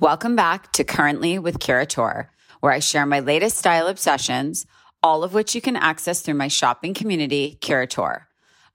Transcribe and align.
Welcome 0.00 0.36
back 0.36 0.70
to 0.74 0.84
Currently 0.84 1.40
with 1.40 1.58
Curateur, 1.58 2.28
where 2.60 2.70
I 2.70 2.78
share 2.78 3.04
my 3.04 3.18
latest 3.18 3.58
style 3.58 3.88
obsessions, 3.88 4.64
all 5.02 5.24
of 5.24 5.34
which 5.34 5.56
you 5.56 5.60
can 5.60 5.74
access 5.74 6.20
through 6.20 6.34
my 6.34 6.46
shopping 6.46 6.94
community, 6.94 7.58
Curateur. 7.60 8.28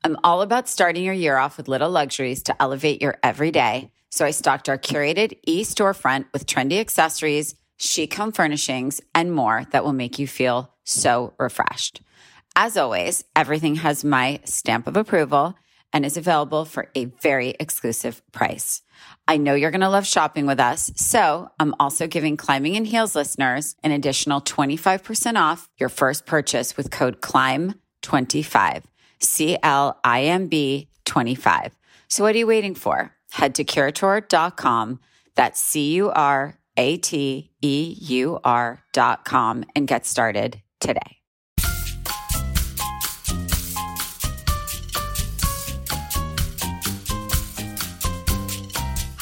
I'm 0.04 0.18
all 0.22 0.42
about 0.42 0.68
starting 0.68 1.06
your 1.06 1.14
year 1.14 1.38
off 1.38 1.56
with 1.56 1.70
little 1.70 1.90
luxuries 1.90 2.44
to 2.44 2.62
elevate 2.62 3.02
your 3.02 3.20
everyday. 3.24 3.90
So 4.10 4.26
I 4.26 4.32
stocked 4.32 4.68
our 4.68 4.78
curated 4.78 5.38
e 5.48 5.64
storefront 5.64 6.26
with 6.34 6.46
trendy 6.46 6.82
accessories, 6.82 7.56
chic 7.78 8.14
home 8.16 8.34
furnishings, 8.34 9.00
and 9.16 9.34
more 9.34 9.66
that 9.72 9.86
will 9.86 9.94
make 9.94 10.20
you 10.20 10.28
feel 10.28 10.74
so 10.84 11.36
refreshed. 11.40 12.02
As 12.54 12.76
always, 12.76 13.24
everything 13.34 13.76
has 13.76 14.04
my 14.04 14.42
stamp 14.44 14.88
of 14.88 14.98
approval 14.98 15.56
and 15.94 16.06
is 16.06 16.18
available 16.18 16.66
for 16.66 16.90
a 16.96 17.06
very 17.06 17.56
exclusive 17.60 18.22
price. 18.32 18.82
I 19.28 19.38
know 19.38 19.54
you're 19.54 19.72
going 19.72 19.82
to 19.82 19.90
love 19.90 20.08
shopping 20.08 20.46
with 20.46 20.60
us. 20.60 20.92
So 20.96 21.50
I'm 21.60 21.76
also 21.80 22.08
giving 22.08 22.36
Climbing 22.36 22.76
in 22.76 22.86
Heels 22.86 23.16
listeners 23.16 23.76
an 23.84 23.92
additional 23.92 24.42
25% 24.42 25.40
off 25.40 25.70
your 25.78 25.90
first 25.90 26.26
purchase 26.26 26.76
with 26.76 26.92
code 26.92 27.22
CLIMB25, 27.22 28.84
C 29.20 29.58
L 29.62 30.00
I 30.04 30.24
M 30.24 30.48
B 30.48 30.90
25. 31.06 31.78
So 32.10 32.24
what 32.24 32.36
are 32.36 32.40
you 32.40 32.48
waiting 32.48 32.76
for? 32.76 33.14
Head 33.32 33.56
to 33.56 33.64
curateur.com. 33.64 35.00
That's 35.36 35.62
C 35.62 35.94
U 35.94 36.10
R 36.12 36.60
A 36.78 36.98
T 36.98 37.52
E 37.62 37.96
U 38.00 38.40
R.com 38.44 39.66
and 39.76 39.88
get 39.88 40.06
started 40.06 40.62
today. 40.80 41.23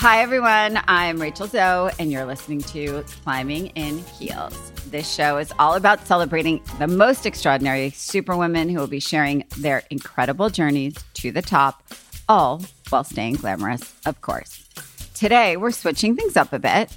Hi, 0.02 0.24
everyone. 0.24 0.80
I'm 0.88 1.22
Rachel 1.22 1.46
Zoe, 1.46 1.92
and 2.00 2.12
you're 2.12 2.26
listening 2.26 2.62
to 2.62 3.04
Climbing 3.22 3.68
in 3.76 4.00
Heels. 4.00 4.72
This 4.88 5.08
show 5.08 5.38
is 5.38 5.54
all 5.60 5.76
about 5.76 6.08
celebrating 6.08 6.60
the 6.80 6.88
most 6.88 7.28
extraordinary 7.28 7.92
superwomen 7.92 8.70
who 8.70 8.80
will 8.80 8.88
be 8.88 9.00
sharing 9.00 9.44
their 9.60 9.84
incredible 9.92 10.50
journeys 10.50 10.96
to 11.14 11.32
the 11.32 11.44
top, 11.44 11.84
all 12.28 12.64
while 12.90 13.04
staying 13.04 13.36
glamorous, 13.36 13.94
of 14.08 14.20
course. 14.22 14.68
Today, 15.14 15.56
we're 15.56 15.70
switching 15.70 16.16
things 16.16 16.36
up 16.36 16.52
a 16.52 16.58
bit. 16.58 16.92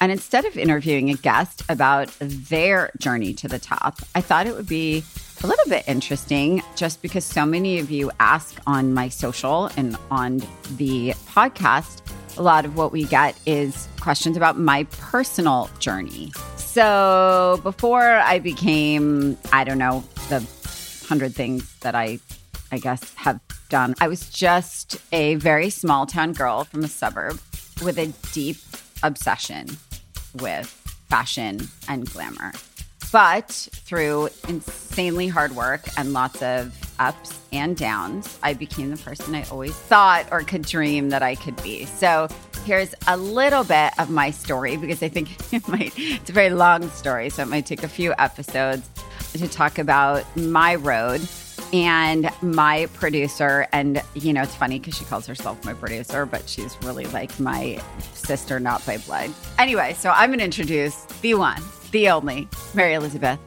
And 0.00 0.10
instead 0.10 0.46
of 0.46 0.56
interviewing 0.56 1.10
a 1.10 1.14
guest 1.14 1.62
about 1.68 2.08
their 2.20 2.90
journey 2.96 3.34
to 3.34 3.48
the 3.48 3.58
top, 3.58 4.00
I 4.14 4.22
thought 4.22 4.46
it 4.46 4.54
would 4.54 4.66
be 4.66 5.04
a 5.44 5.46
little 5.46 5.68
bit 5.68 5.84
interesting 5.86 6.62
just 6.74 7.02
because 7.02 7.26
so 7.26 7.44
many 7.44 7.80
of 7.80 7.90
you 7.90 8.10
ask 8.18 8.58
on 8.66 8.94
my 8.94 9.10
social 9.10 9.66
and 9.76 9.98
on 10.10 10.38
the 10.78 11.10
podcast 11.26 12.00
a 12.36 12.42
lot 12.42 12.64
of 12.64 12.76
what 12.76 12.92
we 12.92 13.04
get 13.04 13.38
is 13.46 13.88
questions 14.00 14.36
about 14.36 14.58
my 14.58 14.84
personal 14.84 15.70
journey. 15.78 16.32
So 16.56 17.60
before 17.62 18.02
I 18.02 18.38
became, 18.38 19.36
I 19.52 19.64
don't 19.64 19.78
know, 19.78 20.04
the 20.28 20.46
hundred 21.06 21.34
things 21.34 21.74
that 21.80 21.94
I, 21.94 22.18
I 22.70 22.78
guess, 22.78 23.14
have 23.14 23.40
done, 23.68 23.94
I 24.00 24.08
was 24.08 24.28
just 24.30 25.00
a 25.12 25.36
very 25.36 25.70
small 25.70 26.06
town 26.06 26.32
girl 26.32 26.64
from 26.64 26.84
a 26.84 26.88
suburb 26.88 27.40
with 27.82 27.98
a 27.98 28.12
deep 28.32 28.58
obsession 29.02 29.68
with 30.34 30.68
fashion 31.08 31.68
and 31.88 32.10
glamour. 32.10 32.52
But 33.12 33.50
through 33.50 34.30
insanely 34.48 35.28
hard 35.28 35.54
work 35.54 35.86
and 35.96 36.12
lots 36.12 36.42
of 36.42 36.74
ups 36.98 37.38
and 37.52 37.76
downs, 37.76 38.38
I 38.42 38.54
became 38.54 38.90
the 38.90 38.96
person 38.96 39.34
I 39.34 39.44
always 39.44 39.74
thought 39.74 40.26
or 40.30 40.40
could 40.42 40.62
dream 40.62 41.10
that 41.10 41.22
I 41.22 41.34
could 41.34 41.60
be. 41.62 41.84
So 41.84 42.28
here's 42.64 42.94
a 43.06 43.16
little 43.16 43.64
bit 43.64 43.98
of 43.98 44.10
my 44.10 44.30
story 44.30 44.76
because 44.76 45.02
I 45.02 45.08
think 45.08 45.30
it 45.52 45.66
might, 45.68 45.92
it's 45.96 46.30
a 46.30 46.32
very 46.32 46.50
long 46.50 46.90
story. 46.90 47.30
So 47.30 47.42
it 47.42 47.48
might 47.48 47.66
take 47.66 47.82
a 47.82 47.88
few 47.88 48.12
episodes 48.18 48.88
to 49.34 49.48
talk 49.48 49.78
about 49.78 50.24
my 50.36 50.74
road 50.74 51.20
and 51.72 52.30
my 52.42 52.86
producer. 52.94 53.66
And, 53.72 54.02
you 54.14 54.32
know, 54.32 54.42
it's 54.42 54.54
funny 54.54 54.78
because 54.78 54.96
she 54.96 55.04
calls 55.04 55.26
herself 55.26 55.64
my 55.64 55.74
producer, 55.74 56.26
but 56.26 56.48
she's 56.48 56.76
really 56.82 57.06
like 57.06 57.38
my 57.38 57.80
sister, 58.14 58.58
not 58.60 58.84
by 58.86 58.98
blood. 58.98 59.30
Anyway, 59.58 59.94
so 59.94 60.10
I'm 60.10 60.30
going 60.30 60.38
to 60.38 60.44
introduce 60.44 60.96
the 61.20 61.34
one, 61.34 61.62
the 61.90 62.08
only, 62.08 62.48
Mary 62.74 62.94
Elizabeth. 62.94 63.38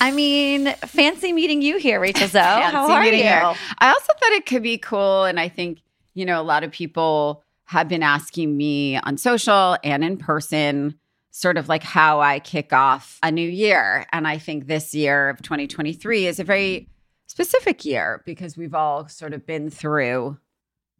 I 0.00 0.12
mean, 0.12 0.72
fancy 0.86 1.32
meeting 1.32 1.62
you 1.62 1.78
here, 1.78 1.98
Rachel 2.00 2.28
Zoe. 2.28 2.40
How 2.42 2.90
are 2.90 3.04
you? 3.04 3.12
Here. 3.12 3.54
I 3.78 3.88
also 3.88 4.12
thought 4.20 4.32
it 4.32 4.46
could 4.46 4.62
be 4.62 4.78
cool. 4.78 5.24
And 5.24 5.40
I 5.40 5.48
think, 5.48 5.80
you 6.14 6.24
know, 6.24 6.40
a 6.40 6.44
lot 6.44 6.64
of 6.64 6.70
people 6.70 7.42
have 7.64 7.88
been 7.88 8.02
asking 8.02 8.56
me 8.56 8.96
on 8.98 9.16
social 9.16 9.76
and 9.82 10.04
in 10.04 10.16
person 10.16 10.98
sort 11.30 11.58
of 11.58 11.68
like 11.68 11.82
how 11.82 12.20
I 12.20 12.38
kick 12.38 12.72
off 12.72 13.18
a 13.22 13.30
new 13.30 13.48
year. 13.48 14.06
And 14.12 14.26
I 14.26 14.38
think 14.38 14.66
this 14.66 14.94
year 14.94 15.28
of 15.28 15.42
2023 15.42 16.26
is 16.26 16.40
a 16.40 16.44
very 16.44 16.88
specific 17.26 17.84
year 17.84 18.22
because 18.24 18.56
we've 18.56 18.74
all 18.74 19.08
sort 19.08 19.34
of 19.34 19.44
been 19.44 19.68
through 19.68 20.38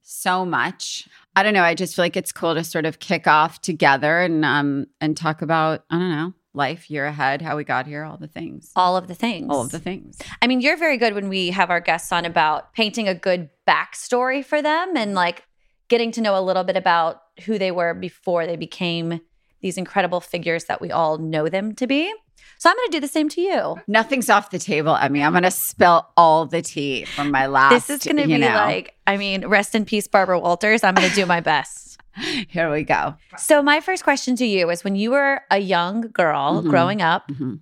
so 0.06 0.44
much. 0.44 1.08
I 1.34 1.42
don't 1.42 1.52
know. 1.52 1.64
I 1.64 1.74
just 1.74 1.96
feel 1.96 2.04
like 2.04 2.16
it's 2.16 2.32
cool 2.32 2.54
to 2.54 2.62
sort 2.62 2.86
of 2.86 3.00
kick 3.00 3.26
off 3.26 3.60
together 3.60 4.20
and 4.20 4.44
um 4.44 4.86
and 5.00 5.16
talk 5.16 5.42
about, 5.42 5.84
I 5.90 5.98
don't 5.98 6.10
know, 6.10 6.32
life, 6.54 6.90
year 6.90 7.06
ahead, 7.06 7.42
how 7.42 7.56
we 7.56 7.64
got 7.64 7.86
here, 7.86 8.04
all 8.04 8.16
the 8.16 8.28
things. 8.28 8.70
All 8.76 8.96
of 8.96 9.08
the 9.08 9.14
things. 9.14 9.48
All 9.50 9.60
of 9.60 9.72
the 9.72 9.78
things. 9.78 10.18
I 10.40 10.46
mean, 10.46 10.60
you're 10.60 10.76
very 10.76 10.96
good 10.96 11.14
when 11.14 11.28
we 11.28 11.50
have 11.50 11.70
our 11.70 11.80
guests 11.80 12.12
on 12.12 12.24
about 12.24 12.72
painting 12.72 13.08
a 13.08 13.14
good 13.14 13.50
backstory 13.66 14.44
for 14.44 14.62
them 14.62 14.96
and 14.96 15.14
like 15.14 15.44
getting 15.88 16.12
to 16.12 16.20
know 16.20 16.38
a 16.38 16.40
little 16.40 16.64
bit 16.64 16.76
about 16.76 17.20
who 17.44 17.58
they 17.58 17.70
were 17.70 17.92
before 17.92 18.46
they 18.46 18.56
became 18.56 19.20
these 19.60 19.76
incredible 19.76 20.20
figures 20.20 20.64
that 20.64 20.80
we 20.80 20.90
all 20.90 21.18
know 21.18 21.48
them 21.48 21.74
to 21.74 21.86
be. 21.86 22.12
So 22.58 22.70
I'm 22.70 22.76
going 22.76 22.88
to 22.88 22.96
do 22.96 23.00
the 23.00 23.08
same 23.08 23.28
to 23.30 23.40
you. 23.40 23.76
Nothing's 23.86 24.30
off 24.30 24.50
the 24.50 24.58
table. 24.58 24.96
Emmy. 24.96 25.22
I'm 25.22 25.32
going 25.32 25.42
to 25.42 25.50
spill 25.50 26.08
all 26.16 26.46
the 26.46 26.62
tea 26.62 27.04
from 27.04 27.30
my 27.30 27.46
last. 27.46 27.86
This 27.86 27.90
is 27.90 28.04
going 28.04 28.16
to 28.16 28.26
be 28.26 28.38
know. 28.38 28.48
like, 28.48 28.94
I 29.06 29.16
mean, 29.16 29.46
rest 29.46 29.74
in 29.74 29.84
peace, 29.84 30.08
Barbara 30.08 30.38
Walters. 30.38 30.82
I'm 30.82 30.94
going 30.94 31.08
to 31.08 31.14
do 31.14 31.26
my 31.26 31.40
best. 31.40 31.98
Here 32.48 32.70
we 32.70 32.82
go. 32.84 33.14
So 33.36 33.62
my 33.62 33.80
first 33.80 34.04
question 34.04 34.36
to 34.36 34.46
you 34.46 34.70
is: 34.70 34.84
When 34.84 34.96
you 34.96 35.10
were 35.10 35.42
a 35.50 35.58
young 35.58 36.02
girl 36.08 36.60
mm-hmm. 36.60 36.70
growing 36.70 37.02
up 37.02 37.28
mm-hmm. 37.28 37.56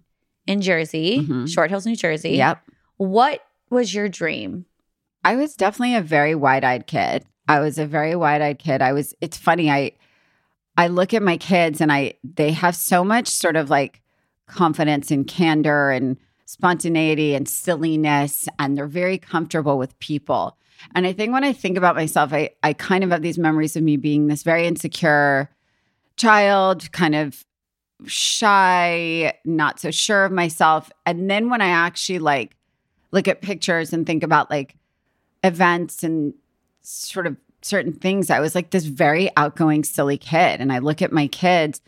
in 0.46 0.60
Jersey, 0.60 1.20
mm-hmm. 1.20 1.46
Short 1.46 1.70
Hills, 1.70 1.86
New 1.86 1.96
Jersey. 1.96 2.30
Yep. 2.36 2.62
What 2.96 3.44
was 3.70 3.94
your 3.94 4.08
dream? 4.08 4.66
I 5.24 5.36
was 5.36 5.56
definitely 5.56 5.96
a 5.96 6.02
very 6.02 6.34
wide-eyed 6.34 6.86
kid. 6.86 7.24
I 7.48 7.60
was 7.60 7.78
a 7.78 7.86
very 7.86 8.14
wide-eyed 8.14 8.58
kid. 8.58 8.80
I 8.80 8.92
was. 8.92 9.14
It's 9.20 9.36
funny. 9.36 9.70
I 9.70 9.92
I 10.76 10.88
look 10.88 11.14
at 11.14 11.22
my 11.22 11.36
kids 11.36 11.80
and 11.80 11.92
I 11.92 12.14
they 12.22 12.52
have 12.52 12.76
so 12.76 13.04
much 13.04 13.28
sort 13.28 13.56
of 13.56 13.70
like 13.70 14.00
confidence 14.46 15.10
and 15.10 15.26
candor 15.26 15.90
and 15.90 16.16
spontaneity 16.46 17.34
and 17.34 17.48
silliness 17.48 18.46
and 18.58 18.76
they're 18.76 18.86
very 18.86 19.18
comfortable 19.18 19.78
with 19.78 19.98
people. 19.98 20.56
And 20.94 21.06
I 21.06 21.12
think 21.12 21.32
when 21.32 21.44
I 21.44 21.52
think 21.52 21.76
about 21.78 21.96
myself, 21.96 22.32
I 22.32 22.50
I 22.62 22.72
kind 22.72 23.02
of 23.04 23.10
have 23.10 23.22
these 23.22 23.38
memories 23.38 23.76
of 23.76 23.82
me 23.82 23.96
being 23.96 24.26
this 24.26 24.42
very 24.42 24.66
insecure 24.66 25.50
child, 26.16 26.90
kind 26.92 27.14
of 27.14 27.44
shy, 28.06 29.32
not 29.44 29.80
so 29.80 29.90
sure 29.90 30.24
of 30.24 30.32
myself. 30.32 30.90
And 31.06 31.30
then 31.30 31.48
when 31.48 31.62
I 31.62 31.68
actually 31.68 32.18
like 32.18 32.56
look 33.12 33.28
at 33.28 33.40
pictures 33.40 33.92
and 33.92 34.06
think 34.06 34.22
about 34.22 34.50
like 34.50 34.76
events 35.44 36.02
and 36.02 36.34
sort 36.82 37.26
of 37.26 37.36
certain 37.62 37.92
things. 37.92 38.28
I 38.28 38.40
was 38.40 38.54
like 38.54 38.70
this 38.70 38.84
very 38.84 39.30
outgoing, 39.36 39.84
silly 39.84 40.18
kid. 40.18 40.60
And 40.60 40.72
I 40.72 40.78
look 40.78 41.00
at 41.00 41.12
my 41.12 41.28
kids 41.28 41.80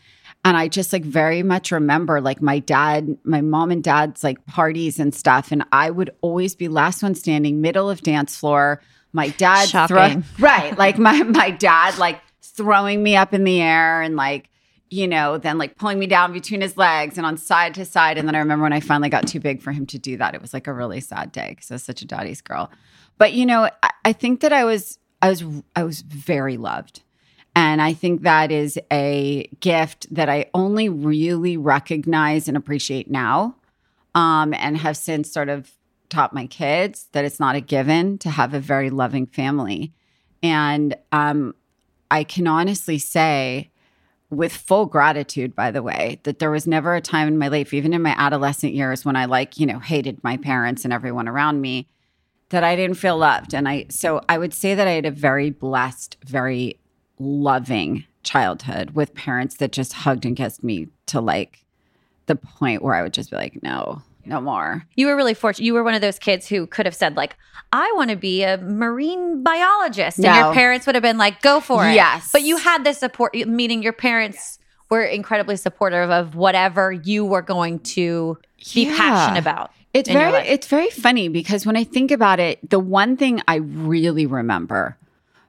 and 0.47 0.55
I 0.55 0.69
just 0.69 0.93
like 0.93 1.03
very 1.03 1.43
much 1.43 1.73
remember 1.73 2.21
like 2.21 2.41
my 2.41 2.59
dad, 2.59 3.17
my 3.25 3.41
mom 3.41 3.69
and 3.69 3.83
dad's 3.83 4.23
like 4.23 4.45
parties 4.45 4.97
and 4.97 5.13
stuff. 5.13 5.51
And 5.51 5.65
I 5.73 5.89
would 5.91 6.09
always 6.21 6.55
be 6.55 6.69
last 6.69 7.03
one 7.03 7.15
standing, 7.15 7.59
middle 7.59 7.89
of 7.89 7.99
dance 7.99 8.37
floor. 8.37 8.81
My 9.11 9.27
dad 9.27 9.67
throwing 9.89 10.23
right, 10.39 10.77
like 10.77 10.97
my 10.97 11.21
my 11.23 11.51
dad 11.51 11.97
like 11.97 12.21
throwing 12.41 13.03
me 13.03 13.17
up 13.17 13.33
in 13.33 13.43
the 13.43 13.61
air 13.61 14.01
and 14.01 14.15
like 14.15 14.49
you 14.89 15.05
know, 15.05 15.37
then 15.37 15.57
like 15.57 15.75
pulling 15.75 15.99
me 15.99 16.07
down 16.07 16.31
between 16.31 16.61
his 16.61 16.77
legs 16.77 17.17
and 17.17 17.27
on 17.27 17.35
side 17.35 17.73
to 17.73 17.83
side. 17.83 18.17
And 18.17 18.25
then 18.25 18.35
I 18.35 18.39
remember 18.39 18.63
when 18.63 18.71
I 18.71 18.79
finally 18.79 19.09
got 19.09 19.27
too 19.27 19.41
big 19.41 19.61
for 19.61 19.73
him 19.73 19.85
to 19.87 19.99
do 19.99 20.15
that, 20.15 20.33
it 20.33 20.41
was 20.41 20.53
like 20.53 20.65
a 20.65 20.71
really 20.71 21.01
sad 21.01 21.33
day 21.33 21.49
because 21.49 21.69
I 21.69 21.73
was 21.73 21.83
such 21.83 22.01
a 22.01 22.05
daddy's 22.05 22.39
girl. 22.39 22.71
But 23.17 23.33
you 23.33 23.45
know, 23.45 23.69
I, 23.83 23.89
I 24.05 24.13
think 24.13 24.39
that 24.39 24.53
I 24.53 24.63
was 24.63 24.97
I 25.21 25.29
was 25.29 25.43
I 25.75 25.83
was 25.83 26.01
very 26.01 26.55
loved. 26.55 27.03
And 27.57 27.81
I 27.81 27.93
think 27.93 28.21
that 28.21 28.51
is 28.51 28.77
a 28.93 29.49
gift 29.61 30.13
that 30.13 30.29
I 30.29 30.45
only 30.53 30.89
really 30.89 31.57
recognize 31.57 32.47
and 32.47 32.55
appreciate 32.55 33.09
now. 33.09 33.55
Um, 34.13 34.53
and 34.53 34.77
have 34.77 34.95
since 34.95 35.31
sort 35.31 35.49
of 35.49 35.71
taught 36.09 36.33
my 36.33 36.45
kids 36.45 37.07
that 37.13 37.25
it's 37.25 37.39
not 37.39 37.55
a 37.55 37.59
given 37.59 38.19
to 38.19 38.29
have 38.29 38.53
a 38.53 38.59
very 38.59 38.91
loving 38.91 39.25
family. 39.25 39.91
And 40.43 40.95
um, 41.11 41.55
I 42.11 42.23
can 42.23 42.45
honestly 42.45 42.99
say, 42.99 43.71
with 44.29 44.53
full 44.53 44.85
gratitude, 44.85 45.55
by 45.55 45.71
the 45.71 45.81
way, 45.81 46.19
that 46.23 46.37
there 46.37 46.51
was 46.51 46.67
never 46.67 46.93
a 46.93 47.01
time 47.01 47.27
in 47.27 47.39
my 47.39 47.47
life, 47.47 47.73
even 47.73 47.91
in 47.91 48.03
my 48.03 48.13
adolescent 48.17 48.73
years, 48.73 49.03
when 49.03 49.15
I 49.15 49.25
like, 49.25 49.59
you 49.59 49.65
know, 49.65 49.79
hated 49.79 50.23
my 50.23 50.37
parents 50.37 50.83
and 50.83 50.93
everyone 50.93 51.27
around 51.27 51.59
me, 51.61 51.87
that 52.49 52.63
I 52.63 52.75
didn't 52.75 52.97
feel 52.97 53.17
loved. 53.17 53.55
And 53.55 53.67
I, 53.67 53.87
so 53.89 54.21
I 54.29 54.37
would 54.37 54.53
say 54.53 54.75
that 54.75 54.87
I 54.87 54.91
had 54.91 55.07
a 55.07 55.11
very 55.11 55.49
blessed, 55.49 56.17
very 56.23 56.79
loving 57.19 58.05
childhood 58.23 58.91
with 58.91 59.13
parents 59.15 59.57
that 59.57 59.71
just 59.71 59.93
hugged 59.93 60.25
and 60.25 60.35
kissed 60.35 60.63
me 60.63 60.87
to 61.07 61.21
like 61.21 61.63
the 62.25 62.35
point 62.35 62.81
where 62.81 62.93
I 62.93 63.01
would 63.01 63.13
just 63.13 63.29
be 63.31 63.37
like, 63.37 63.61
no, 63.63 64.01
no 64.25 64.41
more. 64.41 64.85
You 64.95 65.07
were 65.07 65.15
really 65.15 65.33
fortunate. 65.33 65.65
You 65.65 65.73
were 65.73 65.83
one 65.83 65.93
of 65.93 66.01
those 66.01 66.19
kids 66.19 66.47
who 66.47 66.67
could 66.67 66.85
have 66.85 66.95
said, 66.95 67.15
like, 67.15 67.37
I 67.71 67.91
want 67.95 68.09
to 68.09 68.15
be 68.17 68.43
a 68.43 68.57
marine 68.57 69.43
biologist. 69.43 70.17
And 70.17 70.25
No. 70.25 70.35
your 70.45 70.53
parents 70.53 70.85
would 70.85 70.95
have 70.95 71.01
been 71.01 71.17
like, 71.17 71.41
go 71.41 71.59
for 71.61 71.87
it. 71.87 71.93
Yes. 71.93 72.29
But 72.33 72.41
you 72.43 72.57
had 72.57 72.83
this 72.83 72.97
support, 72.97 73.33
meaning 73.35 73.81
your 73.81 73.93
parents 73.93 74.59
were 74.89 75.03
incredibly 75.03 75.55
supportive 75.55 76.09
of 76.11 76.35
whatever 76.35 76.91
you 76.91 77.25
were 77.25 77.41
going 77.41 77.79
to 77.79 78.37
be 78.73 78.85
Yeah. 78.87 78.97
passionate 78.97 79.39
about. 79.39 79.71
It's 79.93 80.09
very 80.09 80.33
it's 80.47 80.67
very 80.67 80.89
funny 80.89 81.27
because 81.29 81.65
when 81.65 81.75
I 81.75 81.83
think 81.83 82.11
about 82.11 82.39
it, 82.39 82.59
the 82.69 82.79
one 82.79 83.17
thing 83.17 83.41
I 83.47 83.55
really 83.55 84.25
remember 84.25 84.95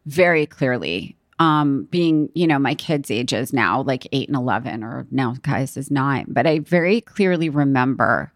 very 0.07 0.47
clearly, 0.47 1.17
um, 1.39 1.85
being, 1.91 2.31
you 2.35 2.47
know, 2.47 2.59
my 2.59 2.75
kids' 2.75 3.11
ages 3.11 3.53
now, 3.53 3.83
like 3.83 4.07
eight 4.13 4.29
and 4.29 4.37
eleven, 4.37 4.83
or 4.83 5.07
now 5.11 5.35
Kaius 5.35 5.77
is 5.77 5.91
nine, 5.91 6.27
but 6.29 6.47
I 6.47 6.59
very 6.61 7.01
clearly 7.01 7.49
remember 7.49 8.33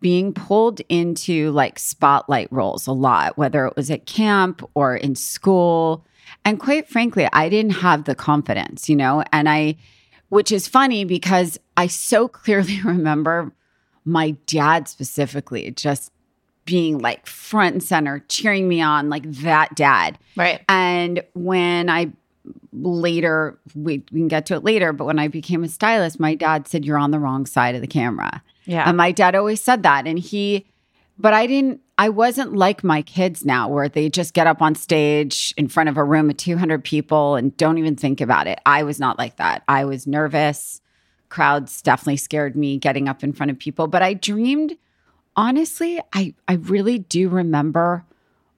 being 0.00 0.32
pulled 0.32 0.80
into 0.88 1.50
like 1.50 1.78
spotlight 1.78 2.52
roles 2.52 2.86
a 2.86 2.92
lot, 2.92 3.36
whether 3.36 3.66
it 3.66 3.74
was 3.76 3.90
at 3.90 4.06
camp 4.06 4.68
or 4.74 4.96
in 4.96 5.14
school. 5.14 6.04
And 6.44 6.60
quite 6.60 6.88
frankly, 6.88 7.28
I 7.32 7.48
didn't 7.48 7.72
have 7.72 8.04
the 8.04 8.14
confidence, 8.14 8.88
you 8.88 8.96
know, 8.96 9.24
and 9.32 9.48
I, 9.48 9.76
which 10.28 10.52
is 10.52 10.68
funny 10.68 11.04
because 11.04 11.58
I 11.76 11.88
so 11.88 12.28
clearly 12.28 12.80
remember 12.82 13.52
my 14.04 14.30
dad 14.46 14.88
specifically 14.88 15.70
just 15.72 16.12
being 16.64 16.98
like 16.98 17.26
front 17.26 17.72
and 17.74 17.82
center, 17.82 18.24
cheering 18.28 18.68
me 18.68 18.80
on, 18.80 19.08
like 19.08 19.24
that 19.24 19.74
dad. 19.74 20.18
Right. 20.36 20.62
And 20.68 21.22
when 21.34 21.88
I 21.88 22.12
later, 22.72 23.58
we, 23.74 24.04
we 24.12 24.20
can 24.20 24.28
get 24.28 24.46
to 24.46 24.54
it 24.54 24.64
later, 24.64 24.92
but 24.92 25.04
when 25.04 25.18
I 25.18 25.28
became 25.28 25.64
a 25.64 25.68
stylist, 25.68 26.20
my 26.20 26.34
dad 26.34 26.68
said, 26.68 26.84
You're 26.84 26.98
on 26.98 27.10
the 27.10 27.18
wrong 27.18 27.46
side 27.46 27.74
of 27.74 27.80
the 27.80 27.86
camera. 27.86 28.42
Yeah. 28.64 28.86
And 28.86 28.96
my 28.96 29.12
dad 29.12 29.34
always 29.34 29.62
said 29.62 29.82
that. 29.84 30.06
And 30.06 30.18
he, 30.18 30.66
but 31.18 31.32
I 31.32 31.46
didn't, 31.46 31.80
I 31.96 32.10
wasn't 32.10 32.54
like 32.54 32.84
my 32.84 33.02
kids 33.02 33.44
now 33.44 33.68
where 33.68 33.88
they 33.88 34.08
just 34.08 34.34
get 34.34 34.46
up 34.46 34.60
on 34.60 34.74
stage 34.74 35.54
in 35.56 35.68
front 35.68 35.88
of 35.88 35.96
a 35.96 36.04
room 36.04 36.30
of 36.30 36.36
200 36.36 36.84
people 36.84 37.34
and 37.34 37.56
don't 37.56 37.78
even 37.78 37.96
think 37.96 38.20
about 38.20 38.46
it. 38.46 38.60
I 38.66 38.82
was 38.82 39.00
not 39.00 39.18
like 39.18 39.36
that. 39.36 39.64
I 39.66 39.84
was 39.84 40.06
nervous. 40.06 40.80
Crowds 41.28 41.82
definitely 41.82 42.18
scared 42.18 42.56
me 42.56 42.78
getting 42.78 43.08
up 43.08 43.24
in 43.24 43.32
front 43.32 43.50
of 43.50 43.58
people. 43.58 43.86
But 43.86 44.02
I 44.02 44.14
dreamed, 44.14 44.76
honestly, 45.34 46.00
I, 46.12 46.34
I 46.46 46.54
really 46.54 46.98
do 46.98 47.28
remember 47.28 48.04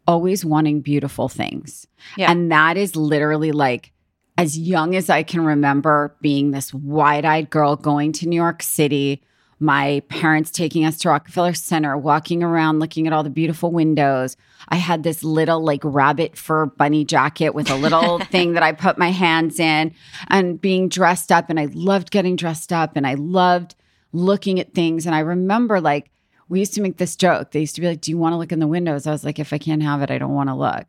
always 0.07 0.45
wanting 0.45 0.81
beautiful 0.81 1.29
things. 1.29 1.87
Yeah. 2.17 2.31
And 2.31 2.51
that 2.51 2.77
is 2.77 2.97
literally 2.97 3.53
like, 3.53 3.93
as 4.39 4.59
young 4.59 4.97
as 4.97 5.11
I 5.11 5.23
can 5.23 5.45
remember 5.45 6.17
being 6.21 6.51
this 6.51 6.73
wide 6.73 7.25
eyed 7.25 7.51
girl 7.51 7.77
going 7.77 8.13
to 8.13 8.29
New 8.29 8.37
York 8.37 8.63
City, 8.63 9.23
my 9.59 10.03
parents 10.09 10.51
taking 10.51 10.87
us 10.87 10.97
to 10.99 11.11
Rockefeller 11.11 11.53
Center, 11.53 11.97
walking 11.99 12.43
around 12.43 12.79
looking 12.79 13.07
at 13.07 13.13
all 13.13 13.23
the 13.23 13.29
beautiful 13.29 13.71
windows. 13.71 14.39
I 14.69 14.77
had 14.77 15.03
this 15.03 15.23
little 15.23 15.63
like 15.63 15.83
rabbit 15.85 16.39
fur 16.39 16.67
bunny 16.67 17.05
jacket 17.05 17.55
with 17.55 17.71
a 17.71 17.77
little 17.77 18.19
thing 18.31 18.55
that 18.55 18.63
I 18.63 18.73
put 18.73 18.97
my 18.97 19.11
hands 19.11 19.61
in 19.61 19.95
and 20.29 20.59
being 20.59 20.89
dressed 20.89 21.31
up. 21.31 21.51
And 21.51 21.61
I 21.61 21.67
loved 21.75 22.11
getting 22.11 22.37
dressed 22.37 22.73
up 22.73 22.97
and 22.97 23.07
I 23.07 23.15
loved 23.15 23.75
looking 24.13 24.59
at 24.59 24.73
things. 24.73 25.05
And 25.05 25.15
I 25.15 25.21
remember 25.21 25.81
like, 25.81 26.11
we 26.51 26.59
used 26.59 26.75
to 26.75 26.83
make 26.83 26.99
this 26.99 27.17
joke. 27.17 27.53
They 27.53 27.61
used 27.61 27.77
to 27.77 27.81
be 27.81 27.87
like, 27.87 28.03
Do 28.03 28.11
you 28.11 28.19
want 28.19 28.35
to 28.35 28.37
look 28.37 28.53
in 28.53 28.59
the 28.59 28.67
windows? 28.67 29.07
I 29.07 29.13
was 29.13 29.25
like, 29.25 29.39
If 29.39 29.53
I 29.55 29.59
can't 29.59 29.83
have 29.83 30.03
it, 30.03 30.11
I 30.11 30.19
don't 30.19 30.35
want 30.35 30.51
to 30.51 30.55
look. 30.55 30.85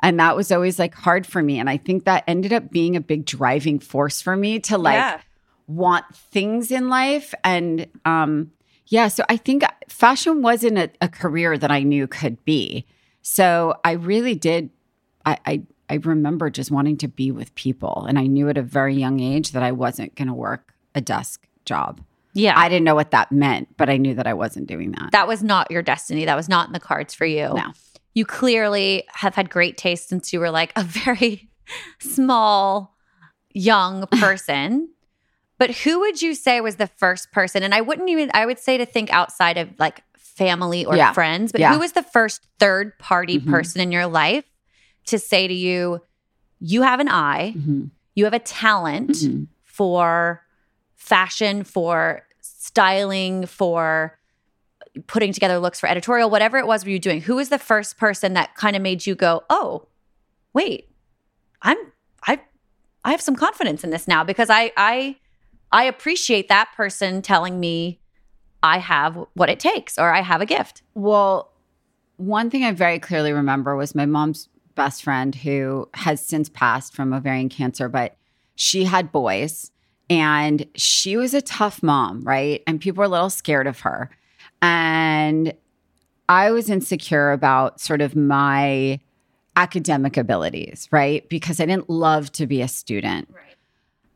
And 0.00 0.20
that 0.20 0.36
was 0.36 0.52
always 0.52 0.78
like 0.78 0.94
hard 0.94 1.26
for 1.26 1.42
me. 1.42 1.58
And 1.58 1.68
I 1.68 1.78
think 1.78 2.04
that 2.04 2.22
ended 2.28 2.52
up 2.52 2.70
being 2.70 2.94
a 2.94 3.00
big 3.00 3.24
driving 3.24 3.78
force 3.80 4.20
for 4.20 4.36
me 4.36 4.60
to 4.60 4.78
like 4.78 4.94
Yeah. 4.96 5.20
want 5.66 6.04
things 6.14 6.70
in 6.70 6.88
life. 6.88 7.34
And 7.42 7.86
um, 8.04 8.52
yeah, 8.86 9.08
so 9.08 9.24
I 9.28 9.36
think 9.38 9.64
fashion 9.88 10.42
wasn't 10.42 10.78
a, 10.78 10.90
a 11.00 11.08
career 11.08 11.58
that 11.58 11.70
I 11.72 11.82
knew 11.82 12.06
could 12.06 12.44
be. 12.44 12.86
So 13.22 13.74
I 13.84 13.92
really 13.92 14.34
did. 14.36 14.70
I, 15.24 15.38
I 15.44 15.62
I 15.88 15.94
remember 15.94 16.50
just 16.50 16.70
wanting 16.70 16.96
to 16.98 17.08
be 17.08 17.30
with 17.30 17.54
people, 17.54 18.06
and 18.08 18.18
I 18.18 18.26
knew 18.26 18.48
at 18.48 18.58
a 18.58 18.62
very 18.62 18.94
young 18.96 19.20
age 19.20 19.52
that 19.52 19.62
I 19.62 19.72
wasn't 19.72 20.14
going 20.14 20.28
to 20.28 20.34
work 20.34 20.74
a 20.94 21.00
desk 21.00 21.46
job. 21.64 22.00
Yeah. 22.36 22.52
I 22.56 22.68
didn't 22.68 22.84
know 22.84 22.94
what 22.94 23.10
that 23.12 23.32
meant, 23.32 23.76
but 23.76 23.88
I 23.88 23.96
knew 23.96 24.14
that 24.14 24.26
I 24.26 24.34
wasn't 24.34 24.66
doing 24.66 24.92
that. 24.92 25.10
that 25.12 25.26
was 25.26 25.42
not 25.42 25.70
your 25.70 25.82
destiny. 25.82 26.24
That 26.26 26.36
was 26.36 26.48
not 26.48 26.66
in 26.68 26.72
the 26.72 26.80
cards 26.80 27.14
for 27.14 27.24
you. 27.26 27.48
No. 27.54 27.72
You 28.14 28.24
clearly 28.26 29.04
have 29.08 29.34
had 29.34 29.48
great 29.50 29.76
taste 29.76 30.08
since 30.08 30.32
you 30.32 30.40
were 30.40 30.50
like 30.50 30.72
a 30.76 30.82
very 31.04 31.48
small, 31.98 32.94
young 33.52 34.06
person. 34.12 34.88
but 35.58 35.70
who 35.70 36.00
would 36.00 36.20
you 36.20 36.34
say 36.34 36.60
was 36.60 36.76
the 36.76 36.86
first 36.86 37.32
person? 37.32 37.62
And 37.62 37.74
I 37.74 37.80
wouldn't 37.80 38.10
even, 38.10 38.30
I 38.34 38.44
would 38.44 38.58
say 38.58 38.76
to 38.76 38.84
think 38.86 39.10
outside 39.12 39.56
of 39.56 39.70
like 39.78 40.02
family 40.18 40.84
or 40.84 40.94
Yeah. 40.96 41.12
friends, 41.12 41.50
but 41.52 41.60
Yeah. 41.62 41.72
who 41.72 41.78
was 41.78 41.92
the 41.92 42.02
first 42.02 42.46
third 42.58 42.98
party 42.98 43.40
Mhm. 43.40 43.48
person 43.50 43.80
in 43.80 43.90
your 43.90 44.06
life 44.06 44.44
to 45.06 45.18
say 45.18 45.48
to 45.48 45.54
you, 45.54 46.00
you 46.60 46.82
have 46.82 47.00
an 47.00 47.08
eye, 47.08 47.54
Mhm. 47.56 47.90
you 48.14 48.24
have 48.24 48.34
a 48.34 48.38
talent 48.38 49.10
Mhm. 49.12 49.46
for 49.64 50.42
fashion, 50.96 51.62
for 51.64 52.26
styling, 52.40 53.46
for 53.46 54.18
putting 55.06 55.32
together 55.32 55.58
looks 55.58 55.78
for 55.78 55.88
editorial, 55.88 56.30
whatever 56.30 56.58
it 56.58 56.66
was 56.66 56.84
were 56.84 56.90
you 56.90 56.98
doing? 56.98 57.20
Who 57.20 57.36
was 57.36 57.48
the 57.48 57.58
first 57.58 57.98
person 57.98 58.32
that 58.34 58.54
kind 58.54 58.74
of 58.74 58.82
made 58.82 59.06
you 59.06 59.14
go, 59.14 59.44
"Oh, 59.50 59.88
wait, 60.52 60.88
I'm 61.62 61.76
I 62.26 62.40
I 63.04 63.10
have 63.10 63.20
some 63.20 63.36
confidence 63.36 63.84
in 63.84 63.90
this 63.90 64.08
now 64.08 64.24
because 64.24 64.50
I 64.50 64.72
I 64.76 65.16
I 65.72 65.84
appreciate 65.84 66.48
that 66.48 66.70
person 66.76 67.22
telling 67.22 67.60
me 67.60 68.00
I 68.62 68.78
have 68.78 69.18
what 69.34 69.50
it 69.50 69.60
takes 69.60 69.98
or 69.98 70.12
I 70.12 70.22
have 70.22 70.40
a 70.40 70.46
gift." 70.46 70.82
Well, 70.94 71.52
one 72.16 72.50
thing 72.50 72.64
I 72.64 72.72
very 72.72 72.98
clearly 72.98 73.32
remember 73.32 73.76
was 73.76 73.94
my 73.94 74.06
mom's 74.06 74.48
best 74.74 75.02
friend 75.02 75.34
who 75.34 75.88
has 75.94 76.24
since 76.26 76.48
passed 76.48 76.94
from 76.94 77.12
ovarian 77.12 77.48
cancer, 77.48 77.88
but 77.88 78.16
she 78.54 78.84
had 78.84 79.12
boys 79.12 79.70
and 80.08 80.66
she 80.74 81.16
was 81.16 81.34
a 81.34 81.42
tough 81.42 81.82
mom, 81.82 82.22
right? 82.22 82.62
And 82.66 82.80
people 82.80 83.00
were 83.00 83.06
a 83.06 83.08
little 83.08 83.30
scared 83.30 83.66
of 83.66 83.80
her. 83.80 84.10
And 84.62 85.52
I 86.28 86.50
was 86.50 86.70
insecure 86.70 87.32
about 87.32 87.80
sort 87.80 88.00
of 88.00 88.16
my 88.16 89.00
academic 89.56 90.16
abilities, 90.16 90.88
right? 90.90 91.28
Because 91.28 91.60
I 91.60 91.66
didn't 91.66 91.90
love 91.90 92.30
to 92.32 92.46
be 92.46 92.62
a 92.62 92.68
student. 92.68 93.28
Right. 93.32 93.42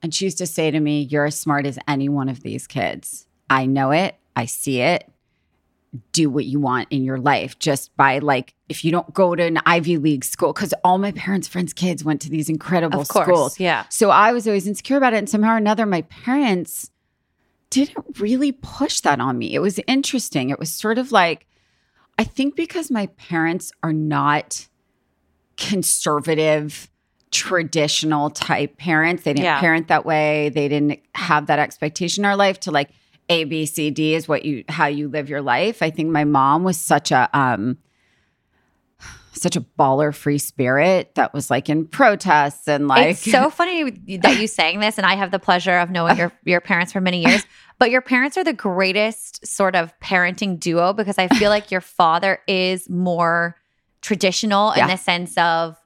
And 0.03 0.15
she 0.15 0.27
used 0.27 0.39
to 0.39 0.47
say 0.47 0.70
to 0.70 0.81
me, 0.81 1.03
You're 1.03 1.27
as 1.27 1.39
smart 1.39 1.67
as 1.67 1.79
any 1.89 2.09
one 2.09 2.29
of 2.29 2.43
these 2.43 2.67
kids. 2.67 3.27
I 3.49 3.67
know 3.67 3.91
it. 3.91 4.17
I 4.37 4.44
see 4.47 4.81
it. 4.81 5.09
Do 6.13 6.31
what 6.31 6.44
you 6.44 6.61
want 6.61 6.87
in 6.91 7.03
your 7.03 7.19
life 7.19 7.59
just 7.59 7.97
by 7.97 8.20
like, 8.20 8.55
if 8.69 8.85
you 8.85 8.93
don't 8.93 9.13
go 9.13 9.35
to 9.35 9.43
an 9.43 9.59
Ivy 9.67 9.97
League 9.97 10.25
school, 10.25 10.53
because 10.53 10.73
all 10.85 10.99
my 10.99 11.11
parents' 11.11 11.49
friends' 11.49 11.73
kids 11.73 12.05
went 12.05 12.20
to 12.20 12.31
these 12.31 12.49
incredible 12.49 13.05
course. 13.05 13.27
schools. 13.27 13.61
Yeah. 13.61 13.85
So 13.89 14.11
I 14.11 14.32
was 14.32 14.47
always 14.47 14.69
insecure 14.69 14.97
about 14.97 15.15
it. 15.15 15.19
And 15.19 15.29
somehow 15.29 15.55
or 15.55 15.56
another, 15.56 15.87
my 15.87 16.03
parents 16.03 16.93
didn't 17.70 18.20
really 18.20 18.53
push 18.53 19.01
that 19.01 19.20
on 19.20 19.37
me. 19.39 19.53
It 19.55 19.59
was 19.59 19.81
interesting. 19.89 20.51
It 20.51 20.59
was 20.61 20.73
sort 20.73 20.99
of 20.99 21.11
like, 21.11 21.47
I 22.19 22.25
think 22.25 22.55
because 22.55 22.91
my 22.91 23.06
parents 23.06 23.73
are 23.82 23.93
not 23.93 24.69
conservative, 25.56 26.89
traditional 27.31 28.31
type 28.31 28.77
parents, 28.77 29.23
they 29.25 29.32
didn't 29.32 29.44
Yeah. 29.44 29.61
parent 29.61 29.89
that 29.89 30.05
way. 30.05 30.51
They 30.51 30.69
didn't 30.69 31.01
have 31.15 31.47
that 31.47 31.59
expectation 31.59 32.25
in 32.25 32.31
our 32.31 32.37
life 32.37 32.61
to 32.61 32.70
like 32.70 32.91
A, 33.31 33.44
B, 33.44 33.65
C, 33.65 33.91
D 33.91 34.15
is 34.15 34.29
what 34.29 34.44
you 34.44 34.65
how 34.69 34.87
you 34.87 35.08
live 35.08 35.29
your 35.31 35.41
life. 35.41 35.82
I 35.82 35.91
think 35.91 36.10
my 36.10 36.25
mom 36.25 36.65
was 36.65 36.77
such 36.77 37.10
a 37.13 37.29
um 37.32 37.79
such 39.32 39.55
a 39.56 39.60
baller 39.79 40.13
free 40.15 40.39
spirit 40.39 41.15
that 41.15 41.32
was 41.32 41.51
like 41.51 41.69
in 41.70 41.87
protests 41.87 42.67
and 42.67 42.89
like 42.89 43.10
it's 43.13 43.31
so 43.31 43.49
funny 43.60 43.89
that 44.19 44.39
you 44.41 44.46
saying 44.46 44.81
this, 44.81 44.99
and 44.99 45.06
I 45.06 45.15
have 45.15 45.31
the 45.31 45.39
pleasure 45.39 45.79
of 45.79 45.91
knowing 45.91 46.17
your 46.17 46.32
your 46.44 46.60
parents 46.60 46.93
for 46.93 47.01
many 47.01 47.25
years. 47.25 47.46
But 47.79 47.91
your 47.91 48.03
parents 48.03 48.37
are 48.37 48.44
the 48.44 48.53
greatest 48.53 49.46
sort 49.46 49.75
of 49.77 49.99
parenting 50.01 50.58
duo 50.60 50.93
because 50.93 51.17
I 51.17 51.29
feel 51.29 51.49
like 51.49 51.70
your 51.70 51.81
father 51.81 52.41
is 52.46 52.91
more 52.91 53.56
traditional 54.03 54.75
Yeah. 54.77 54.84
in 54.84 54.91
the 54.91 54.96
sense 54.99 55.39
of 55.39 55.77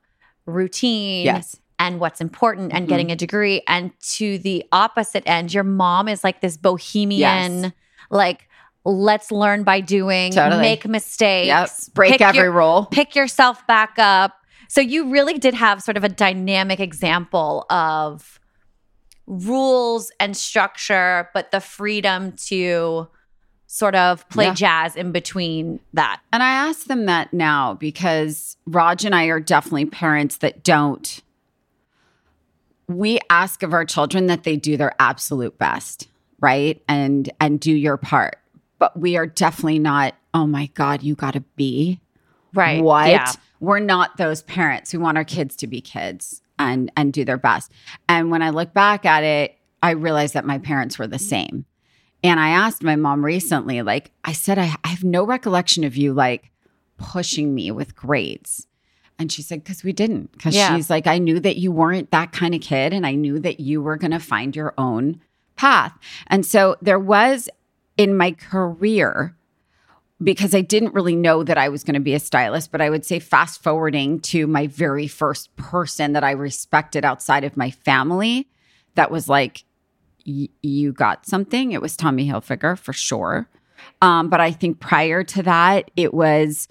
routine 0.47 1.25
yes. 1.27 1.57
And 1.79 1.99
what's 2.01 2.21
important 2.21 2.73
and 2.73 2.87
Mhm. 2.87 2.89
getting 2.89 3.11
a 3.11 3.17
degree. 3.17 3.63
And 3.67 3.91
to 4.17 4.39
the 4.39 4.65
opposite 4.73 5.23
end, 5.27 5.53
your 5.53 5.65
mom 5.65 6.09
is 6.09 6.23
like 6.25 6.41
this 6.41 6.57
bohemian, 6.57 7.63
Yes. 7.65 7.73
like 8.11 8.49
let's 8.85 9.33
learn 9.33 9.65
by 9.65 9.81
doing, 9.81 10.33
Totally. 10.33 10.61
make 10.61 10.87
mistakes, 10.87 11.47
Yep. 11.89 11.95
Break 11.95 12.21
every 12.21 12.43
your- 12.43 12.53
rule. 12.53 12.87
pick 12.91 13.15
yourself 13.17 13.67
back 13.67 13.95
up. 13.99 14.33
So 14.69 14.81
you 14.81 15.11
really 15.11 15.39
did 15.39 15.55
have 15.55 15.83
sort 15.83 15.97
of 15.97 16.05
a 16.05 16.09
dynamic 16.09 16.81
example 16.81 17.65
of 17.71 18.39
rules 19.27 20.11
and 20.21 20.37
structure, 20.37 21.31
but 21.33 21.51
the 21.51 21.61
freedom 21.61 22.33
to 22.47 23.09
sort 23.67 23.95
of 23.95 24.29
play 24.29 24.47
Yeah. 24.47 24.55
jazz 24.55 24.97
in 24.97 25.11
between 25.13 25.81
that. 25.95 26.21
And 26.33 26.43
I 26.43 26.51
ask 26.51 26.85
them 26.87 27.07
that 27.07 27.33
now 27.33 27.75
because 27.75 28.57
Raj 28.67 29.05
and 29.05 29.15
I 29.15 29.25
are 29.27 29.41
definitely 29.41 29.87
parents 29.87 30.37
that 30.39 30.63
don't 30.63 31.23
we 32.89 33.19
ask 33.31 33.63
of 33.63 33.73
our 33.73 33.85
children 33.85 34.27
that 34.27 34.45
they 34.45 34.57
do 34.57 34.77
their 34.77 34.95
absolute 34.99 35.59
best, 35.59 36.09
right? 36.41 36.83
And 36.89 37.31
and 37.41 37.61
do 37.61 37.73
your 37.73 37.97
part. 37.97 38.39
But 38.79 38.99
we 38.99 39.17
are 39.17 39.27
definitely 39.27 39.79
not, 39.79 40.15
oh 40.33 40.47
my 40.47 40.67
God, 40.75 41.03
you 41.03 41.15
gotta 41.15 41.41
be. 41.57 42.01
Right. 42.53 42.83
What? 42.83 43.09
Yeah. 43.09 43.33
We're 43.61 43.81
not 43.81 44.17
those 44.17 44.43
parents. 44.43 44.93
We 44.93 44.99
want 44.99 45.19
our 45.19 45.25
kids 45.25 45.57
to 45.57 45.67
be 45.67 45.81
kids 45.81 46.43
and 46.59 46.91
and 46.97 47.13
do 47.13 47.25
their 47.25 47.39
best. 47.39 47.73
And 48.09 48.31
when 48.31 48.43
I 48.43 48.51
look 48.51 48.73
back 48.73 49.05
at 49.05 49.25
it, 49.25 49.57
I 49.83 49.91
realized 49.91 50.35
that 50.35 50.45
my 50.45 50.59
parents 50.59 50.99
were 50.99 51.07
the 51.07 51.19
same. 51.19 51.65
And 52.23 52.41
I 52.41 52.51
asked 52.51 52.83
my 52.83 52.97
mom 52.97 53.23
recently, 53.23 53.83
like 53.83 54.11
I 54.25 54.33
said, 54.33 54.59
I, 54.59 54.75
I 54.83 54.89
have 54.89 55.05
no 55.05 55.25
recollection 55.25 55.85
of 55.85 55.97
you 55.97 56.15
like 56.15 56.51
pushing 56.97 57.55
me 57.55 57.71
with 57.71 57.95
grades. 57.95 58.67
And 59.19 59.31
she 59.31 59.43
said, 59.43 59.63
because 59.63 59.85
we 59.85 59.93
didn't. 59.93 60.33
Because 60.33 60.57
Yeah. 60.57 60.75
she's 60.75 60.91
like, 60.91 61.07
I 61.07 61.19
knew 61.19 61.39
that 61.41 61.57
you 61.57 61.71
weren't 61.71 62.11
that 62.11 62.33
kind 62.33 62.55
of 62.55 62.61
kid, 62.61 62.93
and 62.93 63.07
I 63.07 63.15
knew 63.15 63.39
that 63.39 63.61
you 63.61 63.81
were 63.81 63.97
going 63.97 64.11
to 64.11 64.19
find 64.19 64.57
your 64.57 64.75
own 64.77 65.21
path. 65.57 65.97
And 66.27 66.45
so 66.45 66.77
there 66.83 66.99
was 66.99 67.49
in 67.97 68.17
my 68.17 68.33
career, 68.33 69.37
because 70.23 70.55
I 70.55 70.63
didn't 70.63 70.95
really 70.95 71.15
know 71.15 71.45
that 71.45 71.59
I 71.59 71.69
was 71.69 71.85
going 71.85 71.95
to 71.95 72.01
be 72.01 72.15
a 72.15 72.19
stylist, 72.21 72.73
but 72.73 72.81
I 72.81 72.91
would 72.91 73.05
say 73.05 73.19
fast 73.19 73.63
forwarding 73.63 74.21
to 74.21 74.47
my 74.47 74.67
very 74.67 75.07
first 75.07 75.55
person 75.57 76.13
that 76.15 76.25
I 76.25 76.33
respected 76.33 77.05
outside 77.05 77.45
of 77.45 77.57
my 77.57 77.71
family 77.71 78.49
that 78.95 79.11
was 79.11 79.29
like, 79.29 79.65
you 80.25 80.93
got 80.93 81.27
something. 81.27 81.73
It 81.73 81.83
was 81.83 81.97
Tommy 81.97 82.27
Hilfiger 82.29 82.79
for 82.79 82.93
sure. 82.93 83.49
Um, 84.01 84.29
but 84.29 84.41
I 84.41 84.51
think 84.53 84.81
prior 84.81 85.23
to 85.23 85.43
that, 85.43 85.91
it 85.97 86.15
was 86.15 86.67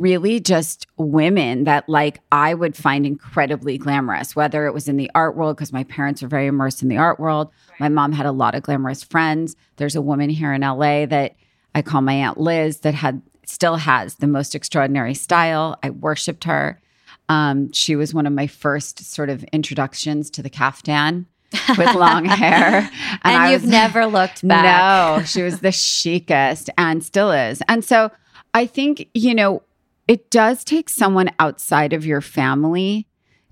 really 0.00 0.40
just 0.40 0.86
women 0.96 1.64
that 1.64 1.88
like 1.88 2.20
I 2.32 2.54
would 2.54 2.76
find 2.76 3.06
incredibly 3.06 3.78
glamorous, 3.78 4.34
whether 4.36 4.66
it 4.66 4.74
was 4.74 4.88
in 4.88 4.96
the 4.96 5.10
art 5.14 5.36
world, 5.36 5.56
because 5.56 5.72
my 5.72 5.84
parents 5.84 6.22
are 6.22 6.28
very 6.28 6.46
immersed 6.46 6.82
in 6.82 6.88
the 6.88 6.96
art 6.98 7.18
world. 7.18 7.50
My 7.80 7.88
mom 7.88 8.12
had 8.12 8.26
a 8.26 8.32
lot 8.32 8.54
of 8.54 8.62
glamorous 8.62 9.02
friends. 9.02 9.56
There's 9.76 9.96
a 9.96 10.02
woman 10.02 10.30
here 10.30 10.52
in 10.52 10.60
LA 10.62 11.06
that 11.06 11.34
I 11.74 11.82
call 11.82 12.00
my 12.02 12.14
Aunt 12.14 12.38
Liz 12.38 12.78
that 12.80 12.94
had 12.94 13.22
still 13.46 13.76
has 13.76 14.16
the 14.16 14.26
most 14.26 14.54
extraordinary 14.54 15.14
style. 15.14 15.78
I 15.82 15.90
worshiped 15.90 16.44
her. 16.44 16.80
Um, 17.28 17.72
she 17.72 17.96
was 17.96 18.12
one 18.14 18.26
of 18.26 18.32
my 18.32 18.46
first 18.46 19.00
sort 19.04 19.30
of 19.30 19.44
introductions 19.44 20.30
to 20.30 20.42
the 20.42 20.50
caftan 20.50 21.26
with 21.76 21.94
long 21.94 22.26
hair. 22.26 22.90
And, 23.22 23.36
I 23.36 23.52
you've 23.52 23.62
was- 23.62 23.70
never 23.70 24.06
looked 24.06 24.46
back. 24.48 25.18
no, 25.20 25.24
she 25.24 25.42
was 25.42 25.60
the 25.60 25.72
chicest 25.72 26.70
and 26.78 27.02
still 27.04 27.30
is. 27.32 27.62
And 27.68 27.84
so 27.84 28.10
I 28.52 28.66
think, 28.66 29.08
you 29.14 29.34
know, 29.34 29.62
it 30.08 30.30
does 30.30 30.64
take 30.64 30.88
someone 30.88 31.30
outside 31.38 31.92
of 31.92 32.04
your 32.06 32.20
family 32.20 33.06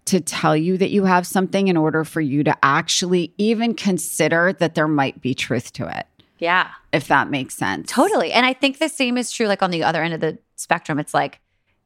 to 0.05 0.21
tell 0.21 0.57
you 0.57 0.77
that 0.79 0.91
you 0.91 1.05
have 1.05 1.27
something 1.27 1.69
in 1.69 1.77
order 1.77 2.05
for 2.05 2.21
you 2.21 2.43
to 2.45 2.57
actually 2.63 3.33
even 3.39 3.73
consider 3.75 4.53
that 4.55 4.75
there 4.75 4.89
might 4.89 5.21
be 5.21 5.33
truth 5.35 5.73
to 5.75 5.87
it, 5.87 6.07
Yeah. 6.39 6.69
if 6.93 7.07
that 7.09 7.31
makes 7.31 7.55
sense. 7.55 7.91
Totally. 7.91 8.33
And 8.33 8.45
I 8.45 8.53
think 8.53 8.79
the 8.79 8.89
same 8.89 9.17
is 9.17 9.31
true 9.31 9.47
like 9.47 9.63
on 9.63 9.71
the 9.71 9.85
other 9.85 10.03
end 10.03 10.13
of 10.15 10.21
the 10.21 10.39
spectrum. 10.57 10.99
It's 10.99 11.15
like 11.15 11.41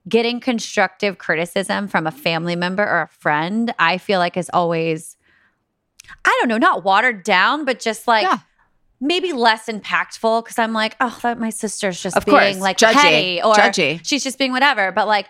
getting 0.08 0.40
constructive 0.40 1.18
criticism 1.18 1.88
from 1.88 2.06
a 2.06 2.10
family 2.10 2.56
member 2.56 2.82
or 2.84 3.02
a 3.02 3.08
friend, 3.08 3.74
I 3.78 3.98
feel 3.98 4.18
like 4.18 4.36
is 4.36 4.50
always, 4.52 5.16
I 6.24 6.36
don't 6.40 6.48
know, 6.48 6.58
not 6.58 6.84
watered 6.84 7.22
down, 7.22 7.64
but 7.66 7.80
just 7.80 8.06
like 8.08 8.22
Yeah. 8.22 8.38
Maybe 9.00 9.32
less 9.32 9.66
impactful. 9.66 10.44
Cause 10.44 10.58
I'm 10.58 10.72
like, 10.72 10.96
oh, 11.00 11.18
that 11.22 11.38
my 11.38 11.50
sister's 11.50 12.00
just 12.02 12.16
Of 12.16 12.24
being 12.24 12.38
course. 12.38 12.58
like 12.58 12.78
Judgy. 12.78 12.92
petty 12.92 13.42
or 13.42 13.54
Judgy. 13.54 14.00
she's 14.02 14.24
just 14.24 14.38
being 14.38 14.52
whatever. 14.52 14.92
But 14.92 15.06
like, 15.06 15.28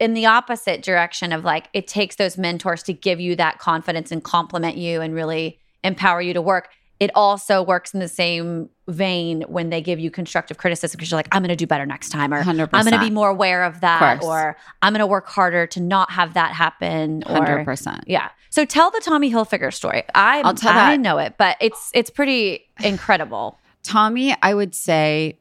in 0.00 0.12
the 0.12 0.26
opposite 0.26 0.82
direction 0.82 1.32
of 1.32 1.44
like 1.44 1.68
it 1.72 1.86
takes 1.86 2.16
those 2.16 2.36
mentors 2.36 2.82
to 2.82 2.92
give 2.92 3.20
you 3.20 3.36
that 3.36 3.58
confidence 3.60 4.10
and 4.10 4.24
compliment 4.24 4.76
you 4.76 5.00
and 5.00 5.14
really 5.14 5.60
empower 5.84 6.20
you 6.20 6.34
to 6.34 6.42
work 6.42 6.68
it 7.00 7.10
also 7.14 7.62
works 7.62 7.92
in 7.92 8.00
the 8.00 8.08
same 8.08 8.68
vein 8.88 9.42
when 9.48 9.70
they 9.70 9.80
give 9.80 9.98
you 9.98 10.10
constructive 10.10 10.58
criticism 10.58 10.96
because 10.96 11.10
you're 11.10 11.18
like 11.18 11.28
i'm 11.32 11.42
going 11.42 11.48
to 11.48 11.56
do 11.56 11.66
better 11.66 11.86
next 11.86 12.10
time 12.10 12.32
or 12.32 12.36
i 12.36 12.40
am 12.40 12.56
going 12.56 12.90
to 12.90 13.00
be 13.00 13.10
more 13.10 13.30
aware 13.30 13.64
of 13.64 13.80
that 13.80 14.20
course. 14.20 14.24
or 14.24 14.56
i'm 14.82 14.92
going 14.92 15.00
to 15.00 15.06
work 15.06 15.26
harder 15.26 15.66
to 15.66 15.80
not 15.80 16.10
have 16.10 16.34
that 16.34 16.52
happen 16.52 17.22
or 17.26 17.40
100%. 17.40 18.02
yeah 18.06 18.30
so 18.50 18.64
tell 18.64 18.90
the 18.90 19.00
tommy 19.02 19.32
hilfiger 19.32 19.72
story 19.72 20.02
i 20.14 20.40
I'll 20.42 20.54
tell 20.54 20.72
i 20.72 20.94
that. 20.94 21.00
know 21.00 21.18
it 21.18 21.34
but 21.38 21.56
it's 21.60 21.90
it's 21.94 22.10
pretty 22.10 22.64
incredible 22.84 23.58
Tommy, 23.84 24.34
I 24.42 24.54
would 24.54 24.74
say, 24.74 25.38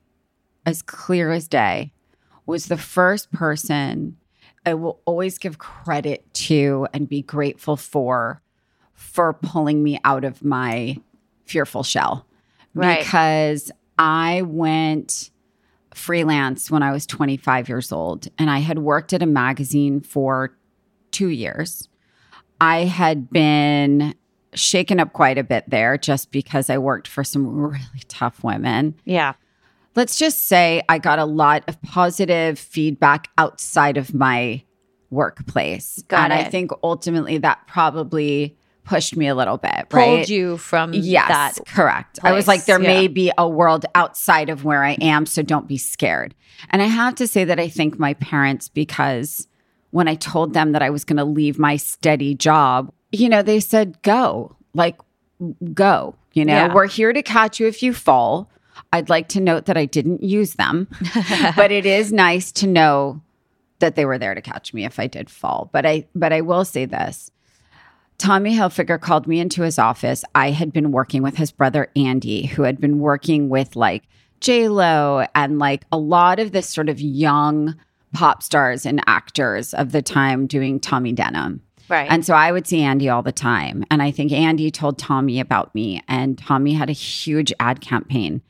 as 0.66 0.82
clear 0.82 1.32
as 1.32 1.48
day, 1.48 1.94
was 2.46 2.68
the 2.68 2.78
first 2.78 3.32
person 3.32 4.18
I 4.66 4.76
will 4.76 5.02
always 5.06 5.38
give 5.38 5.58
credit 5.58 6.32
to 6.34 6.88
and 6.94 7.10
be 7.10 7.22
grateful 7.22 7.76
for 7.76 8.42
for 8.94 9.34
pulling 9.34 9.84
me 9.84 10.00
out 10.06 10.24
of 10.24 10.44
my 10.44 10.98
fearful 11.46 11.84
shell. 11.84 12.26
Right. 12.74 13.00
Because 13.00 13.72
I 13.98 14.42
went 14.44 15.30
freelance 15.94 16.72
when 16.72 16.82
I 16.82 16.92
was 16.92 17.06
25 17.06 17.70
years 17.70 17.92
old 17.92 18.28
and 18.40 18.50
I 18.50 18.60
had 18.60 18.80
worked 18.80 19.14
at 19.14 19.22
a 19.22 19.28
magazine 19.28 20.02
for 20.02 20.58
two 21.12 21.30
years. 21.30 21.88
I 22.60 22.86
had 22.86 23.30
been 23.30 24.16
shaken 24.56 25.00
up 25.00 25.14
quite 25.14 25.38
a 25.38 25.44
bit 25.44 25.70
there 25.70 25.98
just 25.98 26.32
because 26.32 26.70
I 26.70 26.78
worked 26.78 27.08
for 27.08 27.24
some 27.24 27.48
really 27.56 28.04
tough 28.08 28.44
women. 28.44 28.96
yeah 29.06 29.34
Let's 29.96 30.18
just 30.18 30.48
say 30.48 30.82
I 30.90 30.98
got 30.98 31.20
a 31.20 31.26
lot 31.26 31.64
of 31.68 31.80
positive 31.84 32.58
feedback 32.58 33.30
outside 33.38 33.98
of 33.98 34.14
my 34.14 34.64
workplace. 35.12 36.04
Got 36.08 36.32
and 36.32 36.34
I 36.34 36.46
think 36.46 36.72
ultimately 36.82 37.38
that 37.38 37.68
probably 37.68 38.58
pushed 38.84 39.16
me 39.16 39.28
a 39.28 39.36
little 39.36 39.58
bit, 39.58 39.90
pulled 39.90 39.92
right? 40.20 40.30
you 40.30 40.58
from 40.58 40.94
Yes, 40.94 41.28
that 41.28 41.66
correct. 41.68 42.20
I 42.24 42.32
was 42.34 42.48
like, 42.48 42.66
there 42.66 42.82
yeah. 42.82 42.88
may 42.88 43.08
be 43.08 43.32
a 43.38 43.48
world 43.48 43.86
outside 43.96 44.50
of 44.50 44.64
where 44.64 44.84
I 44.84 44.94
am, 45.02 45.26
so 45.26 45.42
don't 45.42 45.68
be 45.68 45.78
scared. 45.78 46.36
And 46.70 46.82
I 46.82 46.86
have 46.86 47.16
to 47.16 47.28
say 47.28 47.44
that 47.46 47.60
I 47.60 47.70
thank 47.70 47.98
my 47.98 48.14
parents 48.16 48.70
because 48.70 49.48
when 49.92 50.08
I 50.08 50.16
told 50.16 50.54
them 50.54 50.72
that 50.74 50.82
I 50.82 50.90
was 50.90 51.04
going 51.06 51.18
to 51.18 51.24
leave 51.26 51.58
my 51.60 51.78
steady 51.78 52.36
job, 52.36 52.92
you 53.12 53.30
know, 53.30 53.42
they 53.42 53.60
said, 53.60 54.02
go, 54.02 54.56
like, 54.74 54.98
go. 55.74 56.16
You 56.34 56.46
know, 56.46 56.54
Yeah. 56.54 56.74
we're 56.74 56.88
here 56.88 57.14
to 57.14 57.22
catch 57.22 57.60
you 57.60 57.68
if 57.68 57.84
you 57.84 57.94
fall. 57.94 58.50
I'd 58.92 59.10
like 59.10 59.28
to 59.30 59.40
note 59.40 59.66
that 59.66 59.78
I 59.78 59.86
didn't 59.86 60.24
use 60.24 60.54
them, 60.56 60.88
but 61.56 61.72
it 61.72 61.86
is 61.86 62.12
nice 62.12 62.52
to 62.54 62.68
know 62.68 63.22
that 63.80 63.96
they 63.96 64.06
were 64.06 64.18
there 64.18 64.34
to 64.34 64.42
catch 64.42 64.74
me 64.74 64.84
if 64.86 65.00
I 65.00 65.08
did 65.08 65.30
fall. 65.30 65.70
But 65.72 65.86
I, 65.86 66.08
but 66.16 66.34
I 66.34 66.42
will 66.42 66.66
say 66.66 66.86
this. 66.86 67.30
Tommy 68.24 68.56
Hilfiger 68.56 69.02
called 69.02 69.28
me 69.28 69.42
into 69.42 69.64
his 69.64 69.78
office. 69.78 70.24
I 70.34 70.52
had 70.52 70.72
been 70.72 70.94
working 70.94 71.24
with 71.24 71.36
his 71.36 71.52
brother 71.52 71.92
Andy, 71.94 72.46
who 72.46 72.64
had 72.64 72.80
been 72.80 73.00
working 73.00 73.50
with 73.50 73.76
like 73.76 74.04
J 74.40 74.70
Lo 74.70 75.28
and 75.36 75.60
like 75.60 75.84
a 75.92 75.98
lot 75.98 76.40
of 76.40 76.54
this 76.54 76.70
sort 76.70 76.88
of 76.88 77.02
young 77.02 77.76
pop 78.14 78.42
stars 78.42 78.86
and 78.86 79.04
actors 79.08 79.74
of 79.74 79.92
the 79.92 80.02
time 80.02 80.48
doing 80.48 80.80
Tommy 80.80 81.12
Denim. 81.12 81.62
right 81.90 82.10
And 82.10 82.26
so 82.26 82.34
I 82.34 82.54
would 82.54 82.66
see 82.66 82.82
Andy 82.82 83.10
all 83.10 83.24
the 83.24 83.34
time. 83.34 83.84
And 83.92 84.02
I 84.02 84.12
think 84.12 84.32
Andy 84.32 84.72
told 84.72 84.98
Tommy 84.98 85.42
about 85.42 85.76
me. 85.76 86.02
And 86.08 86.38
Tommy 86.38 86.72
had 86.72 86.90
a 86.90 86.94
huge 86.94 87.52
ad 87.60 87.82
campaign 87.82 88.42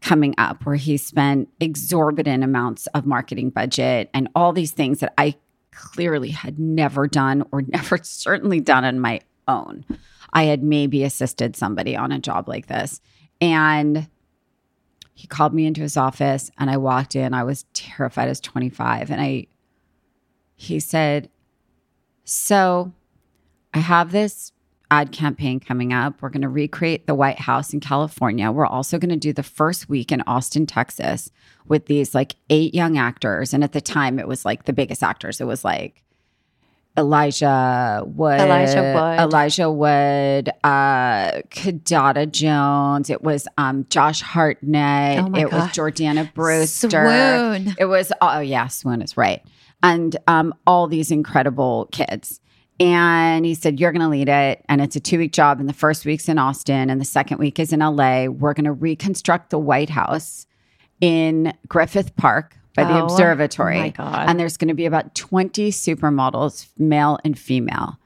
coming 0.00 0.32
up 0.38 0.64
where 0.64 0.76
he 0.76 0.96
spent 0.96 1.48
exorbitant 1.58 2.44
amounts 2.44 2.86
of 2.94 3.04
marketing 3.04 3.50
budget 3.50 4.10
and 4.14 4.28
all 4.36 4.52
these 4.52 4.70
things 4.70 5.00
that 5.00 5.12
I 5.18 5.34
clearly 5.78 6.30
had 6.30 6.58
never 6.58 7.06
done 7.06 7.44
or 7.52 7.62
never 7.66 7.98
certainly 8.02 8.60
done 8.60 8.84
on 8.84 8.98
my 8.98 9.20
own. 9.46 9.84
I 10.32 10.44
had 10.44 10.62
maybe 10.62 11.04
assisted 11.04 11.56
somebody 11.56 11.96
on 11.96 12.12
a 12.12 12.18
job 12.18 12.48
like 12.48 12.66
this. 12.66 13.00
And 13.40 14.08
he 15.14 15.26
called 15.26 15.54
me 15.54 15.66
into 15.66 15.80
his 15.80 15.96
office 15.96 16.50
and 16.58 16.68
I 16.68 16.76
walked 16.76 17.16
in. 17.16 17.32
I 17.32 17.44
was 17.44 17.64
terrified 17.72 18.28
as 18.28 18.40
25. 18.40 19.10
And 19.10 19.20
I, 19.20 19.46
he 20.56 20.80
said, 20.80 21.30
So 22.24 22.92
I 23.72 23.78
have 23.78 24.10
this 24.10 24.52
ad 24.90 25.12
campaign 25.12 25.60
coming 25.60 25.92
up. 25.92 26.20
We're 26.20 26.30
going 26.30 26.42
to 26.42 26.48
recreate 26.48 27.06
the 27.06 27.14
White 27.14 27.38
House 27.38 27.72
in 27.72 27.80
California. 27.80 28.50
We're 28.50 28.66
also 28.66 28.98
going 28.98 29.10
to 29.10 29.16
do 29.16 29.32
the 29.32 29.42
first 29.42 29.88
week 29.88 30.10
in 30.10 30.22
Austin, 30.22 30.66
Texas 30.66 31.30
with 31.66 31.86
these 31.86 32.14
like 32.14 32.36
eight 32.50 32.74
young 32.74 32.96
actors. 32.96 33.52
And 33.52 33.62
at 33.62 33.72
the 33.72 33.80
time, 33.80 34.18
it 34.18 34.26
was 34.26 34.44
like 34.44 34.64
the 34.64 34.72
biggest 34.72 35.02
actors. 35.02 35.40
It 35.40 35.46
was 35.46 35.64
like 35.64 36.02
Elijah 36.98 38.02
Wood, 38.06 38.40
Elijah 38.40 38.92
Wood. 38.94 39.20
Elijah 39.20 39.70
Wood, 39.70 40.50
uh, 40.64 41.42
Kidada 41.48 42.30
Jones. 42.30 43.08
It 43.08 43.22
was 43.22 43.46
um, 43.56 43.86
Josh 43.88 44.20
Hartnett. 44.20 45.24
Oh 45.24 45.34
it 45.38 45.52
was 45.52 45.64
Jordana 45.70 46.32
Brewster. 46.34 46.90
Swoon. 46.90 47.74
It 47.78 47.84
was 47.84 48.12
oh 48.20 48.40
yeah, 48.40 48.66
Swoon 48.66 49.00
is 49.00 49.16
right, 49.16 49.42
and 49.82 50.16
um, 50.26 50.52
all 50.66 50.88
these 50.88 51.12
incredible 51.12 51.88
kids. 51.92 52.40
And 52.80 53.44
he 53.44 53.54
said, 53.54 53.80
You're 53.80 53.92
going 53.92 54.02
to 54.02 54.08
lead 54.08 54.28
it. 54.28 54.64
And 54.68 54.80
it's 54.80 54.94
a 54.96 55.00
two 55.00 55.18
week 55.18 55.32
job. 55.32 55.58
And 55.60 55.68
the 55.68 55.72
first 55.74 56.04
week's 56.06 56.28
in 56.28 56.38
Austin, 56.38 56.90
and 56.90 57.00
the 57.00 57.04
second 57.04 57.38
week 57.38 57.58
is 57.58 57.72
in 57.72 57.80
LA. 57.80 58.26
We're 58.26 58.54
going 58.54 58.64
to 58.66 58.72
reconstruct 58.72 59.50
the 59.50 59.58
White 59.58 59.90
House 59.90 60.46
in 61.00 61.52
Griffith 61.66 62.14
Park 62.16 62.56
by 62.74 62.84
the 62.84 63.00
Oh, 63.00 63.04
observatory. 63.04 63.78
my 63.78 63.88
God. 63.90 64.28
And 64.28 64.38
there's 64.38 64.56
going 64.56 64.68
to 64.68 64.74
be 64.74 64.86
about 64.86 65.14
20 65.14 65.70
supermodels, 65.70 66.68
male 66.78 67.18
and 67.24 67.36
female. 67.38 67.98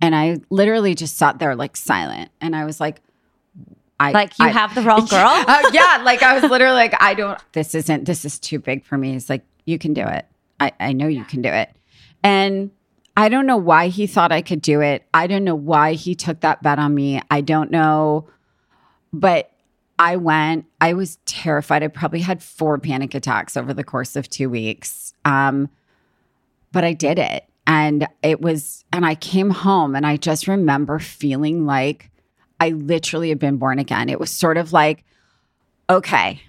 And 0.00 0.14
I 0.14 0.36
literally 0.50 0.94
just 0.94 1.16
sat 1.16 1.38
there 1.38 1.56
like 1.56 1.76
silent. 1.76 2.30
And 2.40 2.54
I 2.54 2.64
was 2.66 2.80
like, 2.80 3.00
I 3.98 4.12
Like 4.12 4.38
you 4.38 4.44
I- 4.46 4.50
have 4.50 4.74
the 4.74 4.82
wrong 4.82 5.06
girl. 5.10 5.26
Uh, 5.28 5.68
yeah, 5.72 6.02
like 6.04 6.22
I 6.22 6.38
was 6.38 6.50
literally 6.50 6.76
like, 6.76 6.94
I 7.02 7.14
don't. 7.14 7.38
This 7.52 7.74
isn't. 7.74 8.04
This 8.04 8.24
is 8.24 8.38
too 8.38 8.58
big 8.58 8.84
for 8.84 8.96
me. 8.98 9.16
It's 9.16 9.28
like, 9.30 9.44
you 9.64 9.78
can 9.78 9.92
do 9.94 10.02
it. 10.06 10.26
I 10.60 10.72
I 10.80 10.92
know 10.92 11.06
you 11.08 11.24
can 11.24 11.42
do 11.42 11.48
it. 11.50 11.70
And 12.22 12.70
I 13.18 13.28
don't 13.28 13.46
know 13.46 13.56
why 13.56 13.88
he 13.88 14.06
thought 14.06 14.30
I 14.30 14.42
could 14.42 14.62
do 14.62 14.80
it. 14.80 15.04
I 15.12 15.26
don't 15.26 15.42
know 15.42 15.56
why 15.56 15.94
he 15.94 16.14
took 16.14 16.38
that 16.42 16.62
bet 16.62 16.78
on 16.78 16.94
me. 16.94 17.20
I 17.32 17.40
don't 17.40 17.68
know, 17.68 18.28
but 19.12 19.50
I 19.98 20.14
went. 20.14 20.66
I 20.80 20.92
was 20.92 21.18
terrified. 21.26 21.82
I 21.82 21.88
probably 21.88 22.20
had 22.20 22.40
four 22.40 22.78
panic 22.78 23.16
attacks 23.16 23.56
over 23.56 23.74
the 23.74 23.82
course 23.82 24.14
of 24.14 24.30
two 24.30 24.48
weeks. 24.48 25.14
Um, 25.24 25.68
but 26.70 26.84
I 26.84 26.92
did 26.92 27.18
it. 27.18 27.44
And 27.66 28.06
it 28.22 28.40
was, 28.40 28.84
and 28.92 29.04
I 29.04 29.16
came 29.16 29.50
home 29.50 29.96
and 29.96 30.06
I 30.06 30.16
just 30.16 30.46
remember 30.46 31.00
feeling 31.00 31.66
like 31.66 32.12
I 32.60 32.68
literally 32.68 33.30
had 33.30 33.40
been 33.40 33.56
born 33.56 33.80
again. 33.80 34.10
It 34.10 34.20
was 34.20 34.30
sort 34.30 34.58
of 34.58 34.72
like, 34.72 35.04
okay, 35.90 36.40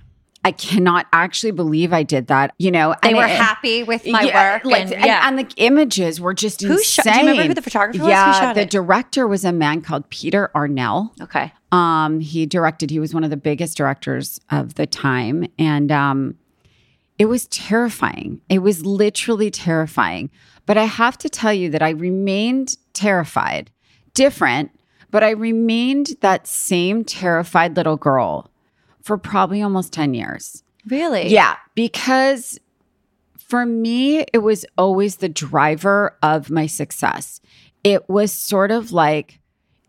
I 0.46 0.52
cannot 0.54 1.06
actually 1.12 1.52
believe 1.52 1.92
I 1.92 2.04
did 2.04 2.28
that. 2.28 2.54
You 2.58 2.72
know, 2.72 2.96
they 3.04 3.10
and 3.10 3.18
were 3.18 3.26
it- 3.26 3.30
happy 3.32 3.84
with 3.84 4.08
my 4.08 4.22
yeah, 4.24 4.54
work. 4.54 4.66
like, 4.66 4.82
and, 4.84 4.94
and, 4.94 5.06
yeah. 5.06 5.28
and 5.28 5.38
the 5.38 5.48
images 5.58 6.22
were 6.22 6.34
just 6.34 6.62
Who 6.62 6.74
insane. 6.78 6.84
shot- 6.84 7.04
do 7.04 7.10
you 7.20 7.28
remember 7.32 7.48
who 7.50 7.54
the 7.56 7.62
photographer 7.62 8.00
was? 8.00 8.08
Who 8.08 8.10
Yeah, 8.10 8.54
the 8.54 8.62
it? 8.62 8.70
director 8.70 9.28
was 9.28 9.44
a 9.44 9.52
man 9.52 9.82
called 9.82 10.10
Peter 10.10 10.50
Arnell. 10.56 11.12
okay. 11.22 11.52
Um, 11.72 12.20
he 12.22 12.46
directed. 12.46 12.90
He 12.90 13.00
was 13.00 13.14
one 13.14 13.24
of 13.24 13.30
the 13.30 13.38
biggest 13.38 13.78
directors 13.78 14.40
of 14.50 14.76
the 14.76 14.88
time, 14.88 15.46
and 15.60 15.92
um, 15.92 16.36
it 17.20 17.26
was 17.26 17.46
terrifying. 17.48 18.42
It 18.50 18.60
was 18.60 18.86
literally 18.86 19.52
terrifying. 19.52 20.32
But 20.66 20.78
I 20.78 20.86
have 20.86 21.18
to 21.20 21.30
tell 21.30 21.54
you 21.54 21.70
that 21.72 21.82
I 21.84 21.90
remained 21.90 22.78
terrified, 22.94 23.70
different, 24.14 24.72
but 25.12 25.24
I 25.24 25.32
remained 25.32 26.16
that 26.22 26.48
same 26.48 27.04
terrified 27.04 27.76
little 27.76 27.98
girl 27.98 28.50
for 29.02 29.18
probably 29.18 29.62
almost 29.62 29.94
ten 29.94 30.14
years. 30.14 30.64
Really? 30.88 31.28
Yeah, 31.30 31.56
because 31.76 32.60
for 33.38 33.66
me, 33.66 34.26
it 34.34 34.40
was 34.44 34.66
always 34.78 35.18
the 35.18 35.30
driver 35.30 36.18
of 36.22 36.50
my 36.50 36.68
success. 36.68 37.42
It 37.84 38.08
was 38.10 38.32
sort 38.32 38.72
of 38.72 38.92
like 38.92 39.40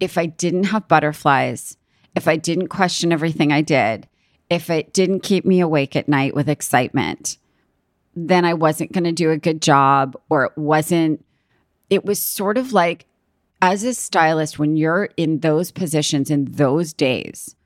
if 0.01 0.17
I 0.17 0.27
didn't 0.27 0.65
have 0.65 0.89
butterflies, 0.89 1.77
if 2.17 2.27
I 2.27 2.37
didn't 2.37 2.69
question 2.69 3.13
everything 3.13 3.53
I 3.53 3.61
did, 3.61 4.09
if 4.49 4.71
it 4.71 4.93
didn't 4.93 5.23
keep 5.23 5.45
me 5.45 5.61
awake 5.61 5.95
at 5.95 6.09
night 6.09 6.35
with 6.35 6.49
excitement, 6.49 7.39
then 8.17 8.45
I 8.45 8.55
wasn't 8.55 8.93
going 8.93 9.05
to 9.05 9.13
do 9.13 9.31
a 9.31 9.39
good 9.39 9.63
job 9.63 10.17
or 10.29 10.45
it 10.45 10.53
wasn't. 10.57 11.25
It 11.89 12.05
was 12.05 12.21
sort 12.21 12.59
of 12.59 12.73
like, 12.73 13.07
as 13.63 13.85
a 13.85 13.95
stylist, 13.95 14.59
when 14.59 14.77
you're 14.77 15.11
in 15.17 15.41
those 15.41 15.71
positions 15.71 16.31
in 16.31 16.47
those 16.47 16.93
days, 16.93 17.57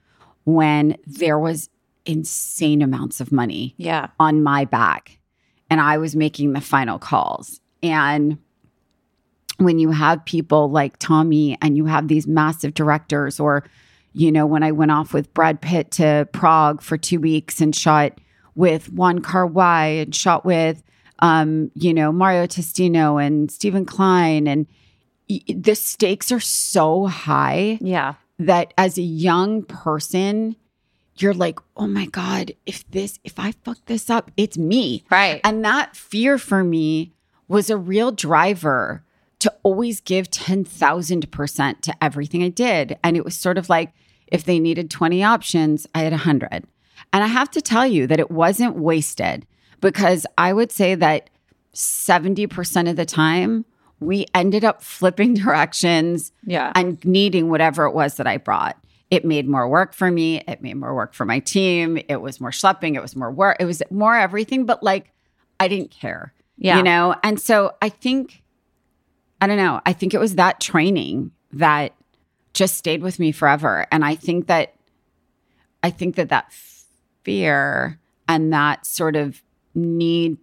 when 0.44 0.96
there 1.06 1.38
was 1.38 1.68
insane 2.06 2.82
amounts 2.82 3.20
of 3.20 3.32
money 3.32 3.74
Yeah. 3.78 4.08
on 4.20 4.42
my 4.42 4.64
back 4.66 5.18
and 5.70 5.80
I 5.80 5.98
was 5.98 6.14
making 6.14 6.52
the 6.52 6.60
final 6.60 6.98
calls. 6.98 7.60
And 7.82 8.38
when 9.58 9.78
you 9.78 9.90
have 9.90 10.24
people 10.24 10.70
like 10.70 10.98
Tommy 10.98 11.56
and 11.62 11.76
you 11.76 11.86
have 11.86 12.08
these 12.08 12.26
massive 12.26 12.74
directors, 12.74 13.38
or, 13.40 13.64
you 14.12 14.30
know, 14.32 14.44
when 14.46 14.62
I 14.62 14.72
went 14.72 14.90
off 14.90 15.14
with 15.14 15.32
Brad 15.32 15.60
Pitt 15.60 15.90
to 15.92 16.28
Prague 16.32 16.82
for 16.82 16.98
two 16.98 17.20
weeks 17.20 17.60
and 17.60 17.74
shot 17.74 18.18
with 18.54 18.92
Wong 18.92 19.20
Kar-wai 19.22 19.86
and 19.86 20.14
shot 20.14 20.44
with, 20.44 20.82
um, 21.20 21.70
you 21.74 21.94
know, 21.94 22.12
Mario 22.12 22.46
Testino 22.46 23.24
and 23.24 23.50
Steven 23.50 23.84
Klein, 23.86 24.46
and 24.46 24.66
the 25.48 25.74
stakes 25.74 26.30
are 26.32 26.40
so 26.40 27.06
high 27.06 27.78
Yeah. 27.80 28.14
That 28.38 28.74
as 28.76 28.98
a 28.98 29.02
young 29.02 29.62
person, 29.62 30.56
you're 31.16 31.34
like, 31.34 31.58
oh 31.76 31.86
my 31.86 32.06
God, 32.06 32.52
if 32.66 32.88
this, 32.90 33.18
if 33.24 33.38
I 33.38 33.52
fuck 33.52 33.78
this 33.86 34.10
up, 34.10 34.30
it's 34.36 34.58
me. 34.58 35.04
Right. 35.10 35.40
And 35.44 35.64
that 35.64 35.96
fear 35.96 36.38
for 36.38 36.64
me 36.64 37.12
was 37.46 37.70
a 37.70 37.76
real 37.76 38.10
driver 38.10 39.04
to 39.40 39.52
always 39.62 40.00
give 40.00 40.30
10,000% 40.30 41.80
to 41.82 42.04
everything 42.04 42.42
I 42.42 42.48
did. 42.48 42.98
And 43.04 43.16
it 43.16 43.24
was 43.24 43.36
sort 43.36 43.58
of 43.58 43.68
like 43.68 43.92
if 44.26 44.44
they 44.44 44.58
needed 44.58 44.90
20 44.90 45.22
options, 45.22 45.86
I 45.94 46.00
had 46.00 46.12
100. 46.12 46.64
And 47.12 47.22
I 47.22 47.26
have 47.26 47.50
to 47.52 47.60
tell 47.60 47.86
you 47.86 48.06
that 48.06 48.18
it 48.18 48.30
wasn't 48.30 48.76
wasted 48.76 49.46
because 49.80 50.26
I 50.38 50.52
would 50.52 50.72
say 50.72 50.94
that 50.94 51.30
70% 51.74 52.88
of 52.88 52.96
the 52.96 53.04
time, 53.04 53.64
we 54.04 54.26
ended 54.34 54.64
up 54.64 54.82
flipping 54.82 55.34
directions 55.34 56.32
yeah. 56.44 56.72
and 56.74 57.02
needing 57.04 57.50
whatever 57.50 57.84
it 57.84 57.92
was 57.92 58.16
that 58.16 58.26
I 58.26 58.36
brought. 58.36 58.76
It 59.10 59.24
made 59.24 59.48
more 59.48 59.68
work 59.68 59.94
for 59.94 60.10
me. 60.10 60.42
It 60.48 60.62
made 60.62 60.74
more 60.74 60.94
work 60.94 61.14
for 61.14 61.24
my 61.24 61.38
team. 61.38 61.98
It 62.08 62.16
was 62.16 62.40
more 62.40 62.50
schlepping. 62.50 62.94
It 62.94 63.02
was 63.02 63.14
more 63.14 63.30
work. 63.30 63.58
It 63.60 63.64
was 63.64 63.82
more 63.90 64.16
everything, 64.16 64.66
but 64.66 64.82
like 64.82 65.12
I 65.60 65.68
didn't 65.68 65.90
care. 65.90 66.32
Yeah. 66.56 66.78
You 66.78 66.82
know? 66.82 67.14
And 67.22 67.40
so 67.40 67.74
I 67.82 67.88
think, 67.88 68.42
I 69.40 69.46
don't 69.46 69.56
know, 69.56 69.80
I 69.84 69.92
think 69.92 70.14
it 70.14 70.18
was 70.18 70.36
that 70.36 70.60
training 70.60 71.32
that 71.52 71.94
just 72.54 72.76
stayed 72.76 73.02
with 73.02 73.18
me 73.18 73.32
forever. 73.32 73.86
And 73.92 74.04
I 74.04 74.14
think 74.14 74.46
that, 74.46 74.74
I 75.82 75.90
think 75.90 76.16
that 76.16 76.30
that 76.30 76.52
fear 77.22 77.98
and 78.28 78.52
that 78.52 78.86
sort 78.86 79.16
of 79.16 79.42
need 79.74 80.38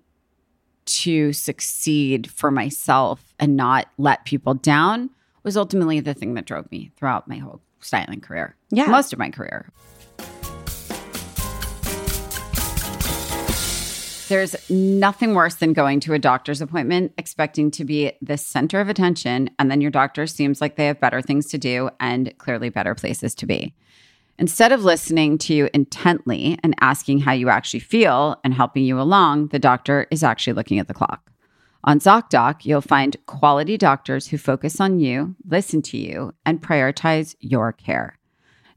to 0.99 1.33
succeed 1.33 2.29
for 2.29 2.51
myself 2.51 3.33
and 3.39 3.55
not 3.55 3.87
let 3.97 4.25
people 4.25 4.53
down 4.53 5.09
was 5.43 5.57
ultimately 5.57 5.99
the 5.99 6.13
thing 6.13 6.33
that 6.35 6.45
drove 6.45 6.71
me 6.71 6.91
throughout 6.95 7.27
my 7.27 7.37
whole 7.37 7.61
styling 7.79 8.21
career. 8.21 8.55
Yeah. 8.69 8.87
Most 8.87 9.13
of 9.13 9.19
my 9.19 9.29
career. 9.29 9.69
There's 14.31 14.55
nothing 14.69 15.33
worse 15.33 15.55
than 15.55 15.73
going 15.73 15.99
to 16.01 16.13
a 16.13 16.19
doctor's 16.19 16.61
appointment 16.61 17.11
expecting 17.17 17.69
to 17.71 17.83
be 17.83 18.13
the 18.21 18.37
center 18.37 18.79
of 18.79 18.87
attention, 18.87 19.49
and 19.59 19.69
then 19.69 19.81
your 19.81 19.91
doctor 19.91 20.25
seems 20.25 20.61
like 20.61 20.77
they 20.77 20.85
have 20.85 21.01
better 21.01 21.21
things 21.21 21.47
to 21.47 21.57
do 21.57 21.89
and 21.99 22.37
clearly 22.37 22.69
better 22.69 22.95
places 22.95 23.35
to 23.35 23.45
be. 23.45 23.73
Instead 24.39 24.71
of 24.71 24.83
listening 24.83 25.37
to 25.37 25.53
you 25.53 25.69
intently 25.73 26.57
and 26.63 26.75
asking 26.81 27.19
how 27.19 27.31
you 27.31 27.49
actually 27.49 27.79
feel 27.79 28.39
and 28.43 28.53
helping 28.53 28.83
you 28.83 28.99
along, 28.99 29.47
the 29.47 29.59
doctor 29.59 30.07
is 30.09 30.23
actually 30.23 30.53
looking 30.53 30.79
at 30.79 30.87
the 30.87 30.93
clock. 30.93 31.31
On 31.83 31.99
ZocDoc, 31.99 32.65
you'll 32.65 32.81
find 32.81 33.17
quality 33.25 33.77
doctors 33.77 34.27
who 34.27 34.37
focus 34.37 34.79
on 34.79 34.99
you, 34.99 35.35
listen 35.47 35.81
to 35.83 35.97
you, 35.97 36.33
and 36.45 36.61
prioritize 36.61 37.35
your 37.39 37.71
care. 37.71 38.17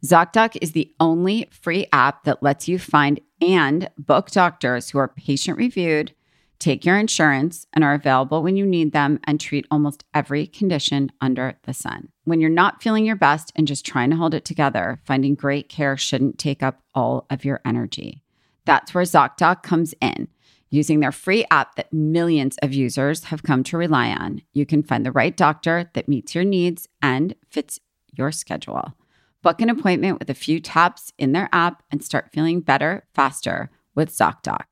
ZocDoc 0.04 0.56
is 0.60 0.72
the 0.72 0.92
only 1.00 1.48
free 1.50 1.86
app 1.92 2.24
that 2.24 2.42
lets 2.42 2.68
you 2.68 2.78
find 2.78 3.20
and 3.40 3.90
book 3.98 4.30
doctors 4.30 4.90
who 4.90 4.98
are 4.98 5.08
patient 5.08 5.58
reviewed, 5.58 6.14
take 6.58 6.84
your 6.84 6.98
insurance, 6.98 7.66
and 7.72 7.84
are 7.84 7.94
available 7.94 8.42
when 8.42 8.56
you 8.56 8.64
need 8.66 8.92
them 8.92 9.20
and 9.24 9.40
treat 9.40 9.66
almost 9.70 10.04
every 10.14 10.46
condition 10.46 11.12
under 11.20 11.58
the 11.64 11.74
sun. 11.74 12.08
When 12.24 12.40
you're 12.40 12.50
not 12.50 12.82
feeling 12.82 13.04
your 13.04 13.16
best 13.16 13.52
and 13.54 13.66
just 13.66 13.84
trying 13.84 14.10
to 14.10 14.16
hold 14.16 14.34
it 14.34 14.44
together, 14.44 15.00
finding 15.04 15.34
great 15.34 15.68
care 15.68 15.96
shouldn't 15.96 16.38
take 16.38 16.62
up 16.62 16.80
all 16.94 17.26
of 17.30 17.44
your 17.44 17.60
energy. 17.64 18.22
That's 18.64 18.94
where 18.94 19.04
ZocDoc 19.04 19.62
comes 19.62 19.94
in. 20.00 20.28
Using 20.70 21.00
their 21.00 21.12
free 21.12 21.44
app 21.50 21.76
that 21.76 21.92
millions 21.92 22.56
of 22.62 22.72
users 22.72 23.24
have 23.24 23.42
come 23.42 23.62
to 23.64 23.76
rely 23.78 24.08
on, 24.08 24.42
you 24.52 24.66
can 24.66 24.82
find 24.82 25.06
the 25.06 25.12
right 25.12 25.36
doctor 25.36 25.90
that 25.92 26.08
meets 26.08 26.34
your 26.34 26.44
needs 26.44 26.88
and 27.00 27.34
fits 27.48 27.78
your 28.12 28.32
schedule. 28.32 28.94
Book 29.42 29.60
an 29.60 29.68
appointment 29.68 30.18
with 30.18 30.30
a 30.30 30.34
few 30.34 30.58
taps 30.58 31.12
in 31.18 31.32
their 31.32 31.48
app 31.52 31.82
and 31.90 32.02
start 32.02 32.32
feeling 32.32 32.60
better 32.60 33.06
faster 33.12 33.70
with 33.94 34.10
ZocDoc. 34.10 34.62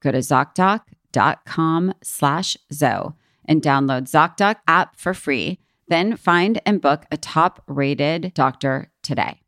Go 0.00 0.10
to 0.10 0.18
ZocDoc.com 1.16 1.94
slash 2.02 2.56
Zoe 2.72 3.12
and 3.46 3.62
download 3.62 4.08
ZocDoc 4.08 4.56
app 4.68 4.98
for 4.98 5.14
free. 5.14 5.58
Then 5.88 6.16
find 6.16 6.60
and 6.66 6.80
book 6.80 7.04
a 7.10 7.16
top 7.16 7.62
rated 7.66 8.34
doctor 8.34 8.90
today. 9.02 9.40